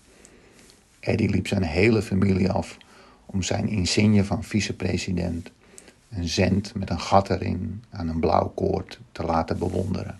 Eddie 0.99 1.29
liep 1.29 1.47
zijn 1.47 1.63
hele 1.63 2.01
familie 2.01 2.51
af 2.51 2.77
om 3.25 3.41
zijn 3.41 3.67
insigne 3.67 4.23
van 4.23 4.43
vicepresident, 4.43 5.51
een 6.09 6.27
zend 6.27 6.75
met 6.75 6.89
een 6.89 6.99
gat 6.99 7.29
erin 7.29 7.83
aan 7.89 8.07
een 8.07 8.19
blauw 8.19 8.47
koord, 8.47 8.99
te 9.11 9.23
laten 9.23 9.57
bewonderen. 9.57 10.19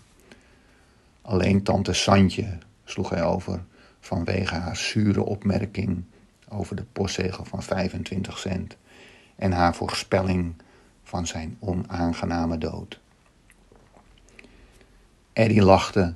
Alleen 1.21 1.63
tante 1.63 1.93
Santje 1.93 2.57
sloeg 2.83 3.09
hij 3.09 3.23
over 3.23 3.63
vanwege 3.99 4.55
haar 4.55 4.77
zure 4.77 5.23
opmerking 5.23 6.03
over 6.49 6.75
de 6.75 6.85
postzegel 6.91 7.45
van 7.45 7.63
25 7.63 8.37
cent 8.37 8.75
en 9.35 9.51
haar 9.51 9.75
voorspelling 9.75 10.53
van 11.15 11.27
zijn 11.27 11.57
onaangename 11.59 12.57
dood. 12.57 12.99
Eddie 15.33 15.61
lachte 15.61 16.13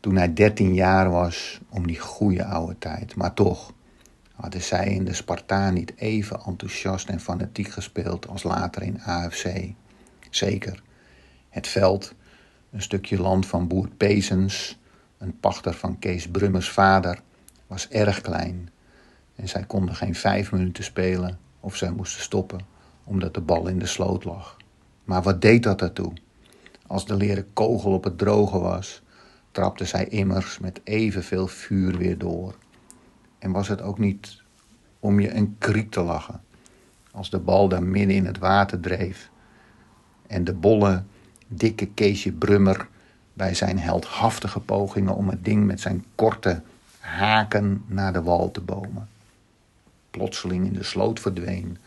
toen 0.00 0.16
hij 0.16 0.34
13 0.34 0.74
jaar 0.74 1.10
was 1.10 1.60
om 1.68 1.86
die 1.86 1.98
goede 1.98 2.44
oude 2.44 2.78
tijd, 2.78 3.14
maar 3.14 3.34
toch 3.34 3.72
hadden 4.34 4.62
zij 4.62 4.86
in 4.86 5.04
de 5.04 5.14
Spartaan 5.14 5.74
niet 5.74 5.92
even 5.96 6.40
enthousiast 6.46 7.08
en 7.08 7.20
fanatiek 7.20 7.68
gespeeld 7.68 8.28
als 8.28 8.42
later 8.42 8.82
in 8.82 9.02
AFC. 9.02 9.46
Zeker, 10.30 10.82
het 11.48 11.68
veld, 11.68 12.14
een 12.70 12.82
stukje 12.82 13.20
land 13.20 13.46
van 13.46 13.68
boer 13.68 13.88
Pezens, 13.96 14.78
een 15.18 15.40
pachter 15.40 15.74
van 15.74 15.98
Kees 15.98 16.28
Brummers 16.28 16.70
vader, 16.70 17.20
was 17.66 17.88
erg 17.88 18.20
klein 18.20 18.70
en 19.34 19.48
zij 19.48 19.64
konden 19.64 19.94
geen 19.94 20.14
vijf 20.14 20.52
minuten 20.52 20.84
spelen 20.84 21.38
of 21.60 21.76
zij 21.76 21.90
moesten 21.90 22.22
stoppen 22.22 22.73
omdat 23.04 23.34
de 23.34 23.40
bal 23.40 23.68
in 23.68 23.78
de 23.78 23.86
sloot 23.86 24.24
lag. 24.24 24.56
Maar 25.04 25.22
wat 25.22 25.40
deed 25.40 25.62
dat 25.62 25.82
ertoe? 25.82 26.12
Als 26.86 27.06
de 27.06 27.16
leren 27.16 27.52
kogel 27.52 27.92
op 27.92 28.04
het 28.04 28.18
droge 28.18 28.58
was, 28.58 29.02
trapte 29.50 29.84
zij 29.84 30.08
immers 30.08 30.58
met 30.58 30.80
evenveel 30.84 31.46
vuur 31.46 31.96
weer 31.96 32.18
door. 32.18 32.54
En 33.38 33.52
was 33.52 33.68
het 33.68 33.82
ook 33.82 33.98
niet 33.98 34.42
om 35.00 35.20
je 35.20 35.34
een 35.34 35.56
kriek 35.58 35.90
te 35.90 36.02
lachen, 36.02 36.40
als 37.10 37.30
de 37.30 37.38
bal 37.38 37.68
daar 37.68 37.82
midden 37.82 38.16
in 38.16 38.26
het 38.26 38.38
water 38.38 38.80
dreef 38.80 39.30
en 40.26 40.44
de 40.44 40.54
bolle, 40.54 41.02
dikke 41.46 41.86
Keesje 41.86 42.32
Brummer 42.32 42.88
bij 43.32 43.54
zijn 43.54 43.78
heldhaftige 43.78 44.60
pogingen 44.60 45.14
om 45.14 45.28
het 45.28 45.44
ding 45.44 45.66
met 45.66 45.80
zijn 45.80 46.04
korte 46.14 46.62
haken 46.98 47.84
naar 47.86 48.12
de 48.12 48.22
wal 48.22 48.50
te 48.50 48.60
bomen. 48.60 49.08
plotseling 50.10 50.66
in 50.66 50.72
de 50.72 50.82
sloot 50.82 51.20
verdween, 51.20 51.78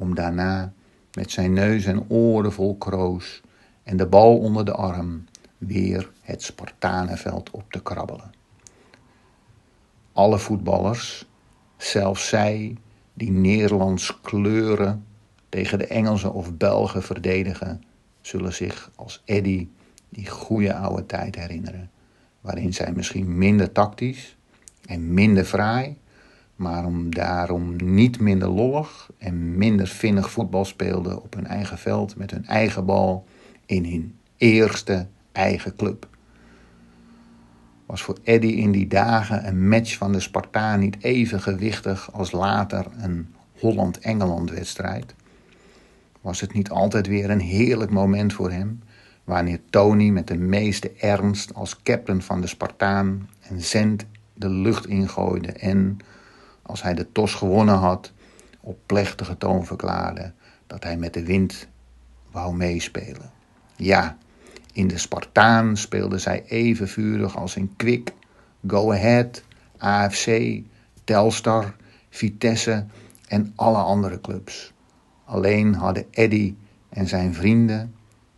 om 0.00 0.14
daarna 0.14 0.72
met 1.12 1.30
zijn 1.30 1.52
neus 1.52 1.84
en 1.84 2.10
oren 2.10 2.52
vol 2.52 2.76
kroos 2.76 3.40
en 3.82 3.96
de 3.96 4.06
bal 4.06 4.38
onder 4.38 4.64
de 4.64 4.72
arm 4.72 5.24
weer 5.58 6.10
het 6.20 6.42
Spartanenveld 6.42 7.50
op 7.50 7.72
te 7.72 7.82
krabbelen. 7.82 8.30
Alle 10.12 10.38
voetballers, 10.38 11.26
zelfs 11.76 12.28
zij 12.28 12.76
die 13.14 13.30
Nederlands 13.30 14.20
kleuren 14.20 15.04
tegen 15.48 15.78
de 15.78 15.86
Engelsen 15.86 16.32
of 16.32 16.56
Belgen 16.56 17.02
verdedigen, 17.02 17.82
zullen 18.20 18.52
zich 18.52 18.90
als 18.94 19.22
Eddy 19.24 19.68
die 20.08 20.28
goede 20.28 20.74
oude 20.74 21.06
tijd 21.06 21.34
herinneren, 21.34 21.90
waarin 22.40 22.74
zij 22.74 22.92
misschien 22.92 23.38
minder 23.38 23.72
tactisch 23.72 24.36
en 24.86 25.14
minder 25.14 25.44
fraai, 25.44 25.98
maar 26.60 26.84
om 26.84 27.14
daarom 27.14 27.76
niet 27.76 28.20
minder 28.20 28.48
lollig 28.48 29.10
en 29.18 29.56
minder 29.56 29.86
vinnig 29.86 30.30
voetbal 30.30 30.64
speelden 30.64 31.22
op 31.22 31.34
hun 31.34 31.46
eigen 31.46 31.78
veld 31.78 32.16
met 32.16 32.30
hun 32.30 32.46
eigen 32.46 32.84
bal 32.86 33.26
in 33.66 33.84
hun 33.84 34.14
eerste 34.36 35.06
eigen 35.32 35.76
club. 35.76 36.08
Was 37.86 38.02
voor 38.02 38.18
Eddy 38.22 38.46
in 38.46 38.72
die 38.72 38.86
dagen 38.86 39.46
een 39.46 39.68
match 39.68 39.96
van 39.96 40.12
de 40.12 40.20
Spartaan 40.20 40.80
niet 40.80 40.96
even 41.02 41.40
gewichtig 41.40 42.12
als 42.12 42.32
later 42.32 42.86
een 42.98 43.34
Holland-Engeland 43.58 44.50
wedstrijd? 44.50 45.14
Was 46.20 46.40
het 46.40 46.52
niet 46.52 46.70
altijd 46.70 47.06
weer 47.06 47.30
een 47.30 47.40
heerlijk 47.40 47.90
moment 47.90 48.32
voor 48.32 48.50
hem, 48.50 48.82
wanneer 49.24 49.60
Tony 49.70 50.08
met 50.08 50.26
de 50.26 50.38
meeste 50.38 50.92
ernst 50.98 51.54
als 51.54 51.82
captain 51.82 52.22
van 52.22 52.40
de 52.40 52.46
Spartaan 52.46 53.28
en 53.40 53.60
Zend 53.60 54.06
de 54.34 54.48
lucht 54.48 54.86
ingooide 54.86 55.52
en, 55.52 55.98
als 56.70 56.82
hij 56.82 56.94
de 56.94 57.12
tos 57.12 57.34
gewonnen 57.34 57.74
had, 57.74 58.12
op 58.60 58.78
plechtige 58.86 59.38
toon 59.38 59.66
verklaarde 59.66 60.32
dat 60.66 60.84
hij 60.84 60.96
met 60.96 61.14
de 61.14 61.24
wind 61.24 61.66
wou 62.30 62.56
meespelen. 62.56 63.30
Ja, 63.76 64.16
in 64.72 64.88
de 64.88 64.98
Spartaan 64.98 65.76
speelden 65.76 66.20
zij 66.20 66.44
even 66.46 66.88
vurig 66.88 67.36
als 67.36 67.56
in 67.56 67.76
Kwik, 67.76 68.12
Go 68.66 68.92
Ahead, 68.92 69.42
AFC, 69.78 70.60
Telstar, 71.04 71.74
Vitesse 72.08 72.86
en 73.28 73.52
alle 73.56 73.78
andere 73.78 74.20
clubs. 74.20 74.72
Alleen 75.24 75.74
hadden 75.74 76.04
Eddy 76.10 76.54
en 76.88 77.06
zijn 77.06 77.34
vrienden, 77.34 77.94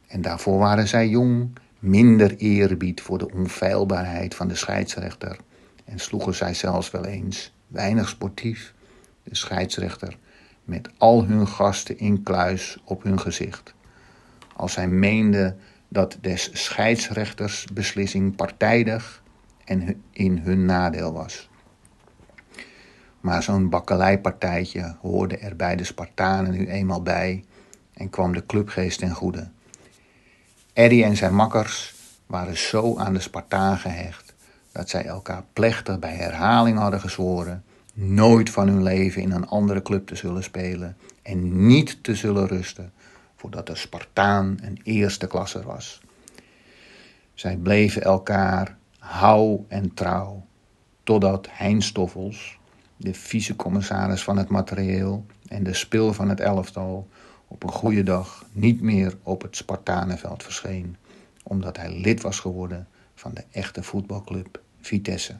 en 0.06 0.22
daarvoor 0.22 0.58
waren 0.58 0.88
zij 0.88 1.08
jong, 1.08 1.50
minder 1.78 2.36
eerbied 2.36 3.00
voor 3.00 3.18
de 3.18 3.32
onfeilbaarheid 3.32 4.34
van 4.34 4.48
de 4.48 4.54
scheidsrechter 4.54 5.36
en 5.84 5.98
sloegen 5.98 6.34
zij 6.34 6.54
zelfs 6.54 6.90
wel 6.90 7.04
eens, 7.04 7.52
weinig 7.72 8.08
sportief, 8.08 8.74
de 9.22 9.36
scheidsrechter 9.36 10.16
met 10.64 10.88
al 10.98 11.24
hun 11.24 11.48
gasten 11.48 11.98
in 11.98 12.22
kluis 12.22 12.78
op 12.84 13.02
hun 13.02 13.20
gezicht. 13.20 13.74
Als 14.56 14.72
zij 14.72 14.88
meenden 14.88 15.58
dat 15.88 16.18
des 16.20 16.50
scheidsrechters 16.52 17.66
beslissing 17.72 18.36
partijdig 18.36 19.22
en 19.64 20.02
in 20.10 20.38
hun 20.38 20.64
nadeel 20.64 21.12
was. 21.12 21.50
Maar 23.20 23.42
zo'n 23.42 23.68
bakkeleipartijtje 23.68 24.96
hoorde 25.00 25.36
er 25.36 25.56
bij 25.56 25.76
de 25.76 25.84
Spartanen 25.84 26.52
nu 26.52 26.68
eenmaal 26.68 27.02
bij 27.02 27.44
en 27.94 28.10
kwam 28.10 28.32
de 28.32 28.46
clubgeest 28.46 28.98
ten 28.98 29.10
goede. 29.10 29.50
Eddie 30.72 31.04
en 31.04 31.16
zijn 31.16 31.34
makkers 31.34 31.94
waren 32.26 32.56
zo 32.56 32.98
aan 32.98 33.12
de 33.12 33.20
Spartaan 33.20 33.78
gehecht 33.78 34.21
dat 34.72 34.88
zij 34.88 35.04
elkaar 35.04 35.44
plechtig 35.52 35.98
bij 35.98 36.14
herhaling 36.14 36.78
hadden 36.78 37.00
gezworen 37.00 37.64
nooit 37.94 38.50
van 38.50 38.68
hun 38.68 38.82
leven 38.82 39.22
in 39.22 39.32
een 39.32 39.48
andere 39.48 39.82
club 39.82 40.06
te 40.06 40.14
zullen 40.14 40.42
spelen 40.42 40.96
en 41.22 41.66
niet 41.66 42.04
te 42.04 42.14
zullen 42.14 42.46
rusten 42.46 42.92
voordat 43.36 43.66
de 43.66 43.74
Spartaan 43.74 44.58
een 44.62 44.80
eerste 44.82 45.26
klasse 45.26 45.62
was. 45.62 46.00
Zij 47.34 47.56
bleven 47.56 48.02
elkaar 48.02 48.76
hou 48.98 49.64
en 49.68 49.94
trouw, 49.94 50.46
totdat 51.02 51.48
Hein 51.50 51.82
Stoffels, 51.82 52.58
de 52.96 53.14
vicecommissaris 53.14 54.22
van 54.22 54.36
het 54.36 54.48
materieel 54.48 55.26
en 55.48 55.62
de 55.62 55.74
spil 55.74 56.12
van 56.12 56.28
het 56.28 56.40
elftal, 56.40 57.08
op 57.48 57.62
een 57.62 57.72
goede 57.72 58.02
dag 58.02 58.44
niet 58.52 58.80
meer 58.80 59.16
op 59.22 59.42
het 59.42 59.56
Spartanenveld 59.56 60.42
verscheen, 60.42 60.96
omdat 61.42 61.76
hij 61.76 61.98
lid 61.98 62.22
was 62.22 62.40
geworden 62.40 62.86
van 63.22 63.34
de 63.34 63.44
echte 63.50 63.82
voetbalclub 63.82 64.60
Vitesse. 64.80 65.34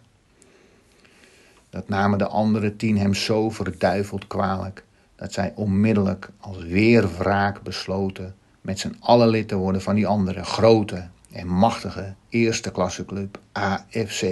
Dat 1.70 1.88
namen 1.88 2.18
de 2.18 2.26
andere 2.26 2.76
tien 2.76 2.98
hem 2.98 3.14
zo 3.14 3.50
verduiveld 3.50 4.26
kwalijk 4.26 4.84
dat 5.16 5.32
zij 5.32 5.52
onmiddellijk 5.54 6.30
als 6.38 6.58
weer 6.58 7.16
wraak 7.16 7.62
besloten 7.62 8.34
met 8.60 8.78
z'n 8.78 8.96
allen 9.00 9.28
lid 9.28 9.48
te 9.48 9.56
worden 9.56 9.82
van 9.82 9.94
die 9.94 10.06
andere 10.06 10.44
grote 10.44 11.08
en 11.32 11.46
machtige 11.46 12.14
eerste 12.28 12.70
klasse 12.70 13.04
club 13.04 13.40
AFC. 13.52 14.22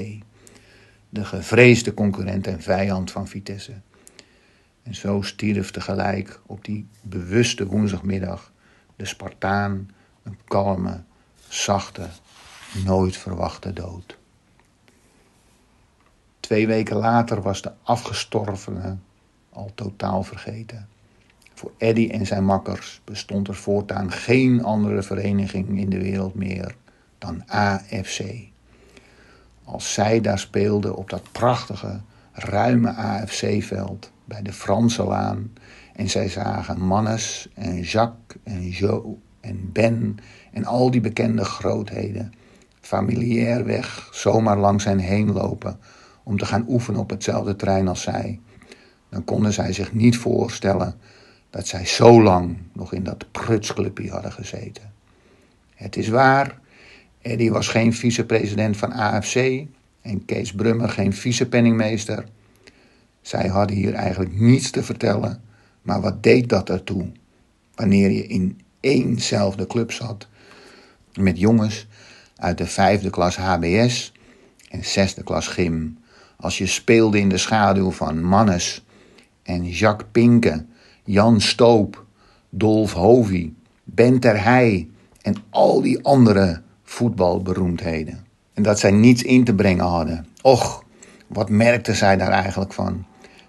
De 1.09 1.25
gevreesde 1.25 1.95
concurrent 1.95 2.47
en 2.47 2.63
vijand 2.63 3.11
van 3.11 3.29
Vitesse. 3.29 3.75
En 4.83 4.95
zo 4.95 5.23
stierf 5.23 5.71
tegelijk 5.71 6.41
op 6.47 6.65
die 6.65 6.87
bewuste 7.01 7.67
woensdagmiddag 7.67 8.53
de 8.97 9.05
Spartaan 9.05 9.91
een 10.23 10.39
kalme, 10.45 11.03
zachte, 11.49 12.09
nooit 12.85 13.17
verwachte 13.17 13.73
dood. 13.73 14.19
Twee 16.41 16.67
weken 16.67 16.97
later 16.97 17.43
was 17.43 17.63
de 17.63 17.73
afgestorvene 17.83 18.97
al 19.51 19.71
totaal 19.75 20.23
vergeten. 20.23 20.89
Voor 21.55 21.73
Eddy 21.79 22.09
en 22.11 22.27
zijn 22.27 22.45
makkers 22.45 23.01
bestond 23.05 23.49
er 23.49 23.55
voortaan 23.55 24.13
geen 24.13 24.65
andere 24.65 25.03
vereniging 25.03 25.79
in 25.79 25.91
de 25.91 25.99
wereld 25.99 26.35
meer 26.35 26.77
dan 27.19 27.43
AFC. 27.47 28.21
Als 29.65 29.93
zij 29.93 30.21
daar 30.21 30.39
speelden 30.39 30.97
op 30.97 31.11
dat 31.11 31.33
prachtige, 31.33 32.01
ruime 32.33 32.95
AFC-veld 32.95 34.11
bij 34.25 34.43
de 34.43 34.53
Franse 34.53 35.05
Laan 35.05 35.53
en 35.95 36.11
zij 36.11 36.29
zagen 36.29 36.81
Mannes 36.81 37.49
en 37.55 37.81
Jacques 37.81 38.43
en 38.43 38.69
Joe 38.69 39.17
en 39.41 39.73
Ben 39.73 40.19
en 40.53 40.65
al 40.65 40.91
die 40.91 41.01
bekende 41.01 41.45
grootheden 41.45 42.33
familiair 42.91 43.65
weg 43.65 44.09
zomaar 44.13 44.59
langs 44.59 44.85
hen 44.85 44.99
heen 44.99 45.33
lopen 45.33 45.79
om 46.23 46.39
te 46.39 46.47
gaan 46.47 46.65
oefenen 46.69 47.01
op 47.01 47.11
hetzelfde 47.11 47.57
trein 47.57 47.89
als 47.89 48.03
zij, 48.03 48.41
dan 49.09 49.25
konden 49.25 49.53
zij 49.53 49.73
zich 49.73 49.93
niet 49.93 50.17
voorstellen 50.17 50.95
dat 51.51 51.67
zij 51.67 51.87
zo 51.87 52.23
lang 52.23 52.57
nog 52.73 52.93
in 52.93 53.03
dat 53.03 53.31
prutsclubje 53.31 54.11
hadden 54.11 54.33
gezeten. 54.33 54.93
Het 55.75 55.97
is 55.97 56.09
waar, 56.09 56.59
Eddie 57.23 57.53
was 57.53 57.69
geen 57.69 57.95
vicepresident 57.95 58.77
van 58.77 58.93
AFC 58.93 59.65
en 60.03 60.25
Kees 60.25 60.53
Brummer 60.53 60.89
geen 60.89 61.13
vicepenningmeester. 61.13 62.25
Zij 63.21 63.49
hadden 63.49 63.77
hier 63.77 63.95
eigenlijk 63.95 64.41
niets 64.41 64.71
te 64.71 64.83
vertellen, 64.83 65.43
maar 65.83 66.01
wat 66.01 66.23
deed 66.23 66.49
dat 66.49 66.71
ertoe? 66.71 67.13
Wanneer 67.75 68.11
je 68.11 68.27
in 68.27 68.61
éénzelfde 68.81 69.67
club 69.67 69.93
zat 69.93 70.29
met 71.15 71.39
jongens 71.39 71.89
uit 72.41 72.59
de 72.59 72.67
vijfde 72.67 73.11
klas 73.11 73.37
HBS 73.37 74.13
en 74.71 74.85
zesde 74.85 75.23
klas 75.23 75.47
gym. 75.47 75.99
Als 76.37 76.59
je 76.59 76.67
speelde 76.67 77.19
in 77.19 77.29
de 77.29 77.39
schaduw 77.39 77.91
van 77.91 78.23
Mannes 78.23 78.85
en 79.43 79.69
Jacques 79.69 80.09
Pinke, 80.13 80.65
Jan 81.05 81.41
Stoop, 81.41 82.05
Dolf 82.51 82.93
Hovy, 82.93 83.53
Ben 83.85 84.21
Ter 84.21 84.43
Heij 84.45 84.89
en 85.23 85.35
al 85.51 85.83
die 85.83 86.05
andere 86.05 86.63
voetbalberoemdheden. 86.83 88.25
En 88.55 88.63
dat 88.63 88.79
zij 88.79 88.91
niets 88.91 89.23
in 89.23 89.45
te 89.45 89.55
brengen 89.55 89.85
hadden. 89.85 90.27
Och, 90.43 90.85
wat 91.27 91.49
merkte 91.51 91.95
zij 91.95 92.17
daar 92.17 92.31
eigenlijk 92.31 92.73
van? 92.73 93.05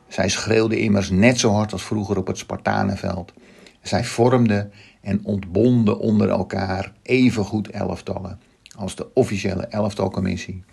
Zij 0.08 0.30
schreeuwde 0.30 0.80
immers 0.80 1.10
net 1.10 1.40
zo 1.40 1.52
hard 1.52 1.72
als 1.72 1.84
vroeger 1.84 2.18
op 2.18 2.28
het 2.28 2.38
Spartanenveld. 2.38 3.34
Zij 3.82 4.04
vormden 4.04 4.72
en 5.02 5.26
ontbonden 5.26 6.00
onder 6.00 6.30
elkaar 6.30 6.94
evengoed 7.02 7.70
elftallen 7.70 8.40
als 8.82 8.96
de 8.96 9.14
officiële 9.14 9.66
elftalcommissie. 9.66 10.64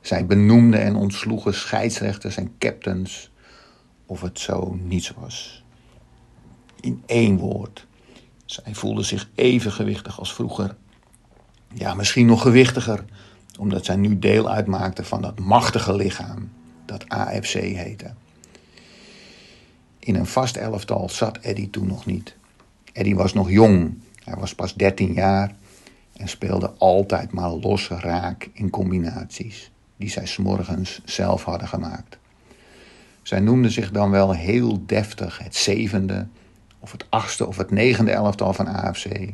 Zij 0.00 0.26
benoemden 0.26 0.80
en 0.80 0.96
ontsloegen 0.96 1.54
scheidsrechters 1.54 2.36
en 2.36 2.58
captains 2.58 3.30
of 4.06 4.20
het 4.20 4.38
zo 4.38 4.78
niets 4.82 5.10
was. 5.10 5.64
In 6.80 7.02
één 7.06 7.36
woord, 7.36 7.86
zij 8.44 8.74
voelden 8.74 9.04
zich 9.04 9.28
even 9.34 9.72
gewichtig 9.72 10.18
als 10.18 10.34
vroeger. 10.34 10.76
Ja, 11.74 11.94
misschien 11.94 12.26
nog 12.26 12.42
gewichtiger, 12.42 13.04
omdat 13.58 13.84
zij 13.84 13.96
nu 13.96 14.18
deel 14.18 14.50
uitmaakten 14.50 15.04
van 15.04 15.22
dat 15.22 15.38
machtige 15.38 15.96
lichaam 15.96 16.50
dat 16.84 17.08
AFC 17.08 17.52
heette. 17.52 18.14
In 19.98 20.14
een 20.14 20.26
vast 20.26 20.56
elftal 20.56 21.08
zat 21.08 21.38
Eddie 21.38 21.70
toen 21.70 21.86
nog 21.86 22.06
niet. 22.06 22.36
Eddie 22.92 23.16
was 23.16 23.32
nog 23.32 23.50
jong, 23.50 23.98
hij 24.24 24.36
was 24.36 24.54
pas 24.54 24.74
13 24.74 25.12
jaar 25.12 25.56
en 26.18 26.28
speelde 26.28 26.72
altijd 26.78 27.32
maar 27.32 27.50
los 27.50 27.88
raak 27.88 28.50
in 28.52 28.70
combinaties 28.70 29.70
die 29.96 30.10
zij 30.10 30.26
s'morgens 30.26 31.00
zelf 31.04 31.44
hadden 31.44 31.68
gemaakt. 31.68 32.18
Zij 33.22 33.40
noemden 33.40 33.70
zich 33.70 33.90
dan 33.90 34.10
wel 34.10 34.32
heel 34.32 34.86
deftig 34.86 35.38
het 35.38 35.56
zevende, 35.56 36.26
of 36.78 36.92
het 36.92 37.06
achtste 37.08 37.46
of 37.46 37.56
het 37.56 37.70
negende 37.70 38.10
elftal 38.10 38.52
van 38.52 38.66
AFC. 38.66 39.32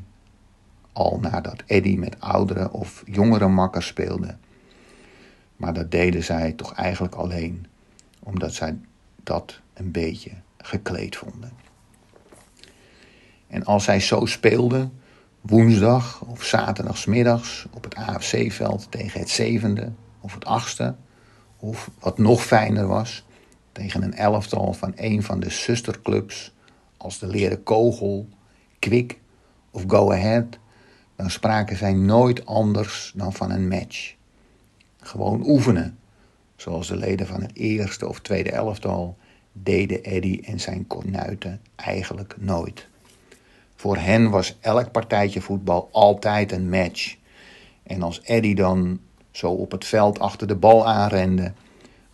Al 0.93 1.19
nadat 1.21 1.63
Eddy 1.67 1.97
met 1.97 2.21
oudere 2.21 2.73
of 2.73 3.03
jongere 3.07 3.49
makkers 3.49 3.87
speelde. 3.87 4.37
Maar 5.57 5.75
dat 5.75 5.91
deden 5.91 6.25
zij 6.25 6.53
toch 6.53 6.75
eigenlijk 6.75 7.15
alleen 7.15 7.67
omdat 8.23 8.55
zij 8.55 8.79
dat 9.23 9.61
een 9.75 9.91
beetje 9.91 10.31
gekleed 10.59 11.17
vonden. 11.17 11.53
En 13.47 13.65
als 13.65 13.85
zij 13.85 14.01
zo 14.01 14.27
speelden, 14.27 14.93
woensdag 15.47 16.23
of 16.23 16.45
zaterdagsmiddags 16.45 17.67
op 17.71 17.85
het 17.85 17.95
AFC-veld 17.95 18.87
tegen 18.91 19.21
het 19.21 19.31
zevende 19.31 19.93
of 20.21 20.35
het 20.35 20.45
achtste, 20.45 20.95
of 21.57 21.91
wat 21.99 22.19
nog 22.19 22.45
fijner 22.45 22.87
was, 22.87 23.25
tegen 23.73 24.03
een 24.03 24.15
elftal 24.15 24.73
van 24.73 24.93
een 24.97 25.23
van 25.23 25.41
de 25.41 25.51
zusterclubs 25.51 26.55
als 26.97 27.19
de 27.19 27.27
Leren 27.27 27.63
Kogel, 27.63 28.29
Kwik 28.79 29.19
of 29.71 29.85
Go 29.87 30.13
Ahead, 30.13 30.59
dan 31.17 31.31
spraken 31.31 31.77
zij 31.77 31.93
nooit 31.93 32.47
anders 32.47 33.13
dan 33.15 33.33
van 33.33 33.51
een 33.51 33.69
match. 33.69 34.15
Gewoon 35.01 35.47
oefenen, 35.47 35.99
zoals 36.57 36.89
de 36.89 36.97
leden 36.97 37.27
van 37.27 37.43
het 37.43 37.57
eerste 37.57 38.09
of 38.09 38.21
tweede 38.21 38.51
elftal 38.51 39.17
deden 39.53 40.03
Eddy 40.03 40.41
en 40.45 40.61
zijn 40.61 40.87
kornuiten 40.87 41.61
eigenlijk 41.77 42.35
nooit. 42.39 42.89
Voor 43.85 43.97
hen 43.97 44.31
was 44.31 44.57
elk 44.61 44.91
partijtje 44.91 45.41
voetbal 45.41 45.89
altijd 45.93 46.53
een 46.53 46.69
match. 46.69 47.17
En 47.83 48.03
als 48.03 48.21
Eddy 48.23 48.55
dan 48.55 49.01
zo 49.31 49.51
op 49.51 49.71
het 49.71 49.85
veld 49.85 50.19
achter 50.19 50.47
de 50.47 50.57
bal 50.57 50.89
aanrende, 50.89 51.53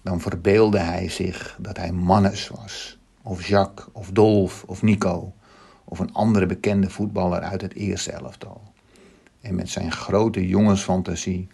dan 0.03 0.21
verbeelde 0.21 0.79
hij 0.79 1.09
zich 1.09 1.57
dat 1.59 1.77
hij 1.77 1.93
Mannes 1.93 2.49
was, 2.49 2.99
of 3.23 3.47
Jacques, 3.47 3.87
of 3.93 4.11
Dolf, 4.11 4.65
of 4.67 4.83
Nico, 4.83 5.33
of 5.85 5.99
een 5.99 6.13
andere 6.13 6.47
bekende 6.47 6.91
voetballer 6.91 7.41
uit 7.41 7.61
het 7.61 7.75
eerste 7.75 8.13
elftal. 8.13 8.63
En 9.41 9.55
met 9.55 9.69
zijn 9.69 9.93
grote 9.93 10.47
jongensfantasie 10.47 11.49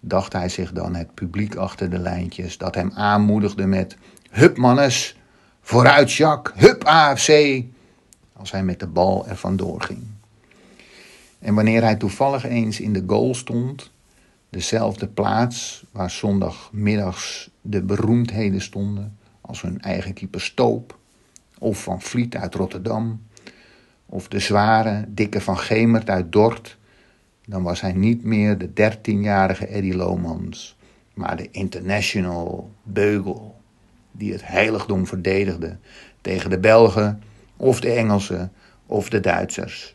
dacht 0.00 0.32
hij 0.32 0.48
zich 0.48 0.72
dan 0.72 0.94
het 0.94 1.14
publiek 1.14 1.54
achter 1.54 1.90
de 1.90 1.98
lijntjes 1.98 2.58
dat 2.58 2.74
hem 2.74 2.90
aanmoedigde 2.94 3.66
met 3.66 3.96
Hup 4.30 4.56
mannes, 4.56 5.16
vooruit 5.60 6.12
Jacques, 6.12 6.60
hup 6.60 6.84
AFC, 6.84 7.62
als 8.38 8.50
hij 8.50 8.64
met 8.64 8.80
de 8.80 8.86
bal 8.86 9.26
er 9.26 9.36
vandoor 9.36 9.80
ging. 9.80 10.02
En 11.38 11.54
wanneer 11.54 11.82
hij 11.82 11.96
toevallig 11.96 12.44
eens 12.44 12.80
in 12.80 12.92
de 12.92 13.04
goal 13.06 13.34
stond, 13.34 13.90
dezelfde 14.50 15.06
plaats 15.06 15.84
waar 15.90 16.10
zondagmiddags 16.10 17.50
de 17.60 17.82
beroemdheden 17.82 18.60
stonden, 18.60 19.18
als 19.40 19.62
hun 19.62 19.80
eigen 19.80 20.12
keeper 20.12 20.40
Stoop, 20.40 20.98
of 21.58 21.82
Van 21.82 22.02
Vliet 22.02 22.36
uit 22.36 22.54
Rotterdam, 22.54 23.22
of 24.06 24.28
de 24.28 24.38
zware, 24.38 25.04
dikke 25.08 25.40
Van 25.40 25.58
Gemert 25.58 26.10
uit 26.10 26.32
Dort, 26.32 26.76
dan 27.46 27.62
was 27.62 27.80
hij 27.80 27.92
niet 27.92 28.24
meer 28.24 28.58
de 28.58 28.72
dertienjarige 28.72 29.66
Eddie 29.66 29.96
Lomans, 29.96 30.76
maar 31.14 31.36
de 31.36 31.50
international 31.50 32.70
beugel 32.82 33.56
die 34.12 34.32
het 34.32 34.46
heiligdom 34.46 35.06
verdedigde 35.06 35.76
tegen 36.20 36.50
de 36.50 36.58
Belgen 36.58 37.22
of 37.58 37.80
de 37.80 37.90
Engelsen 37.90 38.52
of 38.86 39.08
de 39.08 39.20
Duitsers. 39.20 39.94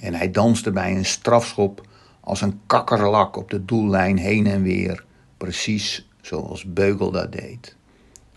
En 0.00 0.14
hij 0.14 0.30
danste 0.30 0.70
bij 0.70 0.96
een 0.96 1.04
strafschop 1.04 1.86
als 2.20 2.40
een 2.40 2.60
kakkerlak 2.66 3.36
op 3.36 3.50
de 3.50 3.64
doellijn 3.64 4.18
heen 4.18 4.46
en 4.46 4.62
weer, 4.62 5.04
precies 5.36 6.08
zoals 6.20 6.64
Beugel 6.64 7.10
dat 7.10 7.32
deed. 7.32 7.76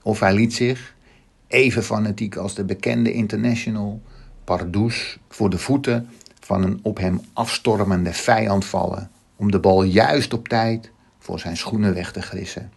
Of 0.02 0.20
hij 0.20 0.34
liet 0.34 0.54
zich, 0.54 0.96
even 1.48 1.84
fanatiek 1.84 2.36
als 2.36 2.56
de 2.56 2.66
bekende 2.66 3.14
international, 3.14 4.02
Pardoes 4.44 5.18
voor 5.30 5.50
de 5.50 5.58
voeten 5.58 6.10
van 6.40 6.64
een 6.64 6.80
op 6.82 6.98
hem 6.98 7.22
afstormende 7.34 8.14
vijand 8.14 8.66
vallen, 8.66 9.12
om 9.36 9.52
de 9.52 9.60
bal 9.60 9.84
juist 9.84 10.34
op 10.34 10.48
tijd 10.48 10.92
voor 11.20 11.40
zijn 11.40 11.58
schoenen 11.58 11.94
weg 11.94 12.12
te 12.12 12.22
grissen. 12.22 12.72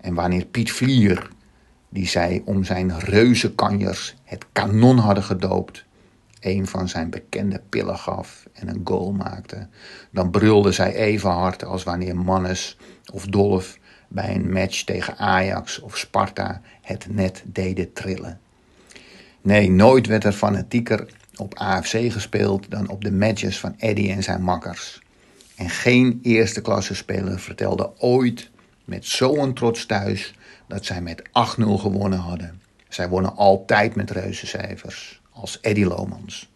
En 0.00 0.14
wanneer 0.14 0.44
Piet 0.44 0.72
Vlier, 0.72 1.30
die 1.90 2.06
zij 2.06 2.42
om 2.44 2.64
zijn 2.64 2.98
reuzenkanjers 2.98 4.14
het 4.24 4.44
kanon 4.52 4.98
hadden 4.98 5.24
gedoopt, 5.24 5.84
een 6.40 6.66
van 6.66 6.88
zijn 6.88 7.10
bekende 7.10 7.60
pillen 7.68 7.98
gaf 7.98 8.46
en 8.52 8.68
een 8.68 8.80
goal 8.84 9.12
maakte, 9.12 9.68
dan 10.10 10.30
brulde 10.30 10.72
zij 10.72 10.94
even 10.94 11.30
hard 11.30 11.64
als 11.64 11.82
wanneer 11.82 12.16
Mannes 12.16 12.76
of 13.12 13.26
Dolf 13.26 13.78
bij 14.08 14.34
een 14.34 14.52
match 14.52 14.82
tegen 14.82 15.16
Ajax 15.16 15.80
of 15.80 15.96
Sparta 15.96 16.60
het 16.82 17.06
net 17.10 17.42
deden 17.46 17.92
trillen. 17.92 18.40
Nee, 19.40 19.70
nooit 19.70 20.06
werd 20.06 20.24
er 20.24 20.32
fanatieker 20.32 21.06
op 21.36 21.54
AFC 21.54 22.12
gespeeld 22.12 22.70
dan 22.70 22.88
op 22.88 23.04
de 23.04 23.12
matches 23.12 23.60
van 23.60 23.74
Eddy 23.78 24.10
en 24.10 24.22
zijn 24.22 24.42
makkers. 24.42 25.00
En 25.56 25.70
geen 25.70 26.18
eerste 26.22 26.60
klasse 26.60 26.94
speler 26.94 27.40
vertelde 27.40 27.92
ooit 27.98 28.50
met 28.84 29.06
zo'n 29.06 29.54
trots 29.54 29.86
thuis 29.86 30.34
dat 30.70 30.84
zij 30.84 31.00
met 31.00 31.22
8-0 31.22 31.30
gewonnen 31.62 32.18
hadden. 32.18 32.60
Zij 32.88 33.08
wonnen 33.08 33.36
altijd 33.36 33.94
met 33.94 34.10
reuzencijfers, 34.10 35.20
als 35.30 35.58
Eddy 35.60 35.84
Lomans. 35.84 36.48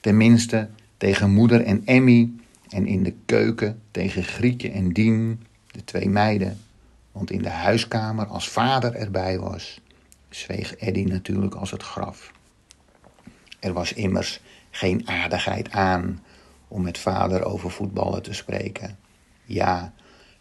Tenminste 0.00 0.68
tegen 0.96 1.30
moeder 1.30 1.64
en 1.64 1.82
Emmy 1.84 2.30
en 2.68 2.86
in 2.86 3.02
de 3.02 3.14
keuken 3.26 3.80
tegen 3.90 4.24
Grietje 4.24 4.70
en 4.70 4.92
Dien, 4.92 5.44
de 5.70 5.84
twee 5.84 6.08
meiden. 6.08 6.60
Want 7.12 7.30
in 7.30 7.42
de 7.42 7.50
huiskamer, 7.50 8.26
als 8.26 8.48
vader 8.48 8.94
erbij 8.94 9.38
was, 9.38 9.80
zweeg 10.28 10.76
Eddy 10.76 11.04
natuurlijk 11.04 11.54
als 11.54 11.70
het 11.70 11.82
graf. 11.82 12.32
Er 13.60 13.72
was 13.72 13.92
immers 13.92 14.40
geen 14.70 15.08
aardigheid 15.08 15.70
aan 15.70 16.22
om 16.68 16.82
met 16.82 16.98
vader 16.98 17.44
over 17.44 17.70
voetballen 17.70 18.22
te 18.22 18.32
spreken. 18.32 18.98
Ja, 19.44 19.92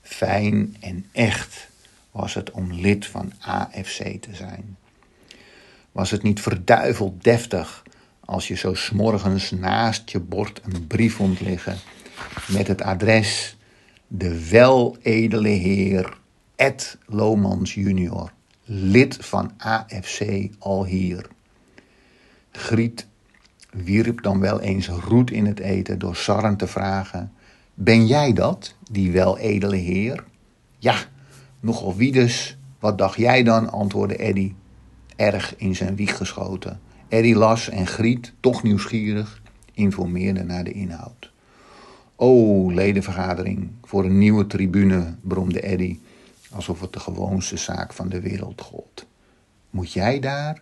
fijn 0.01 0.75
en 0.79 1.05
echt 1.11 1.71
was 2.13 2.33
het 2.33 2.51
om 2.51 2.73
lid 2.73 3.05
van 3.05 3.31
AFC 3.39 4.21
te 4.21 4.35
zijn. 4.35 4.77
Was 5.91 6.11
het 6.11 6.23
niet 6.23 6.41
verduiveld 6.41 7.23
deftig 7.23 7.83
als 8.19 8.47
je 8.47 8.55
zo 8.55 8.73
smorgens 8.73 9.51
naast 9.51 10.09
je 10.09 10.19
bord 10.19 10.61
een 10.63 10.87
brief 10.87 11.15
vond 11.15 11.41
liggen 11.41 11.77
met 12.47 12.67
het 12.67 12.81
adres 12.81 13.57
de 14.07 14.49
weledele 14.49 15.49
heer 15.49 16.17
Ed 16.55 16.97
Lomans 17.05 17.73
junior, 17.73 18.31
lid 18.63 19.17
van 19.19 19.51
AFC 19.57 20.49
al 20.59 20.85
hier. 20.85 21.27
Griet 22.51 23.07
wierp 23.71 24.21
dan 24.21 24.39
wel 24.39 24.59
eens 24.59 24.87
roet 24.87 25.31
in 25.31 25.45
het 25.45 25.59
eten 25.59 25.99
door 25.99 26.15
Sarren 26.15 26.57
te 26.57 26.67
vragen: 26.67 27.31
Ben 27.73 28.07
jij 28.07 28.33
dat, 28.33 28.75
die 28.91 29.11
weledele 29.11 29.75
heer? 29.75 30.23
Ja, 30.77 30.95
nogal 31.63 31.95
wie 31.95 32.11
dus. 32.11 32.57
Wat 32.79 32.97
dacht 32.97 33.17
jij 33.17 33.43
dan? 33.43 33.71
antwoordde 33.71 34.15
Eddy, 34.15 34.53
erg 35.15 35.55
in 35.57 35.75
zijn 35.75 35.95
wieg 35.95 36.17
geschoten. 36.17 36.79
Eddy 37.07 37.33
las 37.33 37.69
en 37.69 37.87
Griet, 37.87 38.33
toch 38.39 38.63
nieuwsgierig, 38.63 39.41
informeerde 39.73 40.43
naar 40.43 40.63
de 40.63 40.71
inhoud. 40.71 41.31
O, 42.15 42.71
ledenvergadering 42.71 43.71
voor 43.83 44.05
een 44.05 44.17
nieuwe 44.17 44.47
tribune, 44.47 45.15
bromde 45.21 45.61
Eddy, 45.61 45.99
alsof 46.51 46.81
het 46.81 46.93
de 46.93 46.99
gewoonste 46.99 47.57
zaak 47.57 47.93
van 47.93 48.09
de 48.09 48.19
wereld 48.19 48.61
gold. 48.61 49.05
Moet 49.69 49.93
jij 49.93 50.19
daar? 50.19 50.61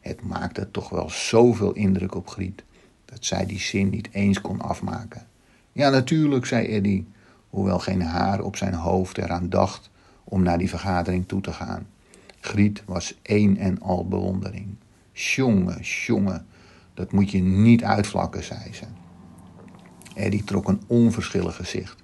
Het 0.00 0.22
maakte 0.22 0.70
toch 0.70 0.88
wel 0.88 1.10
zoveel 1.10 1.72
indruk 1.72 2.14
op 2.14 2.28
Griet 2.28 2.64
dat 3.04 3.24
zij 3.24 3.46
die 3.46 3.60
zin 3.60 3.90
niet 3.90 4.08
eens 4.12 4.40
kon 4.40 4.60
afmaken. 4.60 5.26
Ja, 5.72 5.90
natuurlijk, 5.90 6.46
zei 6.46 6.66
Eddy, 6.66 7.04
hoewel 7.50 7.78
geen 7.78 8.02
haar 8.02 8.40
op 8.40 8.56
zijn 8.56 8.74
hoofd 8.74 9.18
eraan 9.18 9.48
dacht 9.48 9.90
om 10.28 10.42
naar 10.42 10.58
die 10.58 10.68
vergadering 10.68 11.28
toe 11.28 11.40
te 11.40 11.52
gaan. 11.52 11.86
Griet 12.40 12.82
was 12.84 13.18
één 13.22 13.56
en 13.56 13.80
al 13.80 14.08
bewondering. 14.08 14.76
Sjonge, 15.12 15.78
sjonge, 15.82 16.42
dat 16.94 17.12
moet 17.12 17.30
je 17.30 17.40
niet 17.40 17.84
uitvlakken, 17.84 18.44
zei 18.44 18.74
ze. 18.74 18.84
Eddie 20.14 20.44
trok 20.44 20.68
een 20.68 20.82
onverschillig 20.86 21.56
gezicht. 21.56 22.02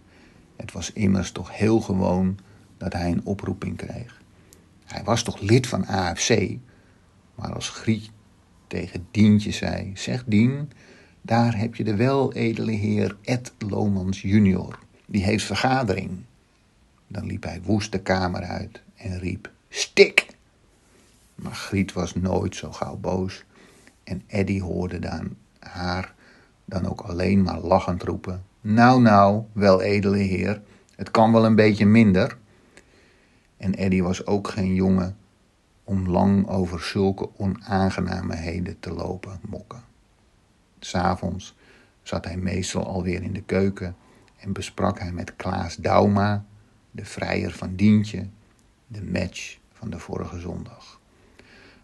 Het 0.57 0.73
was 0.73 0.93
immers 0.93 1.31
toch 1.31 1.57
heel 1.57 1.81
gewoon 1.81 2.39
dat 2.77 2.93
hij 2.93 3.11
een 3.11 3.25
oproeping 3.25 3.77
kreeg. 3.77 4.21
Hij 4.85 5.05
was 5.05 5.23
toch 5.23 5.41
lid 5.41 5.67
van 5.67 5.87
AFC, 5.87 6.57
maar 7.35 7.55
als 7.55 7.69
Griet 7.69 8.11
tegen 8.67 9.07
Dientje 9.11 9.53
zei: 9.53 9.91
Zeg 9.95 10.25
Dien, 10.27 10.71
daar 11.23 11.59
heb 11.59 11.75
je 11.75 11.85
de 11.85 11.97
weledele 11.97 12.73
heer 12.73 13.17
Ed 13.23 13.53
Lomans 13.59 14.23
junior. 14.23 14.79
Die 15.07 15.25
heeft 15.25 15.45
vergadering. 15.45 16.11
Dan 17.13 17.27
liep 17.27 17.43
hij 17.43 17.63
woest 17.63 17.93
de 17.93 18.01
kamer 18.01 18.43
uit 18.43 18.83
en 18.97 19.19
riep: 19.19 19.51
Stik! 19.69 20.27
Maar 21.35 21.55
Griet 21.55 21.93
was 21.93 22.15
nooit 22.15 22.57
zo 22.57 22.73
gauw 22.73 22.97
boos. 22.97 23.45
En 24.05 24.23
Eddy 24.27 24.61
hoorde 24.61 24.99
dan 24.99 25.37
haar 25.59 26.15
dan 26.65 26.87
ook 26.87 27.01
alleen 27.01 27.43
maar 27.43 27.61
lachend 27.61 28.03
roepen: 28.03 28.45
Nou, 28.61 29.01
nou, 29.01 29.43
weledele 29.53 30.17
heer, 30.17 30.63
het 30.97 31.11
kan 31.11 31.33
wel 31.33 31.45
een 31.45 31.55
beetje 31.55 31.87
minder. 31.87 32.37
En 33.57 33.75
Eddy 33.75 34.03
was 34.03 34.27
ook 34.27 34.49
geen 34.49 34.75
jongen 34.75 35.17
om 35.85 36.09
lang 36.09 36.49
over 36.49 36.81
zulke 36.81 37.29
onaangenaamheden 37.37 38.81
te 38.81 38.93
lopen 38.93 39.41
mokken. 39.49 39.83
S'avonds 40.79 41.55
zat 42.03 42.25
hij 42.25 42.37
meestal 42.37 42.87
alweer 42.87 43.23
in 43.23 43.33
de 43.33 43.43
keuken 43.43 43.97
en 44.39 44.53
besprak 44.53 44.99
hij 44.99 45.13
met 45.13 45.37
Klaas 45.37 45.77
Dauma, 45.77 46.45
de 46.95 47.05
vrijer 47.05 47.53
van 47.53 47.77
Dientje, 47.77 48.27
de 48.87 49.03
match 49.03 49.59
van 49.73 49.91
de 49.91 49.99
vorige 49.99 50.39
zondag. 50.39 51.01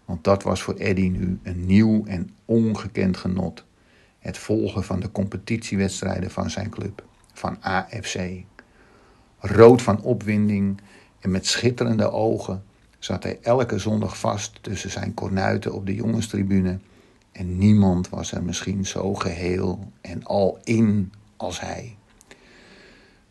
Want 0.04 0.24
dat 0.24 0.42
was 0.42 0.62
voor 0.62 0.74
Eddy 0.74 1.08
nu 1.08 1.38
een 1.42 1.66
nieuw 1.66 2.04
en 2.04 2.30
ongekend 2.44 3.16
genot. 3.16 3.64
Het 4.18 4.38
volgen 4.38 4.84
van 4.84 5.00
de 5.00 5.10
competitiewedstrijden 5.10 6.30
van 6.30 6.50
zijn 6.50 6.70
club, 6.70 7.04
van 7.32 7.62
AFC. 7.62 8.18
Rood 9.38 9.82
van 9.82 10.02
opwinding 10.02 10.80
en 11.20 11.30
met 11.30 11.46
schitterende 11.46 12.10
ogen 12.10 12.62
zat 12.98 13.22
hij 13.22 13.38
elke 13.42 13.78
zondag 13.78 14.18
vast 14.18 14.62
tussen 14.62 14.90
zijn 14.90 15.14
kornuiten 15.14 15.72
op 15.72 15.86
de 15.86 15.94
jongenstribune. 15.94 16.78
En 17.32 17.58
niemand 17.58 18.08
was 18.08 18.32
er 18.32 18.42
misschien 18.42 18.86
zo 18.86 19.14
geheel 19.14 19.92
en 20.00 20.24
al 20.24 20.58
in 20.64 21.12
als 21.36 21.60
hij. 21.60 21.96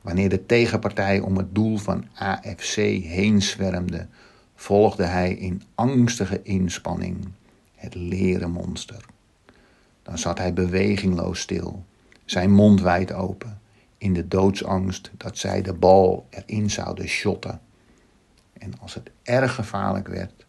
Wanneer 0.07 0.29
de 0.29 0.45
tegenpartij 0.45 1.19
om 1.19 1.37
het 1.37 1.55
doel 1.55 1.77
van 1.77 2.05
AFC 2.13 2.75
heen 2.75 3.41
zwermde, 3.41 4.07
volgde 4.55 5.03
hij 5.03 5.33
in 5.33 5.61
angstige 5.75 6.41
inspanning 6.43 7.27
het 7.75 7.95
leren 7.95 8.51
monster. 8.51 9.05
Dan 10.03 10.17
zat 10.17 10.37
hij 10.37 10.53
bewegingloos 10.53 11.39
stil, 11.39 11.85
zijn 12.25 12.51
mond 12.51 12.81
wijd 12.81 13.13
open, 13.13 13.61
in 13.97 14.13
de 14.13 14.27
doodsangst 14.27 15.11
dat 15.17 15.37
zij 15.37 15.61
de 15.61 15.73
bal 15.73 16.27
erin 16.29 16.69
zouden 16.69 17.07
shotten. 17.07 17.61
En 18.53 18.73
als 18.79 18.93
het 18.93 19.11
erg 19.23 19.55
gevaarlijk 19.55 20.07
werd, 20.07 20.45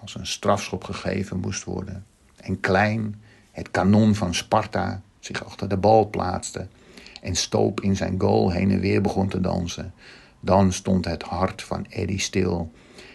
als 0.00 0.14
een 0.14 0.26
strafschop 0.26 0.84
gegeven 0.84 1.40
moest 1.40 1.64
worden 1.64 2.06
en 2.36 2.60
klein, 2.60 3.22
het 3.50 3.70
kanon 3.70 4.14
van 4.14 4.34
Sparta, 4.34 5.02
zich 5.18 5.44
achter 5.44 5.68
de 5.68 5.76
bal 5.76 6.10
plaatste 6.10 6.66
en 7.26 7.36
Stoop 7.36 7.80
in 7.80 7.96
zijn 7.96 8.20
goal 8.20 8.50
heen 8.50 8.70
en 8.70 8.80
weer 8.80 9.02
begon 9.02 9.28
te 9.28 9.40
dansen, 9.40 9.94
dan 10.40 10.72
stond 10.72 11.04
het 11.04 11.22
hart 11.22 11.62
van 11.62 11.86
Eddy 11.88 12.18
stil 12.18 12.72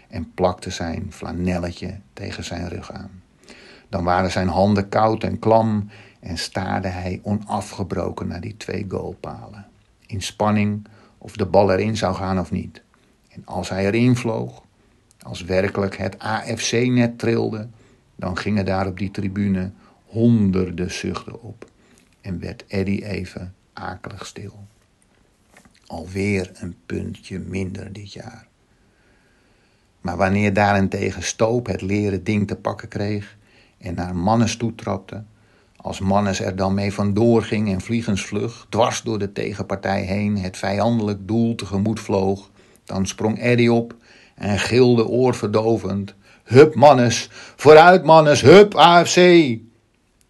en 0.09 0.33
plakte 0.33 0.69
zijn 0.69 1.07
flanelletje 1.09 1.99
tegen 2.13 2.43
zijn 2.43 2.67
rug 2.67 2.91
aan. 2.91 3.21
Dan 3.89 4.03
waren 4.03 4.31
zijn 4.31 4.47
handen 4.47 4.89
koud 4.89 5.23
en 5.23 5.39
klam 5.39 5.89
en 6.19 6.37
staarde 6.37 6.87
hij 6.87 7.19
onafgebroken 7.23 8.27
naar 8.27 8.41
die 8.41 8.57
twee 8.57 8.85
goalpalen. 8.87 9.65
In 10.05 10.21
spanning 10.21 10.87
of 11.17 11.35
de 11.35 11.45
bal 11.45 11.71
erin 11.71 11.97
zou 11.97 12.15
gaan 12.15 12.39
of 12.39 12.51
niet. 12.51 12.81
En 13.29 13.45
als 13.45 13.69
hij 13.69 13.85
erin 13.85 14.15
vloog, 14.15 14.63
als 15.21 15.41
werkelijk 15.43 15.97
het 15.97 16.19
AFC-net 16.19 17.19
trilde, 17.19 17.67
dan 18.15 18.37
gingen 18.37 18.65
daar 18.65 18.87
op 18.87 18.97
die 18.97 19.11
tribune 19.11 19.71
honderden 20.05 20.91
zuchten 20.91 21.41
op 21.41 21.65
en 22.21 22.39
werd 22.39 22.63
Eddy 22.67 23.01
even 23.03 23.55
akelig 23.81 24.25
stil. 24.25 24.53
Alweer 25.87 26.51
een 26.53 26.75
puntje 26.85 27.39
minder 27.39 27.93
dit 27.93 28.13
jaar. 28.13 28.47
Maar 30.01 30.17
wanneer 30.17 30.53
daarentegen 30.53 31.23
Stoop 31.23 31.65
het 31.65 31.81
leren 31.81 32.23
ding 32.23 32.47
te 32.47 32.55
pakken 32.55 32.87
kreeg 32.87 33.37
en 33.77 33.95
naar 33.95 34.15
Mannes 34.15 34.57
toetrapte, 34.57 35.23
als 35.75 35.99
Mannes 35.99 36.39
er 36.39 36.55
dan 36.55 36.73
mee 36.73 36.93
vandoor 36.93 37.43
ging 37.43 37.73
en 37.73 37.81
vliegensvlug, 37.81 38.65
dwars 38.69 39.01
door 39.01 39.19
de 39.19 39.31
tegenpartij 39.31 40.01
heen, 40.01 40.37
het 40.37 40.57
vijandelijk 40.57 41.27
doel 41.27 41.55
tegemoet 41.55 41.99
vloog, 41.99 42.49
dan 42.83 43.07
sprong 43.07 43.39
Eddy 43.39 43.67
op 43.67 43.95
en 44.35 44.59
gilde 44.59 45.07
oorverdovend: 45.07 46.13
Hup, 46.43 46.75
Mannes, 46.75 47.29
vooruit, 47.55 48.03
Mannes, 48.03 48.41
hup, 48.41 48.75
AFC! 48.75 49.15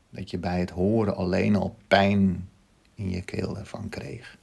Dat 0.10 0.30
je 0.30 0.38
bij 0.38 0.60
het 0.60 0.70
horen 0.70 1.16
alleen 1.16 1.56
al 1.56 1.76
pijn 1.88 2.50
je 3.10 3.22
keel 3.22 3.58
ervan 3.58 3.90
kreeg. 3.90 4.38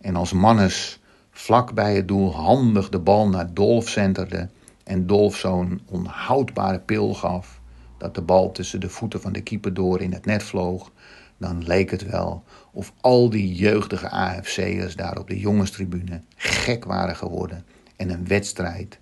En 0.00 0.16
als 0.16 0.32
Mannes 0.32 1.00
vlak 1.30 1.74
bij 1.74 1.94
het 1.94 2.08
doel 2.08 2.34
handig 2.34 2.88
de 2.88 2.98
bal 2.98 3.28
naar 3.28 3.54
Dolf 3.54 3.88
centerde 3.88 4.48
en 4.84 5.06
Dolf 5.06 5.36
zo'n 5.36 5.80
onhoudbare 5.86 6.80
pil 6.80 7.14
gaf, 7.14 7.60
dat 7.98 8.14
de 8.14 8.22
bal 8.22 8.52
tussen 8.52 8.80
de 8.80 8.88
voeten 8.88 9.20
van 9.20 9.32
de 9.32 9.42
keeper 9.42 9.74
door 9.74 10.00
in 10.00 10.12
het 10.12 10.24
net 10.24 10.42
vloog, 10.42 10.90
dan 11.38 11.64
leek 11.64 11.90
het 11.90 12.10
wel 12.10 12.44
of 12.72 12.92
al 13.00 13.30
die 13.30 13.54
jeugdige 13.54 14.10
AFC'ers 14.10 14.96
daar 14.96 15.18
op 15.18 15.28
de 15.28 15.38
jongenstribune 15.38 16.22
gek 16.36 16.84
waren 16.84 17.16
geworden 17.16 17.64
en 17.96 18.10
een 18.10 18.26
wedstrijd 18.26 18.98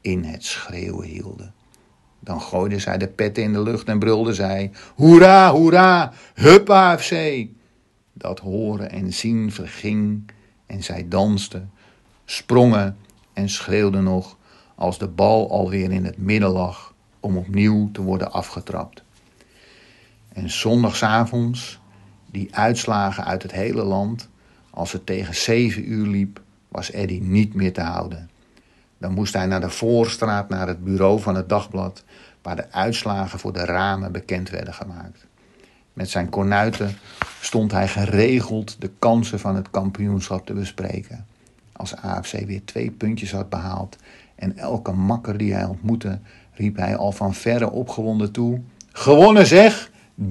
in 0.00 0.24
het 0.24 0.44
schreeuwen 0.44 1.06
hielden. 1.06 1.54
Dan 2.20 2.40
gooiden 2.40 2.80
zij 2.80 2.98
de 2.98 3.08
petten 3.08 3.42
in 3.42 3.52
de 3.52 3.62
lucht 3.62 3.88
en 3.88 3.98
brulden 3.98 4.34
zij: 4.34 4.70
Hoera, 4.94 5.50
hoera, 5.50 6.12
hup 6.34 6.70
AFC! 6.70 7.46
Dat 8.16 8.38
horen 8.38 8.90
en 8.90 9.12
zien 9.12 9.52
verging 9.52 10.30
en 10.66 10.82
zij 10.82 11.08
dansten, 11.08 11.70
sprongen 12.24 12.96
en 13.32 13.48
schreeuwden 13.48 14.04
nog 14.04 14.36
als 14.74 14.98
de 14.98 15.08
bal 15.08 15.50
alweer 15.50 15.92
in 15.92 16.04
het 16.04 16.18
midden 16.18 16.50
lag 16.50 16.94
om 17.20 17.36
opnieuw 17.36 17.90
te 17.90 18.02
worden 18.02 18.32
afgetrapt. 18.32 19.02
En 20.32 20.50
zondagsavonds, 20.50 21.80
die 22.30 22.56
uitslagen 22.56 23.24
uit 23.24 23.42
het 23.42 23.52
hele 23.52 23.82
land, 23.82 24.28
als 24.70 24.92
het 24.92 25.06
tegen 25.06 25.34
zeven 25.34 25.92
uur 25.92 26.06
liep, 26.06 26.40
was 26.68 26.90
Eddy 26.90 27.18
niet 27.22 27.54
meer 27.54 27.72
te 27.72 27.80
houden. 27.80 28.30
Dan 28.98 29.12
moest 29.12 29.34
hij 29.34 29.46
naar 29.46 29.60
de 29.60 29.70
voorstraat, 29.70 30.48
naar 30.48 30.68
het 30.68 30.84
bureau 30.84 31.20
van 31.20 31.34
het 31.34 31.48
dagblad, 31.48 32.04
waar 32.42 32.56
de 32.56 32.70
uitslagen 32.72 33.38
voor 33.38 33.52
de 33.52 33.64
ramen 33.64 34.12
bekend 34.12 34.50
werden 34.50 34.74
gemaakt. 34.74 35.26
Met 35.92 36.10
zijn 36.10 36.28
kornuiten 36.28 36.96
stond 37.44 37.72
hij 37.72 37.88
geregeld 37.88 38.76
de 38.80 38.90
kansen 38.98 39.40
van 39.40 39.56
het 39.56 39.70
kampioenschap 39.70 40.46
te 40.46 40.52
bespreken. 40.52 41.26
Als 41.72 41.96
AFC 41.96 42.32
weer 42.46 42.64
twee 42.64 42.90
puntjes 42.90 43.32
had 43.32 43.48
behaald 43.48 43.96
en 44.34 44.56
elke 44.56 44.92
makker 44.92 45.36
die 45.36 45.54
hij 45.54 45.64
ontmoette, 45.64 46.18
riep 46.52 46.76
hij 46.76 46.96
al 46.96 47.12
van 47.12 47.34
verre 47.34 47.70
opgewonden 47.70 48.32
toe: 48.32 48.60
Gewonnen 48.92 49.46
zeg! 49.46 49.90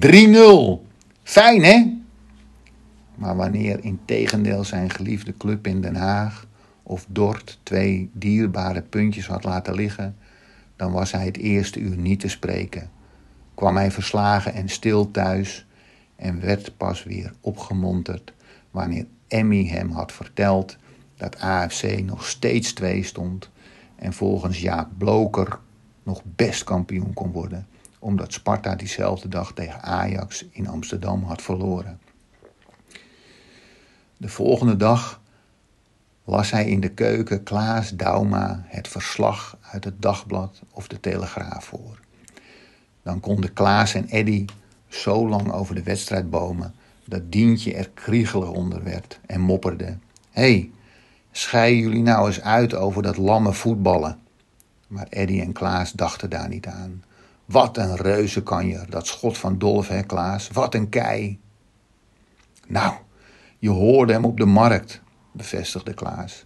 Fijn 1.22 1.64
hè? 1.64 2.02
Maar 3.14 3.36
wanneer 3.36 3.84
in 3.84 4.00
tegendeel 4.04 4.64
zijn 4.64 4.90
geliefde 4.90 5.36
club 5.36 5.66
in 5.66 5.80
Den 5.80 5.96
Haag 5.96 6.46
of 6.82 7.06
Dort 7.08 7.58
twee 7.62 8.10
dierbare 8.12 8.82
puntjes 8.82 9.26
had 9.26 9.44
laten 9.44 9.74
liggen, 9.74 10.16
dan 10.76 10.92
was 10.92 11.12
hij 11.12 11.24
het 11.24 11.36
eerste 11.36 11.80
uur 11.80 11.96
niet 11.96 12.20
te 12.20 12.28
spreken. 12.28 12.90
Kwam 13.54 13.76
hij 13.76 13.90
verslagen 13.90 14.54
en 14.54 14.68
stil 14.68 15.10
thuis 15.10 15.66
en 16.16 16.40
werd 16.40 16.76
pas 16.76 17.02
weer 17.02 17.32
opgemonterd 17.40 18.32
wanneer 18.70 19.06
Emmy 19.28 19.66
hem 19.66 19.90
had 19.90 20.12
verteld 20.12 20.76
dat 21.16 21.40
AFC 21.40 22.00
nog 22.00 22.26
steeds 22.26 22.72
twee 22.72 23.02
stond 23.02 23.50
en 23.96 24.12
volgens 24.12 24.60
Jaap 24.60 24.88
Bloker 24.98 25.58
nog 26.02 26.22
best 26.24 26.64
kampioen 26.64 27.12
kon 27.14 27.32
worden, 27.32 27.66
omdat 27.98 28.32
Sparta 28.32 28.74
diezelfde 28.74 29.28
dag 29.28 29.52
tegen 29.52 29.82
Ajax 29.82 30.46
in 30.50 30.68
Amsterdam 30.68 31.22
had 31.22 31.42
verloren. 31.42 32.00
De 34.16 34.28
volgende 34.28 34.76
dag 34.76 35.20
las 36.24 36.50
hij 36.50 36.66
in 36.66 36.80
de 36.80 36.88
keuken 36.88 37.42
Klaas 37.42 37.90
Dauma 37.90 38.64
het 38.66 38.88
verslag 38.88 39.58
uit 39.60 39.84
het 39.84 40.02
dagblad 40.02 40.62
of 40.70 40.88
de 40.88 41.00
Telegraaf 41.00 41.64
voor. 41.64 41.98
Dan 43.02 43.20
konden 43.20 43.52
Klaas 43.52 43.94
en 43.94 44.08
Eddy 44.08 44.44
zo 44.94 45.28
lang 45.28 45.52
over 45.52 45.74
de 45.74 45.82
wedstrijd 45.82 46.30
bomen 46.30 46.74
dat 47.04 47.32
Dientje 47.32 47.74
er 47.74 47.90
kriegelig 47.94 48.48
onder 48.48 48.82
werd 48.82 49.20
en 49.26 49.40
mopperde: 49.40 49.98
Hé, 50.30 50.42
hey, 50.42 50.70
schei 51.30 51.78
jullie 51.78 52.02
nou 52.02 52.26
eens 52.26 52.40
uit 52.40 52.74
over 52.74 53.02
dat 53.02 53.16
lamme 53.16 53.52
voetballen. 53.52 54.18
Maar 54.86 55.06
Eddy 55.08 55.40
en 55.40 55.52
Klaas 55.52 55.92
dachten 55.92 56.30
daar 56.30 56.48
niet 56.48 56.66
aan. 56.66 57.02
Wat 57.44 57.76
een 57.76 57.96
reuzenkanjer, 57.96 58.90
dat 58.90 59.06
schot 59.06 59.38
van 59.38 59.58
Dolf, 59.58 59.88
hè 59.88 60.02
Klaas? 60.02 60.48
Wat 60.48 60.74
een 60.74 60.88
kei. 60.88 61.38
Nou, 62.66 62.94
je 63.58 63.70
hoorde 63.70 64.12
hem 64.12 64.24
op 64.24 64.36
de 64.36 64.44
markt, 64.44 65.00
bevestigde 65.32 65.94
Klaas. 65.94 66.44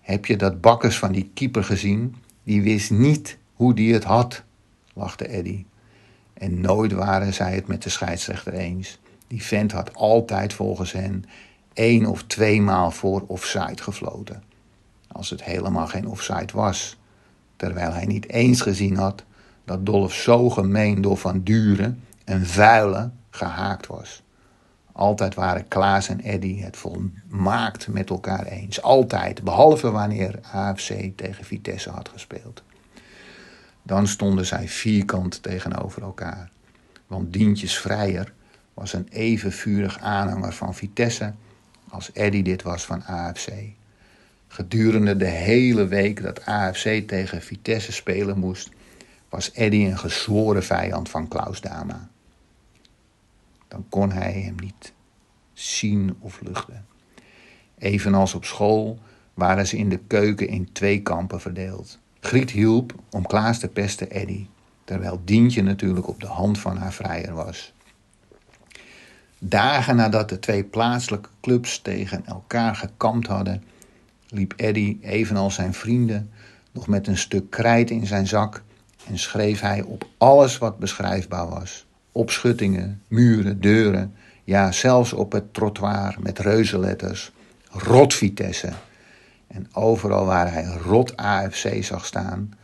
Heb 0.00 0.26
je 0.26 0.36
dat 0.36 0.60
bakkers 0.60 0.98
van 0.98 1.12
die 1.12 1.30
keeper 1.34 1.64
gezien? 1.64 2.16
Die 2.42 2.62
wist 2.62 2.90
niet 2.90 3.38
hoe 3.54 3.74
die 3.74 3.92
het 3.92 4.04
had, 4.04 4.42
lachte 4.94 5.26
Eddy. 5.26 5.64
En 6.38 6.60
nooit 6.60 6.92
waren 6.92 7.34
zij 7.34 7.54
het 7.54 7.66
met 7.66 7.82
de 7.82 7.88
scheidsrechter 7.88 8.52
eens. 8.52 8.98
Die 9.26 9.42
vent 9.42 9.72
had 9.72 9.94
altijd 9.94 10.52
volgens 10.52 10.92
hen 10.92 11.24
één 11.72 12.06
of 12.06 12.22
twee 12.22 12.60
maal 12.60 12.90
voor 12.90 13.24
offside 13.26 13.82
gefloten. 13.82 14.42
Als 15.12 15.30
het 15.30 15.44
helemaal 15.44 15.86
geen 15.86 16.08
offside 16.08 16.52
was. 16.52 16.96
Terwijl 17.56 17.92
hij 17.92 18.06
niet 18.06 18.28
eens 18.28 18.60
gezien 18.60 18.96
had 18.96 19.24
dat 19.64 19.86
Dolf 19.86 20.14
zo 20.14 20.50
gemeen 20.50 21.00
door 21.00 21.16
Van 21.16 21.42
Duren, 21.42 22.02
een 22.24 22.46
vuile, 22.46 23.10
gehaakt 23.30 23.86
was. 23.86 24.22
Altijd 24.92 25.34
waren 25.34 25.68
Klaas 25.68 26.08
en 26.08 26.20
Eddy 26.20 26.60
het 26.60 26.76
volmaakt 26.76 27.88
met 27.88 28.10
elkaar 28.10 28.46
eens. 28.46 28.82
Altijd, 28.82 29.42
behalve 29.42 29.90
wanneer 29.90 30.38
AFC 30.52 30.92
tegen 31.16 31.44
Vitesse 31.44 31.90
had 31.90 32.08
gespeeld. 32.08 32.62
Dan 33.86 34.06
stonden 34.06 34.46
zij 34.46 34.68
vierkant 34.68 35.42
tegenover 35.42 36.02
elkaar. 36.02 36.50
Want 37.06 37.32
Dientjes 37.32 37.78
Vrijer 37.78 38.32
was 38.74 38.92
een 38.92 39.08
even 39.10 39.52
vurig 39.52 39.98
aanhanger 39.98 40.52
van 40.52 40.74
Vitesse 40.74 41.32
als 41.88 42.12
Eddy 42.12 42.42
dit 42.42 42.62
was 42.62 42.84
van 42.84 43.04
AFC. 43.04 43.48
Gedurende 44.48 45.16
de 45.16 45.26
hele 45.26 45.86
week 45.86 46.22
dat 46.22 46.44
AFC 46.44 47.08
tegen 47.08 47.42
Vitesse 47.42 47.92
spelen 47.92 48.38
moest, 48.38 48.70
was 49.28 49.52
Eddy 49.52 49.84
een 49.84 49.98
gezworen 49.98 50.64
vijand 50.64 51.08
van 51.08 51.28
Klaus 51.28 51.60
Dama. 51.60 52.08
Dan 53.68 53.86
kon 53.88 54.12
hij 54.12 54.32
hem 54.32 54.54
niet 54.60 54.92
zien 55.52 56.16
of 56.20 56.40
luchten. 56.40 56.86
Evenals 57.78 58.34
op 58.34 58.44
school 58.44 58.98
waren 59.34 59.66
ze 59.66 59.76
in 59.76 59.88
de 59.88 60.00
keuken 60.06 60.48
in 60.48 60.72
twee 60.72 61.02
kampen 61.02 61.40
verdeeld. 61.40 61.98
Griet 62.26 62.50
hielp 62.50 62.94
om 63.10 63.26
Klaas 63.26 63.58
te 63.58 63.68
pesten 63.68 64.10
Eddy, 64.10 64.46
terwijl 64.84 65.20
Dientje 65.24 65.62
natuurlijk 65.62 66.08
op 66.08 66.20
de 66.20 66.26
hand 66.26 66.58
van 66.58 66.76
haar 66.76 66.92
vrijer 66.92 67.34
was. 67.34 67.72
Dagen 69.38 69.96
nadat 69.96 70.28
de 70.28 70.38
twee 70.38 70.64
plaatselijke 70.64 71.28
clubs 71.40 71.82
tegen 71.82 72.26
elkaar 72.26 72.74
gekampt 72.76 73.26
hadden, 73.26 73.62
liep 74.28 74.52
Eddy, 74.56 74.98
evenals 75.00 75.54
zijn 75.54 75.74
vrienden, 75.74 76.30
nog 76.72 76.86
met 76.86 77.06
een 77.06 77.16
stuk 77.16 77.50
krijt 77.50 77.90
in 77.90 78.06
zijn 78.06 78.26
zak 78.26 78.62
en 79.06 79.18
schreef 79.18 79.60
hij 79.60 79.82
op 79.82 80.08
alles 80.18 80.58
wat 80.58 80.78
beschrijfbaar 80.78 81.48
was. 81.48 81.86
Op 82.12 82.30
schuttingen, 82.30 83.02
muren, 83.08 83.60
deuren, 83.60 84.14
ja 84.44 84.72
zelfs 84.72 85.12
op 85.12 85.32
het 85.32 85.54
trottoir 85.54 86.16
met 86.20 86.38
reuzenletters. 86.38 87.32
Rot 87.70 88.14
Vitesse. 88.14 88.72
En 89.56 89.68
overal 89.72 90.24
waar 90.24 90.52
hij 90.52 90.64
rot 90.64 91.16
AFC 91.16 91.84
zag 91.84 92.06
staan, 92.06 92.54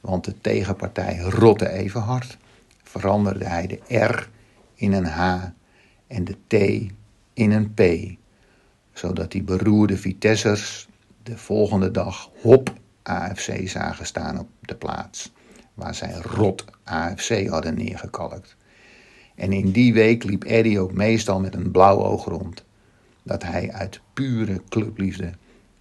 want 0.00 0.24
de 0.24 0.40
tegenpartij 0.40 1.18
rotte 1.18 1.68
even 1.68 2.00
hard, 2.00 2.38
veranderde 2.82 3.44
hij 3.44 3.66
de 3.66 3.96
R 3.96 4.28
in 4.74 4.92
een 4.92 5.06
H 5.06 5.44
en 6.06 6.24
de 6.24 6.36
T 6.46 6.54
in 7.32 7.50
een 7.50 7.74
P, 7.74 7.82
zodat 8.92 9.30
die 9.30 9.42
beroerde 9.42 9.96
Vitessers 9.96 10.88
de 11.22 11.38
volgende 11.38 11.90
dag 11.90 12.30
hop 12.42 12.72
AFC 13.02 13.68
zagen 13.68 14.06
staan 14.06 14.38
op 14.38 14.48
de 14.60 14.74
plaats 14.74 15.32
waar 15.74 15.94
zij 15.94 16.12
rot 16.12 16.64
AFC 16.82 17.46
hadden 17.46 17.74
neergekalkt. 17.74 18.56
En 19.34 19.52
in 19.52 19.70
die 19.70 19.94
week 19.94 20.24
liep 20.24 20.44
Eddy 20.44 20.78
ook 20.78 20.92
meestal 20.92 21.40
met 21.40 21.54
een 21.54 21.70
blauw 21.70 22.04
oog 22.04 22.24
rond, 22.24 22.64
dat 23.22 23.42
hij 23.42 23.72
uit 23.72 24.00
pure 24.12 24.62
clubliefde 24.68 25.32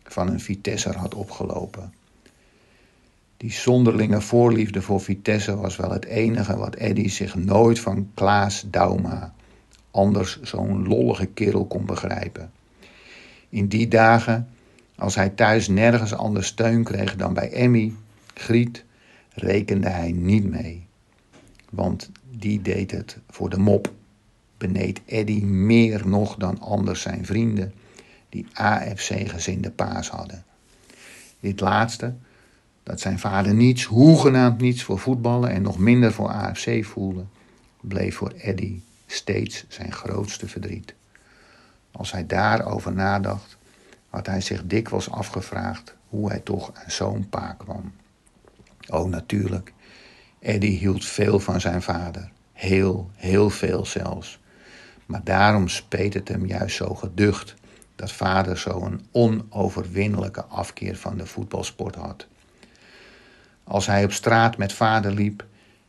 van 0.04 0.28
een 0.28 0.40
Vitesser 0.40 0.98
had 0.98 1.16
opgelopen. 1.16 1.94
Die 3.38 3.52
zonderlinge 3.52 4.22
voorliefde 4.22 4.82
voor 4.82 5.02
Vitesse 5.02 5.56
was 5.56 5.76
wel 5.76 5.92
het 5.92 6.06
enige 6.06 6.58
wat 6.58 6.76
Eddy 6.76 7.10
zich 7.10 7.36
nooit 7.36 7.80
van 7.80 8.10
Klaas 8.14 8.66
Dauma, 8.68 9.34
anders 9.92 10.42
zo'n 10.42 10.88
lollige 10.88 11.26
kerel, 11.26 11.66
kon 11.66 11.86
begrijpen. 11.86 12.52
In 13.50 13.68
die 13.68 13.88
dagen, 13.88 14.48
als 14.96 15.16
hij 15.16 15.30
thuis 15.30 15.68
nergens 15.68 16.14
anders 16.14 16.48
steun 16.48 16.84
kreeg 16.84 17.16
dan 17.16 17.34
bij 17.34 17.52
Emmy, 17.52 17.94
Griet, 18.34 18.84
rekende 19.34 19.90
hij 19.90 20.12
niet 20.12 20.50
mee. 20.50 20.86
Want 21.70 22.10
die 22.32 22.62
deed 22.62 22.92
het 22.92 23.18
voor 23.30 23.50
de 23.50 23.60
mop. 23.60 23.92
Beneed 24.58 25.02
Eddy 25.06 25.44
meer 25.44 26.08
nog 26.08 26.36
dan 26.36 26.60
anders 26.60 27.02
zijn 27.02 27.26
vrienden, 27.26 27.74
die 28.34 28.48
AFC-gezinde 28.54 29.72
paas 29.72 30.10
hadden. 30.10 30.44
Dit 31.40 31.60
laatste, 31.60 32.14
dat 32.84 33.00
zijn 33.00 33.20
vader 33.20 33.54
niets, 33.54 33.84
hoegenaamd 33.84 34.62
niets 34.62 34.84
voor 34.84 35.00
voetballen 35.00 35.50
en 35.50 35.62
nog 35.62 35.78
minder 35.78 36.14
voor 36.14 36.30
AFC 36.30 36.86
voelde, 36.86 37.26
bleef 37.82 38.16
voor 38.16 38.32
Eddy 38.32 38.82
steeds 39.06 39.66
zijn 39.68 39.92
grootste 39.92 40.48
verdriet. 40.48 40.94
Als 41.92 42.12
hij 42.12 42.26
daarover 42.26 42.94
nadacht, 42.94 43.58
had 44.10 44.26
hij 44.26 44.42
zich 44.42 44.66
dikwijls 44.66 45.10
afgevraagd 45.10 45.96
hoe 46.10 46.30
hij 46.30 46.40
toch 46.40 46.72
aan 46.74 46.92
zo'n 46.92 47.30
pa 47.30 47.56
kwam. 47.58 47.94
Oh, 48.88 49.10
natuurlijk. 49.10 49.74
Eddie 50.40 50.78
hield 50.78 51.06
veel 51.06 51.40
van 51.40 51.62
zijn 51.62 51.82
vader. 51.82 52.32
Heel, 52.54 53.10
heel 53.16 53.50
veel 53.50 53.86
zelfs. 53.86 54.40
Maar 55.06 55.24
daarom 55.24 55.68
speet 55.68 56.14
het 56.14 56.28
hem 56.28 56.46
juist 56.46 56.76
zo 56.76 56.96
geducht 56.96 57.56
dat 57.96 58.12
vader 58.12 58.58
zo'n 58.58 59.02
onoverwinnelijke 59.12 60.44
afkeer 60.44 60.98
van 60.98 61.18
de 61.18 61.26
voetbalsport 61.26 61.96
had. 61.96 62.28
Als 63.64 63.86
hij 63.86 64.04
op 64.04 64.12
straat 64.12 64.58
met 64.58 64.74
vader 64.74 65.12
liep 65.12 65.46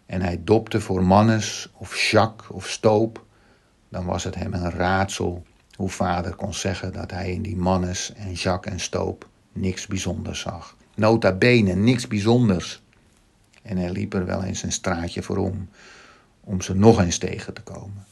en 0.07 0.23
hij 0.23 0.41
dopte 0.45 0.81
voor 0.81 1.05
Mannes 1.05 1.69
of 1.73 2.11
Jacques 2.11 2.51
of 2.51 2.69
Stoop, 2.69 3.25
dan 3.89 4.05
was 4.05 4.25
het 4.25 4.35
hem 4.35 4.53
een 4.55 4.71
raadsel 4.71 5.45
hoe 5.75 5.89
vader 5.89 6.35
kon 6.35 6.55
zeggen 6.55 6.93
dat 6.93 7.11
hij 7.11 7.33
in 7.33 7.43
die 7.43 7.57
Mannes 7.57 8.13
en 8.13 8.33
Jacques 8.33 8.73
en 8.73 8.81
Stoop 8.81 9.29
niks 9.53 9.87
bijzonders 9.87 10.41
zag. 10.41 10.77
Nota 10.95 11.33
bene, 11.33 11.75
niks 11.75 12.07
bijzonders. 12.07 12.83
En 13.63 13.77
hij 13.77 13.91
liep 13.91 14.15
er 14.15 14.27
wel 14.27 14.43
eens 14.43 14.63
een 14.63 14.73
straatje 14.73 15.23
voor 15.23 15.37
om, 15.37 15.69
om 16.41 16.61
ze 16.61 16.75
nog 16.75 17.01
eens 17.01 17.19
tegen 17.19 17.55
te 17.55 17.63
komen. 17.63 18.05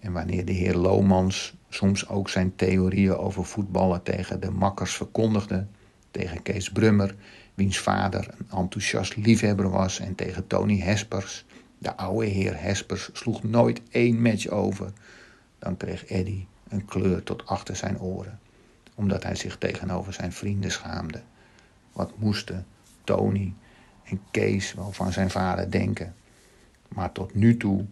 En 0.00 0.12
wanneer 0.12 0.44
de 0.44 0.52
heer 0.52 0.74
Lomans 0.74 1.54
soms 1.68 2.08
ook 2.08 2.28
zijn 2.28 2.56
theorieën 2.56 3.16
over 3.16 3.44
voetballen 3.44 4.02
tegen 4.02 4.40
de 4.40 4.50
makkers 4.50 4.94
verkondigde, 4.94 5.66
tegen 6.10 6.42
Kees 6.42 6.70
Brummer, 6.70 7.14
wiens 7.54 7.78
vader 7.78 8.28
een 8.38 8.58
enthousiast 8.58 9.16
liefhebber 9.16 9.70
was, 9.70 10.00
en 10.00 10.14
tegen 10.14 10.46
Tony 10.46 10.80
Hespers, 10.80 11.44
de 11.78 11.96
oude 11.96 12.26
heer 12.26 12.60
Hespers 12.60 13.10
sloeg 13.12 13.42
nooit 13.42 13.80
één 13.90 14.22
match 14.22 14.48
over, 14.48 14.92
dan 15.58 15.76
kreeg 15.76 16.04
Eddy 16.04 16.46
een 16.68 16.84
kleur 16.84 17.22
tot 17.22 17.46
achter 17.46 17.76
zijn 17.76 18.00
oren, 18.00 18.38
omdat 18.94 19.22
hij 19.22 19.34
zich 19.34 19.58
tegenover 19.58 20.12
zijn 20.12 20.32
vrienden 20.32 20.70
schaamde. 20.70 21.22
Wat 21.92 22.18
moesten 22.18 22.66
Tony 23.04 23.54
en 24.04 24.20
Kees 24.30 24.74
wel 24.74 24.92
van 24.92 25.12
zijn 25.12 25.30
vader 25.30 25.70
denken. 25.70 26.14
Maar 26.88 27.12
tot 27.12 27.34
nu 27.34 27.56
toe 27.56 27.84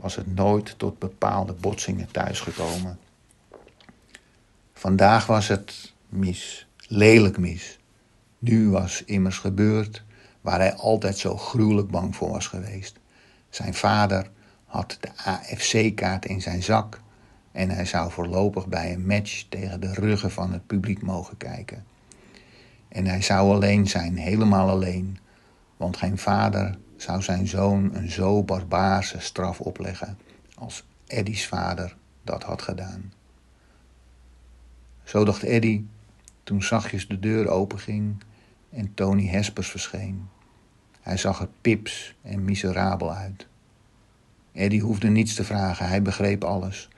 was 0.00 0.16
het 0.16 0.34
nooit 0.34 0.78
tot 0.78 0.98
bepaalde 0.98 1.52
botsingen 1.52 2.10
thuisgekomen. 2.10 2.98
Vandaag 4.72 5.26
was 5.26 5.48
het 5.48 5.92
mis, 6.08 6.66
lelijk 6.86 7.38
mis. 7.38 7.78
Nu 8.38 8.70
was 8.70 9.04
immers 9.04 9.38
gebeurd 9.38 10.04
waar 10.40 10.58
hij 10.58 10.74
altijd 10.74 11.18
zo 11.18 11.36
gruwelijk 11.36 11.88
bang 11.90 12.16
voor 12.16 12.30
was 12.30 12.46
geweest. 12.46 12.98
Zijn 13.50 13.74
vader 13.74 14.30
had 14.64 14.96
de 15.00 15.08
AFC-kaart 15.24 16.24
in 16.24 16.40
zijn 16.40 16.62
zak 16.62 17.00
en 17.52 17.70
hij 17.70 17.84
zou 17.84 18.10
voorlopig 18.10 18.66
bij 18.66 18.92
een 18.92 19.06
match 19.06 19.44
tegen 19.48 19.80
de 19.80 19.92
ruggen 19.92 20.30
van 20.30 20.52
het 20.52 20.66
publiek 20.66 21.02
mogen 21.02 21.36
kijken. 21.36 21.84
En 22.88 23.06
hij 23.06 23.22
zou 23.22 23.54
alleen 23.54 23.86
zijn, 23.86 24.16
helemaal 24.16 24.68
alleen, 24.68 25.18
want 25.76 25.96
geen 25.96 26.18
vader 26.18 26.78
zou 27.02 27.22
zijn 27.22 27.46
zoon 27.46 27.94
een 27.94 28.10
zo 28.10 28.42
barbaarse 28.42 29.20
straf 29.20 29.60
opleggen 29.60 30.18
als 30.54 30.84
Eddy's 31.06 31.46
vader 31.46 31.96
dat 32.22 32.42
had 32.42 32.62
gedaan. 32.62 33.12
Zo 35.04 35.24
dacht 35.24 35.42
Eddy 35.42 35.84
toen 36.42 36.62
zachtjes 36.62 37.08
de 37.08 37.18
deur 37.18 37.48
openging 37.48 38.22
en 38.70 38.94
Tony 38.94 39.26
Hespers 39.26 39.70
verscheen. 39.70 40.28
Hij 41.00 41.16
zag 41.16 41.40
er 41.40 41.48
pips 41.60 42.14
en 42.22 42.44
miserabel 42.44 43.14
uit. 43.14 43.46
Eddy 44.52 44.80
hoefde 44.80 45.08
niets 45.08 45.34
te 45.34 45.44
vragen, 45.44 45.88
hij 45.88 46.02
begreep 46.02 46.44
alles. 46.44 46.88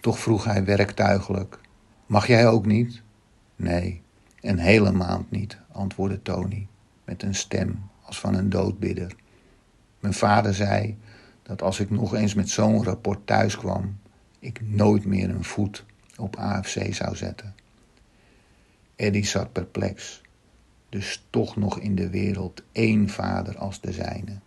Toch 0.00 0.18
vroeg 0.18 0.44
hij 0.44 0.64
werktuigelijk: 0.64 1.58
Mag 2.06 2.26
jij 2.26 2.48
ook 2.48 2.66
niet? 2.66 3.02
Nee, 3.56 4.02
een 4.40 4.58
hele 4.58 4.92
maand 4.92 5.30
niet, 5.30 5.58
antwoordde 5.72 6.22
Tony 6.22 6.66
met 7.04 7.22
een 7.22 7.34
stem 7.34 7.90
als 8.02 8.20
van 8.20 8.34
een 8.34 8.50
doodbidder. 8.50 9.16
Mijn 10.04 10.16
vader 10.16 10.54
zei 10.54 10.96
dat 11.42 11.62
als 11.62 11.80
ik 11.80 11.90
nog 11.90 12.14
eens 12.14 12.34
met 12.34 12.48
zo'n 12.48 12.84
rapport 12.84 13.26
thuis 13.26 13.56
kwam, 13.56 13.98
ik 14.38 14.60
nooit 14.64 15.04
meer 15.04 15.30
een 15.30 15.44
voet 15.44 15.84
op 16.16 16.36
AFC 16.36 16.94
zou 16.94 17.16
zetten. 17.16 17.54
Eddy 18.96 19.22
zat 19.22 19.52
perplex. 19.52 20.22
Dus 20.88 21.26
toch 21.30 21.56
nog 21.56 21.78
in 21.78 21.94
de 21.94 22.10
wereld 22.10 22.62
één 22.72 23.08
vader 23.08 23.58
als 23.58 23.80
de 23.80 23.92
zijne. 23.92 24.38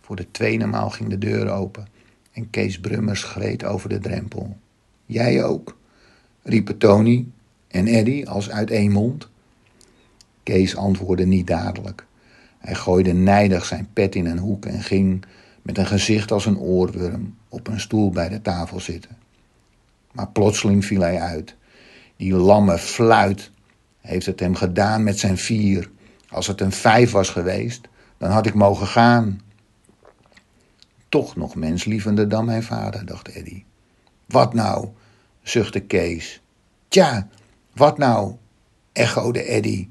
Voor 0.00 0.16
de 0.16 0.30
tweede 0.30 0.66
maal 0.66 0.90
ging 0.90 1.08
de 1.08 1.18
deur 1.18 1.50
open 1.50 1.86
en 2.32 2.50
Kees 2.50 2.80
Brummers 2.80 3.20
schreed 3.20 3.64
over 3.64 3.88
de 3.88 3.98
drempel. 3.98 4.56
Jij 5.06 5.44
ook? 5.44 5.76
riepen 6.42 6.78
Tony 6.78 7.26
en 7.68 7.86
Eddy 7.86 8.24
als 8.24 8.50
uit 8.50 8.70
één 8.70 8.92
mond. 8.92 9.28
Kees 10.42 10.76
antwoordde 10.76 11.26
niet 11.26 11.46
dadelijk. 11.46 12.08
Hij 12.60 12.74
gooide 12.74 13.12
nijdig 13.12 13.64
zijn 13.64 13.88
pet 13.92 14.14
in 14.14 14.26
een 14.26 14.38
hoek 14.38 14.66
en 14.66 14.82
ging 14.82 15.24
met 15.62 15.78
een 15.78 15.86
gezicht 15.86 16.32
als 16.32 16.46
een 16.46 16.58
oorworm, 16.58 17.36
op 17.48 17.66
een 17.68 17.80
stoel 17.80 18.10
bij 18.10 18.28
de 18.28 18.42
tafel 18.42 18.80
zitten. 18.80 19.16
Maar 20.12 20.28
plotseling 20.28 20.84
viel 20.84 21.00
hij 21.00 21.20
uit. 21.20 21.56
Die 22.16 22.34
lamme 22.34 22.78
fluit 22.78 23.50
heeft 24.00 24.26
het 24.26 24.40
hem 24.40 24.54
gedaan 24.54 25.02
met 25.02 25.18
zijn 25.18 25.38
vier. 25.38 25.90
Als 26.28 26.46
het 26.46 26.60
een 26.60 26.72
vijf 26.72 27.10
was 27.10 27.28
geweest, 27.28 27.88
dan 28.18 28.30
had 28.30 28.46
ik 28.46 28.54
mogen 28.54 28.86
gaan. 28.86 29.40
Toch 31.08 31.36
nog 31.36 31.54
menslievender 31.54 32.28
dan 32.28 32.44
mijn 32.44 32.62
vader, 32.62 33.06
dacht 33.06 33.28
Eddy. 33.28 33.64
Wat 34.26 34.54
nou? 34.54 34.88
zuchtte 35.42 35.80
Kees. 35.80 36.42
Tja, 36.88 37.28
wat 37.74 37.98
nou? 37.98 38.34
echode 38.92 39.42
Eddy. 39.42 39.88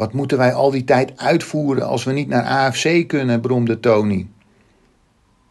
Wat 0.00 0.12
moeten 0.12 0.38
wij 0.38 0.52
al 0.52 0.70
die 0.70 0.84
tijd 0.84 1.16
uitvoeren 1.16 1.86
als 1.86 2.04
we 2.04 2.12
niet 2.12 2.28
naar 2.28 2.44
AFC 2.44 3.08
kunnen, 3.08 3.40
bromde 3.40 3.80
Tony. 3.80 4.26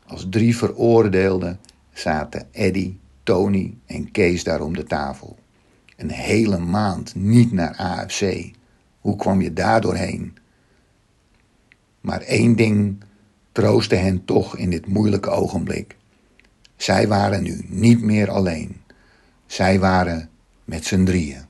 Als 0.07 0.27
drie 0.29 0.57
veroordeelden 0.57 1.59
zaten 1.93 2.47
Eddy, 2.51 2.95
Tony 3.23 3.77
en 3.85 4.11
Kees 4.11 4.43
daar 4.43 4.61
om 4.61 4.75
de 4.75 4.83
tafel. 4.83 5.37
Een 5.97 6.11
hele 6.11 6.57
maand 6.57 7.15
niet 7.15 7.51
naar 7.51 7.75
AFC. 7.75 8.51
Hoe 8.99 9.15
kwam 9.15 9.41
je 9.41 9.53
daar 9.53 9.81
doorheen? 9.81 10.37
Maar 12.01 12.21
één 12.21 12.55
ding 12.55 13.03
troostte 13.51 13.95
hen 13.95 14.25
toch 14.25 14.57
in 14.57 14.69
dit 14.69 14.87
moeilijke 14.87 15.29
ogenblik. 15.29 15.97
Zij 16.75 17.07
waren 17.07 17.43
nu 17.43 17.65
niet 17.67 18.01
meer 18.01 18.29
alleen. 18.29 18.81
Zij 19.45 19.79
waren 19.79 20.29
met 20.63 20.85
z'n 20.85 21.03
drieën. 21.03 21.48